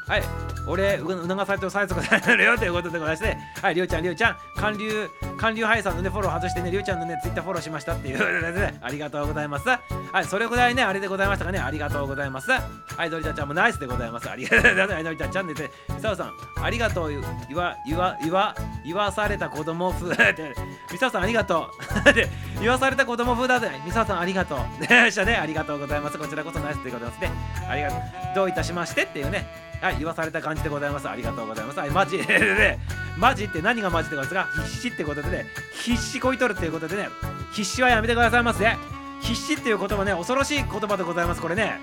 [0.08, 0.22] はい、
[0.66, 9.68] 俺、促されてる催促されるよということでございまして、はい、りょうちゃん、りょうちゃん、韓流、韓流ハイさんのね、フォロー外してね、りょうちゃんのね、ツイッターフォローしましたっていうことで、ありがとうございます。
[9.68, 9.78] は
[10.20, 12.50] い、それぐらいね、あれでございましたかね、ありがとうございます。
[12.50, 12.60] は
[13.04, 14.30] い、ドリタちゃんもナイスでございます。
[14.30, 15.04] ありがとうございます。
[15.04, 16.32] ドリタちゃんでね、ミサオさん、
[16.62, 17.20] ありがとう、言
[17.56, 18.54] わ、言わ、言わ、
[18.84, 20.54] 言わされた子供風って、
[20.90, 21.70] ミサオさんありがと
[22.08, 22.12] う。
[22.14, 22.28] で、
[22.60, 24.86] 言わされた子供風だぜ、ミサオさんありがとう。
[24.86, 26.18] でしたね、ありがとうございます。
[26.18, 27.30] こちらこそナイスでございますね。
[27.68, 28.00] ありがとう。
[28.34, 29.67] どういたしましてっていうね。
[29.80, 31.08] はい、言わされた感じでございます。
[31.08, 31.78] ありがとうございます。
[31.78, 32.78] はい、マジ で、
[33.16, 34.62] マジって何がマジでございますか？
[34.64, 37.08] 必死ってことでね、必死こいとるっていうことでね、
[37.52, 38.78] 必死はやめてくださいませ、ね。
[39.20, 41.80] 必死っていう言葉ね、恐ろしい言葉でございます、これね。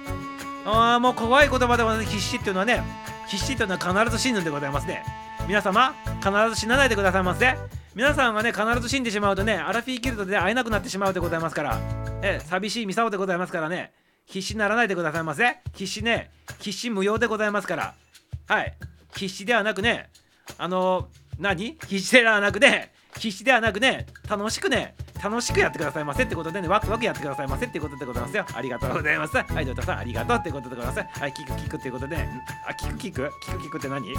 [0.65, 2.83] ああ、もう怖い言葉でもね、必死っていうのはね、
[3.27, 5.03] 必死っていうのは必ず死ぬんでございますね。
[5.47, 5.93] 皆様、
[6.23, 7.55] 必ず死なないでくださいませ。
[7.93, 11.77] 皆さんがね、必ず死んでしまうとね、アラフィーキルトで会えなくなってしまうでございますから、
[12.21, 13.91] え寂しいミサオでございますからね。
[14.25, 15.57] 必死にならないでくださいませ。
[15.73, 16.31] 必死ね。
[16.59, 17.93] 必死無用でございますから。
[18.47, 18.73] はい。
[19.15, 20.09] 必死ではなくね。
[20.57, 21.77] あの何？
[21.87, 22.91] 必死ではなくね。
[23.17, 24.07] 必死ではなくね。
[24.27, 24.95] 楽しくね。
[25.23, 28.45] 楽しくやってくださいませってことでねワクワクやってくださいませってことでございますよ。
[28.53, 31.19] ありがとうございますはいどうたさんありがとうってことでございます。
[31.19, 32.17] はいキクキクっていうことで、
[32.67, 34.13] あキクキクキクキクって何？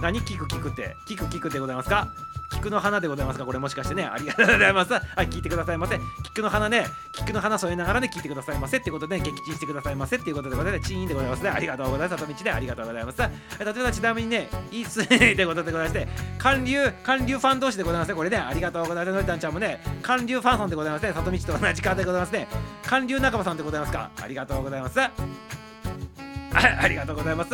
[0.00, 0.20] 何？
[0.22, 0.96] キクキクって？
[1.06, 2.08] キクキクってございますか？
[2.50, 3.44] 菊の花でございますか？
[3.44, 4.92] これもしかしてね、ありがとうございます。
[4.92, 5.98] はい、聞いてくださいませ。
[6.24, 10.88] 菊の花ね、菊の花添えながらね、聞いてくださいませってことで、ね、撃沈してくださいませっていうことでございます。
[10.88, 11.50] チーンでございますね。
[11.50, 12.20] ありがとうございます。
[12.20, 12.50] 里道で。
[12.50, 13.18] ありがとうございます。
[13.18, 15.32] 例えばちなみにね、いいっすね。
[15.32, 16.08] ってことでございまして、
[16.38, 18.14] 韓流、韓流ファン同士でございますね。
[18.14, 19.14] これね、ありがとうございます。
[19.14, 21.12] のりたんちゃんもね、韓流ファンさんでございますね。
[21.12, 22.48] 里道と同じ方でございますね。
[22.82, 24.10] 韓流仲間さんでございますか？
[24.22, 24.98] ありがとうございます。
[24.98, 25.10] あ、
[26.80, 27.50] ありがとうございます。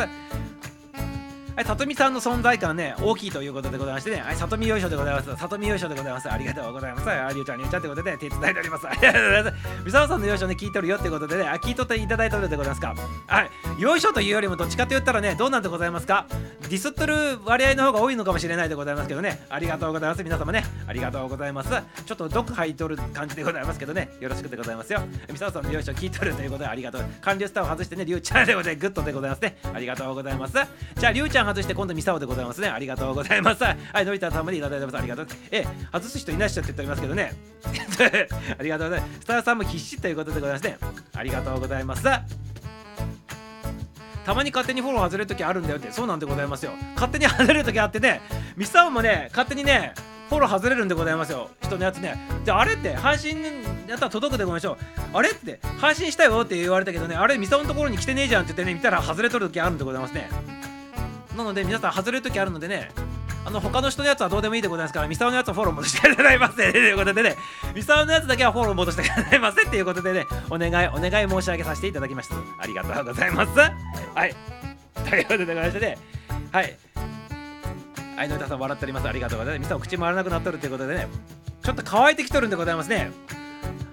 [1.56, 5.36] はい、里見さんの存在感ね、大きいということでございましてね、はい、里見よいしょでございます。
[5.36, 6.28] 里見よいしょでございます。
[6.28, 7.08] ありがとうございます。
[7.08, 8.88] ありゅうちゃん、りゅうちゃんということで、手伝いております。
[8.88, 9.56] ありがとうございます。
[9.84, 12.96] みさおさんのよいしょね、聞いとるよってことでね、あ、聞いとっていただいておるでございますか。
[13.28, 16.26] はい、よいしょというよりも、どっちかと言ったらね、どうなんでございますか。
[16.62, 20.24] ディスっとる割合の方が多いのかもしれないでございますけどね、ありがとうございます。
[20.24, 21.70] 皆様ね、ありがとうございます。
[22.04, 25.02] ちょっと毒吐いとる感じでございますけどね、よろしくでございますよ。
[25.30, 27.04] みさおさんのよいしょ聞いとるということで、ありがとう。
[27.20, 28.88] 完了スターを外してね、りゅうちゃんでございます。
[28.88, 29.56] グッドでございますね。
[29.72, 30.54] ありがとうございます。
[30.98, 32.68] じゃあ、りゅうちゃん外して、今度みさおでございますね。
[32.68, 33.62] ありがとうございます。
[33.64, 34.98] はい、のりたさんまでいただいてます。
[34.98, 35.26] ありがとう。
[35.50, 37.32] え、外す人いないっしょって言っておりますけどね。
[38.58, 39.20] ありがとうございます。
[39.20, 40.78] スターさんも必死ということでございますね。
[41.14, 42.04] ありがとうございます。
[44.24, 48.22] たまに勝手にフォロー外れる時あるんだよってそうなんでございますよ勝手に外れる時あってね
[48.56, 49.92] ミサオもね勝手にね
[50.28, 53.42] フォロー外れるんでございますよ人のやつねであれって配信
[53.86, 54.76] やったら届くでごめんしょう
[55.12, 60.30] あれって配信したよって言われたけどねあれミサオのところに来てねえじゃんって言ってね見たら外れとる時あるんでございますね
[61.36, 62.90] なので皆さん外れる時あるのでね
[63.46, 67.36] あの他の人のやつはどうでもいいでございますから、ミサオのやつはフォロー戻してくださいませ ということでね、
[67.74, 72.36] ミサオのやつだけはフォロー戻してくださいませっていうことでね、お願い、お願い申し上げさせていただきました。
[72.58, 73.52] ありがとうございます。
[73.58, 74.34] はい。
[75.10, 75.98] ということでございましてね、
[76.52, 76.76] はい。
[78.16, 79.08] はい、のりたさん笑っております。
[79.08, 79.66] ありがとうございます。
[79.66, 81.08] ミサオ口回らなくなっとるということでね、
[81.62, 83.12] ちょっと乾いてきとるんでございますね。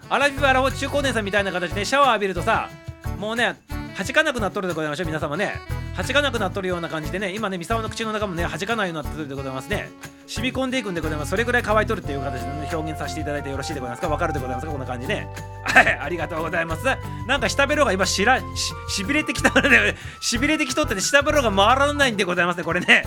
[0.09, 2.69] アラビブアラフォ中高年さんみたいな形でシャワー浴びるとさ、
[3.17, 3.55] もうね、
[3.97, 5.53] 弾かなくなっとるでございましょう、皆様ね。
[5.95, 7.33] 弾かなくなっとるような感じでね。
[7.33, 9.89] 今ね三沢の口の中もね弾かないようになってるでございますね。
[10.27, 11.31] 染み込んでいくんでございます。
[11.31, 14.07] それぐらい乾いとるっていう形で、ね、表現させていただいてよろしいでございますか？
[14.07, 14.71] わかるでございますか？
[14.71, 15.27] こんな感じね。
[15.63, 16.83] はいありがとうございます。
[17.27, 18.45] なんか下ベロが今しらし
[18.89, 23.03] しびれてきたのでしびれてきとってね下ベロが回らないんでございますねこれね。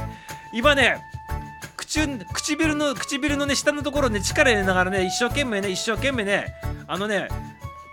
[0.52, 0.98] 今ね
[1.86, 6.46] 唇の唇のね下のところね力入れながらね一生懸命ね一生懸命ね
[6.86, 7.28] あのね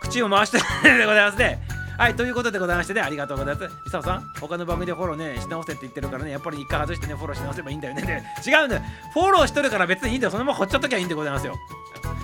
[0.02, 1.60] 口を回してるでございますね。
[2.02, 3.72] はい、ということでございましてね、ありがとうございます。
[3.86, 8.24] みさおさん、他の番組でフォローね、し直せって言ってるからね、やっぱり一回外してね、フォローし直せばいいんだよね。
[8.44, 8.82] 違うんだよ。
[9.14, 10.32] フォローしとるから別にいいんだよ。
[10.32, 11.54] そのままほっちゃっときゃいいんでございますよ。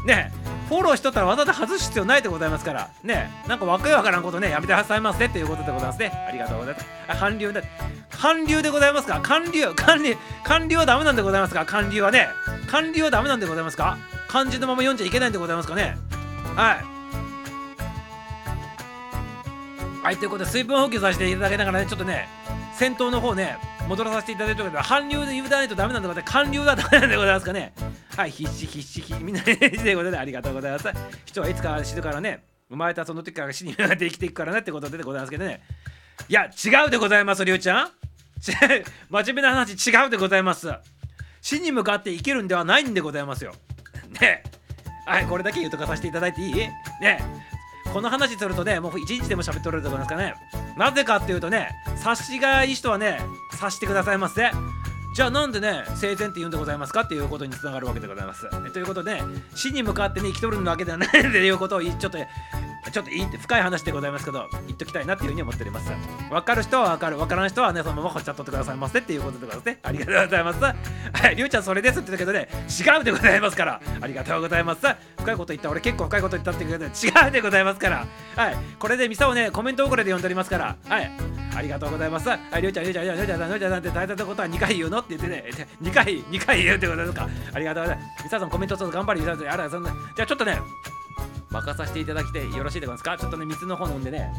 [0.03, 0.33] ね
[0.67, 2.89] フォローしとったらわざわざ外す必要ないでございますから。
[3.03, 6.11] ねなんかわけわからんことね、やめてくださいませっていうことでございますね。
[6.27, 6.87] ありがとうございます。
[7.09, 7.61] あ、韓流だ。
[8.09, 9.19] 韓流でございますか？
[9.21, 11.67] 韓流、韓流、韓流はダメなんでございますか？
[11.67, 12.29] 韓流はね。
[12.67, 13.99] 韓流はダメなんでございますか？
[14.27, 15.95] 漢字のまま読んじゃいけないんでございますかね？
[16.55, 16.96] はい。
[20.07, 22.29] はいということで水分補給させていただきながらねちょっとね
[22.75, 23.57] 先頭の方ね
[23.89, 27.73] 戻らさせていただいてるけど韓流で言うないとダメなんだから韓流はダメなんでございますかね。
[28.15, 30.87] はい必死必死みんなで ということでありがとうございます。
[31.25, 35.59] 人はいつか死ぬからね生まれたその時から死に向かって生きていくからねってことでございますけどね。
[36.29, 37.91] いや違うでございますりゅうちゃん。
[39.09, 40.73] 真面目な話違うでございます。
[41.41, 43.53] 死に向かって生きるんではないんでございますよ。
[44.21, 44.41] ね。
[45.05, 46.55] はいこれだけ言うとかさせていただいていい？
[47.01, 47.19] ね。
[47.93, 50.35] この話するとねもう一日でも喋っておると思いますかね
[50.75, 53.19] なぜかっていうとね察しがいい人はね
[53.53, 54.51] 察してくださいませ
[55.17, 58.47] じゃあなんでね生前って言うんでございますかっていうことにつながるわけでございます。
[58.71, 59.19] ということで
[59.55, 62.19] 死に向かってね生きとるわけではないっていうことをちょっと
[62.91, 65.91] ちょっといいって深い話でございますけど言っときたいなっていうふうに思っております。
[66.29, 67.17] 分かる人は分かる。
[67.17, 69.79] 分からん人はねそのままほっちゃっとってくださいませっていうことでございますね。
[69.83, 70.63] ありがとうございます。
[70.63, 70.75] は
[71.31, 73.81] いりゅうちゃんそれですって言ったけどね違うでございますから。
[74.01, 74.81] ありがとうございます。
[75.19, 75.69] 深いこと言った。
[75.69, 78.05] 俺結構深いこと言ったって言うけど違うでございますから。
[78.35, 80.75] はいこれでミサをねコメント遅れで読んでおりますから。
[80.87, 81.11] はい
[81.55, 82.29] ありがとうございます。
[82.29, 85.43] はい、りゅうちゃん、りゅうちゃん、りゅうちゃん、りゅうちゃん、りゅうちゃんって大切なことは2回言うのって言ってね、
[85.81, 87.27] 2回、2回言うってことですか。
[87.51, 88.23] ありがとうございます。
[88.25, 90.59] ミサさんコメントちょっと頑張り、ミサさん、あら、そんな、じゃあちょっとね、
[91.49, 93.17] 任させていただきてよろしいでございますか？
[93.17, 94.31] ちょっとね水の方飲んでね。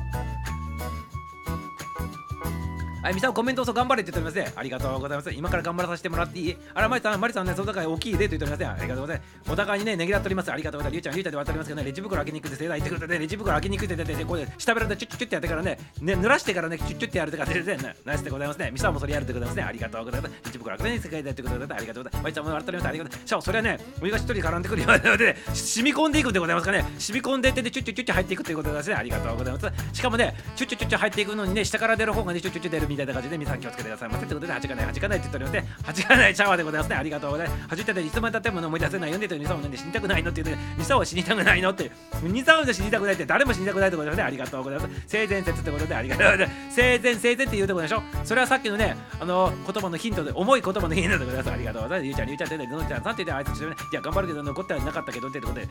[3.01, 4.53] はい、みさんコメントを頑張れって言っておりますね。
[4.57, 5.31] ありがとうございます。
[5.31, 6.57] 今から頑張らさせてもらっていい？
[6.75, 8.67] あら、まりさん、まりさんね、その高い大きいでと言っておりますね。
[8.67, 9.53] ありがとうございます。
[9.53, 10.53] お互いにね、ねぎらっております。
[10.53, 10.93] ありがとうございます。
[10.93, 12.63] りゅうちゃん、りゅうちゃんで渡りますけどね、レジ袋開けにくいです。
[12.65, 18.71] 言ってくれてレジ袋開けにくいって言って、こう下べらでチュッチュッってやってからね、ね、濡らしてからね、チュッチュッってやるって感じでね、ナイスでございますね。
[18.73, 19.63] みさんもそれやるでございますね。
[19.63, 20.35] ありがとうございます。
[20.45, 22.23] レジ袋開けに世界でやってくれてありがとうございます。
[22.23, 22.89] まりちゃんも笑っております。
[22.89, 23.29] ありがとうございます。
[23.29, 26.85] しかもそれはね、お湯が一人絡んでくるようで、染み込んでいくんでございますかね。
[26.99, 28.97] 染み込んでいって、チュッチュッチュッチュ入っていくということですね。
[28.97, 29.67] ありがとうございます。
[29.93, 34.27] しかもね、チュッチュッチュッチュ入っていくのにね、下から出る方がね、チュッチュッチュ出るみたいな感じで皆さん気をつけてくださいませ。
[34.27, 35.65] ということで8がない8がないって言っておりますね。
[35.83, 36.97] 8がないシャワーでございますね。
[36.97, 37.75] ありがとうございます。
[37.75, 41.91] 8っていつまでたっても思い出せないよねという2を飲んで死にたくないのって言って2を死にたくないのって
[42.23, 44.91] 2三で死にたくないって誰も死にたくないってことで、ありがとうございます。
[45.07, 45.95] 性善説ってことで。
[45.95, 46.77] ありがとうございます。
[46.77, 48.03] 性善性善って言うってこでしょ。
[48.25, 51.51] それはさっきのねあの言葉のヒントで重い言葉のヒントでございます。
[51.51, 52.07] ありがとうございます。
[52.07, 53.67] ゆうちゃんゆうちゃんって言ってのちゃんさんって言ってあいつね。
[53.93, 55.69] いや頑張るけど残ってはなかったけどってことで。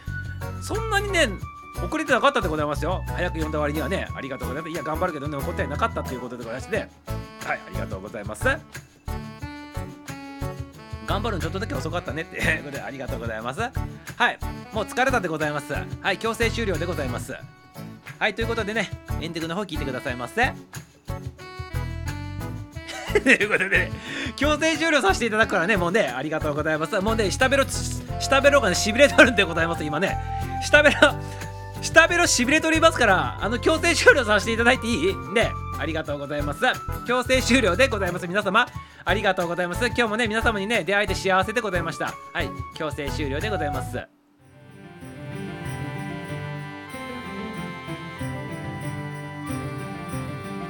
[0.61, 1.29] そんなにね
[1.83, 3.03] 遅れてなかったでございますよ。
[3.07, 4.73] 早く読んだ割にはねありがとうございます。
[4.73, 6.87] いや頑張るけどね怒ってなかったということでございましてはい
[7.45, 8.45] ありがとうございます。
[11.07, 13.61] 頑張るのちょっとだけ遅かったねっていう ことでありがとうございます。
[13.61, 13.69] は
[14.31, 14.39] い
[14.73, 15.73] もう疲れたでございます。
[15.73, 17.35] はい強制終了でございます。
[18.19, 18.89] はいということでね
[19.21, 20.53] エンディングの方聞いてくださいませ。
[23.17, 23.91] ということで、ね、
[24.35, 26.99] 強制終了させていただくからねもうねありがとうございます。
[26.99, 27.65] もうね下ベロ
[28.19, 30.17] 下ベロがねしびれとるんでございます今ね。
[30.63, 30.97] 下ベロ
[31.87, 35.15] 下ベロしびれとりますからあの強制終了させていただいていい。
[35.33, 36.61] ねありがとうございます。
[37.07, 38.27] 強制終了でございます。
[38.27, 38.67] 皆様
[39.05, 39.85] ありがとうございます。
[39.87, 42.13] 今日もね皆様にね出会えて幸せでございました。
[42.33, 44.16] はい強制終了でございます。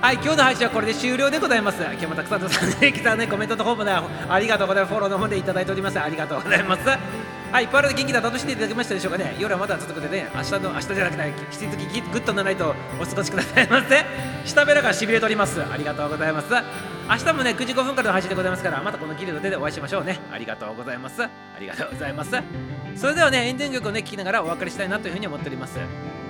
[0.07, 1.83] はい、今日の配信はこれで終了でございます。
[1.83, 4.93] 今日もたくさんのさんね、来たね、コメントの方もね、ありがとうございます。
[4.93, 5.99] フォローの方でいただいております。
[5.99, 6.87] ありがとうございます。
[6.87, 9.35] はい、パールで元気だ楽しんでいただけましたでしょうかね。
[9.37, 14.05] 夜はまだ続くでね、明日の明日じゃなくて、引き続きグッドなナイトお過ごしくださいませ。
[14.45, 15.61] 下べらがしびれております。
[15.61, 16.53] ありがとうございます。
[16.53, 20.21] 明日もね、9時5分からの配信でございますから、またこのギルドでお会いしましょうね。
[20.31, 21.21] ありがとうございます。
[21.21, 21.29] あ
[21.59, 22.31] りがとうございます。
[22.95, 25.77] それではね、エンディング曲をね、聴きながらお別れしたいなというふうに思っております。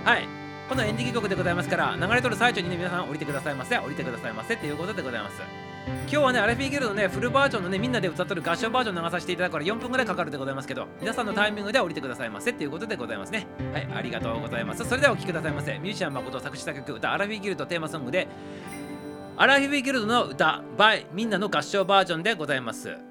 [0.04, 0.47] はい。
[0.68, 3.78] このエンディング曲でございますから流れとる最中にね皆さん降りてくださいませ。
[3.78, 4.56] 降りてくださいませ。
[4.56, 5.42] っていうことでございます。
[5.88, 12.52] 今日はねアラフィーギルドのねフルバージョンのねみんなで歌っとる合唱バージョン流させていただくから4分ぐらいかかるでございますけど皆さんのタイミングで降りてくださいませ。
[12.52, 13.48] っていうことでございますね。
[13.72, 14.84] はいありがとうございます。
[14.84, 15.72] それではお聴きくださいませ。
[15.80, 18.28] ミュージシャン誠作詞作曲歌アラフィーギルドテーマソングで
[19.38, 23.07] アラフィーギルドの歌 by みんなの合唱バージョンでございます。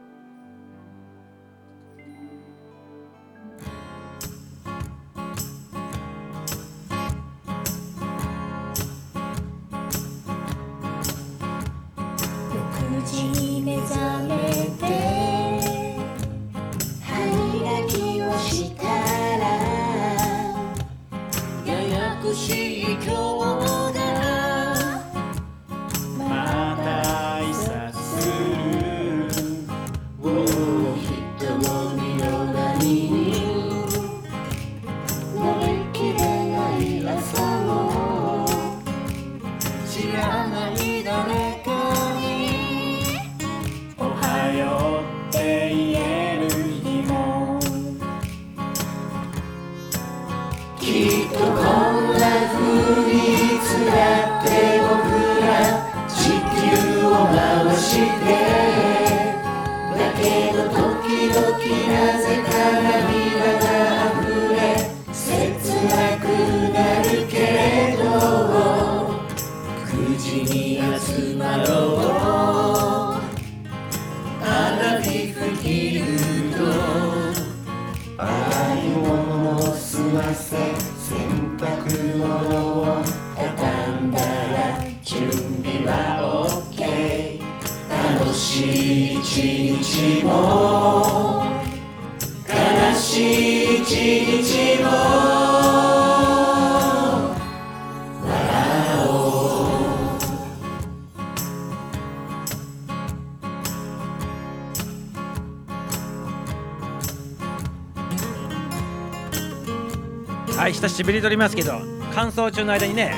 [110.76, 111.80] 久しぶりに撮りますけど
[112.14, 113.14] 乾燥中の間にね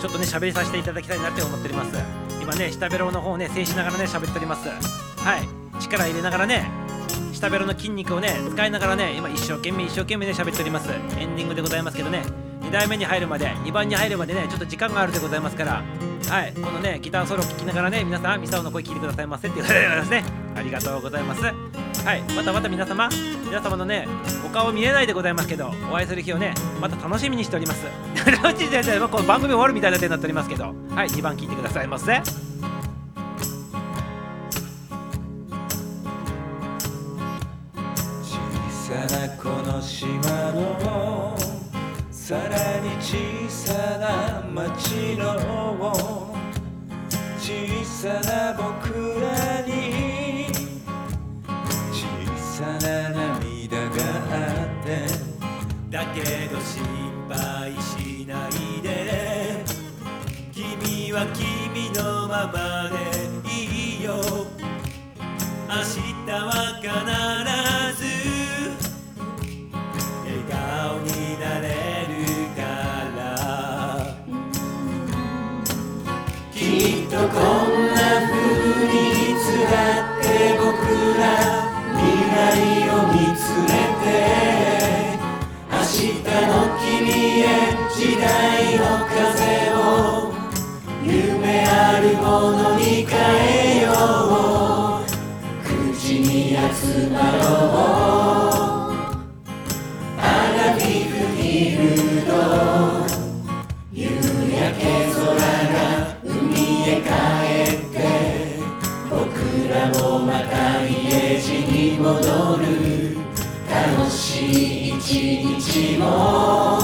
[0.00, 1.90] ちょっとね喋りさせていただきたいなって思っております。
[2.40, 4.68] 今ね下ベロの方をね静止しながらね喋っております。
[4.68, 5.82] はい。
[5.82, 6.70] 力入れながらね
[7.32, 10.88] 下ベロの筋肉をね使いながらね今一生懸命一生懸命ね喋っております。
[11.18, 12.22] エンディングでございますけどね。
[12.60, 15.82] 2代目に入るまで2番に入るまでねちょっと時間があるでございますから。
[16.28, 16.52] はい。
[16.52, 20.24] このねギターソロを聴きながらね皆さんミサオの声聞いてくださいませっていうことでございますね。
[20.54, 21.42] ありがとうございます。
[22.04, 22.22] はい。
[22.34, 23.08] またまた皆様
[23.44, 24.08] 皆様のね
[24.44, 27.84] お顔見えないでございますけどお会いする日をねまた楽しみにしております。
[29.10, 31.08] この番組終わるみたいな手になっておりますけどはい。
[31.08, 32.22] 2番聞いてくださいませ。
[38.22, 38.38] 小
[38.70, 40.16] さなこの島
[40.52, 41.36] の
[42.10, 43.16] さらに小
[43.48, 46.32] さな町の
[47.38, 49.89] 小さな僕らに
[55.90, 56.78] だけど失
[57.28, 59.64] 敗しないで。
[60.52, 64.14] 君は君のままでいいよ。
[65.68, 66.86] 明日は必
[68.00, 68.19] ず
[112.10, 112.64] 路に戻る
[113.68, 115.00] 楽しい一
[115.62, 116.78] 日も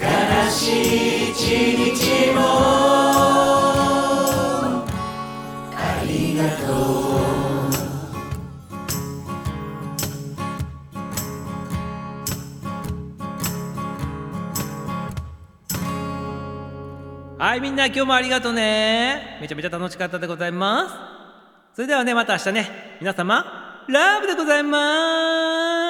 [0.00, 0.04] 悲
[0.50, 1.38] しい一
[1.94, 2.40] 日も
[5.72, 6.76] ありがとう。
[17.38, 19.38] はいみんな今日もありがとうね。
[19.40, 20.94] めちゃめちゃ楽しかったでございます。
[21.74, 22.98] それではねまた明日ね。
[23.00, 25.85] 皆様ラブでございます。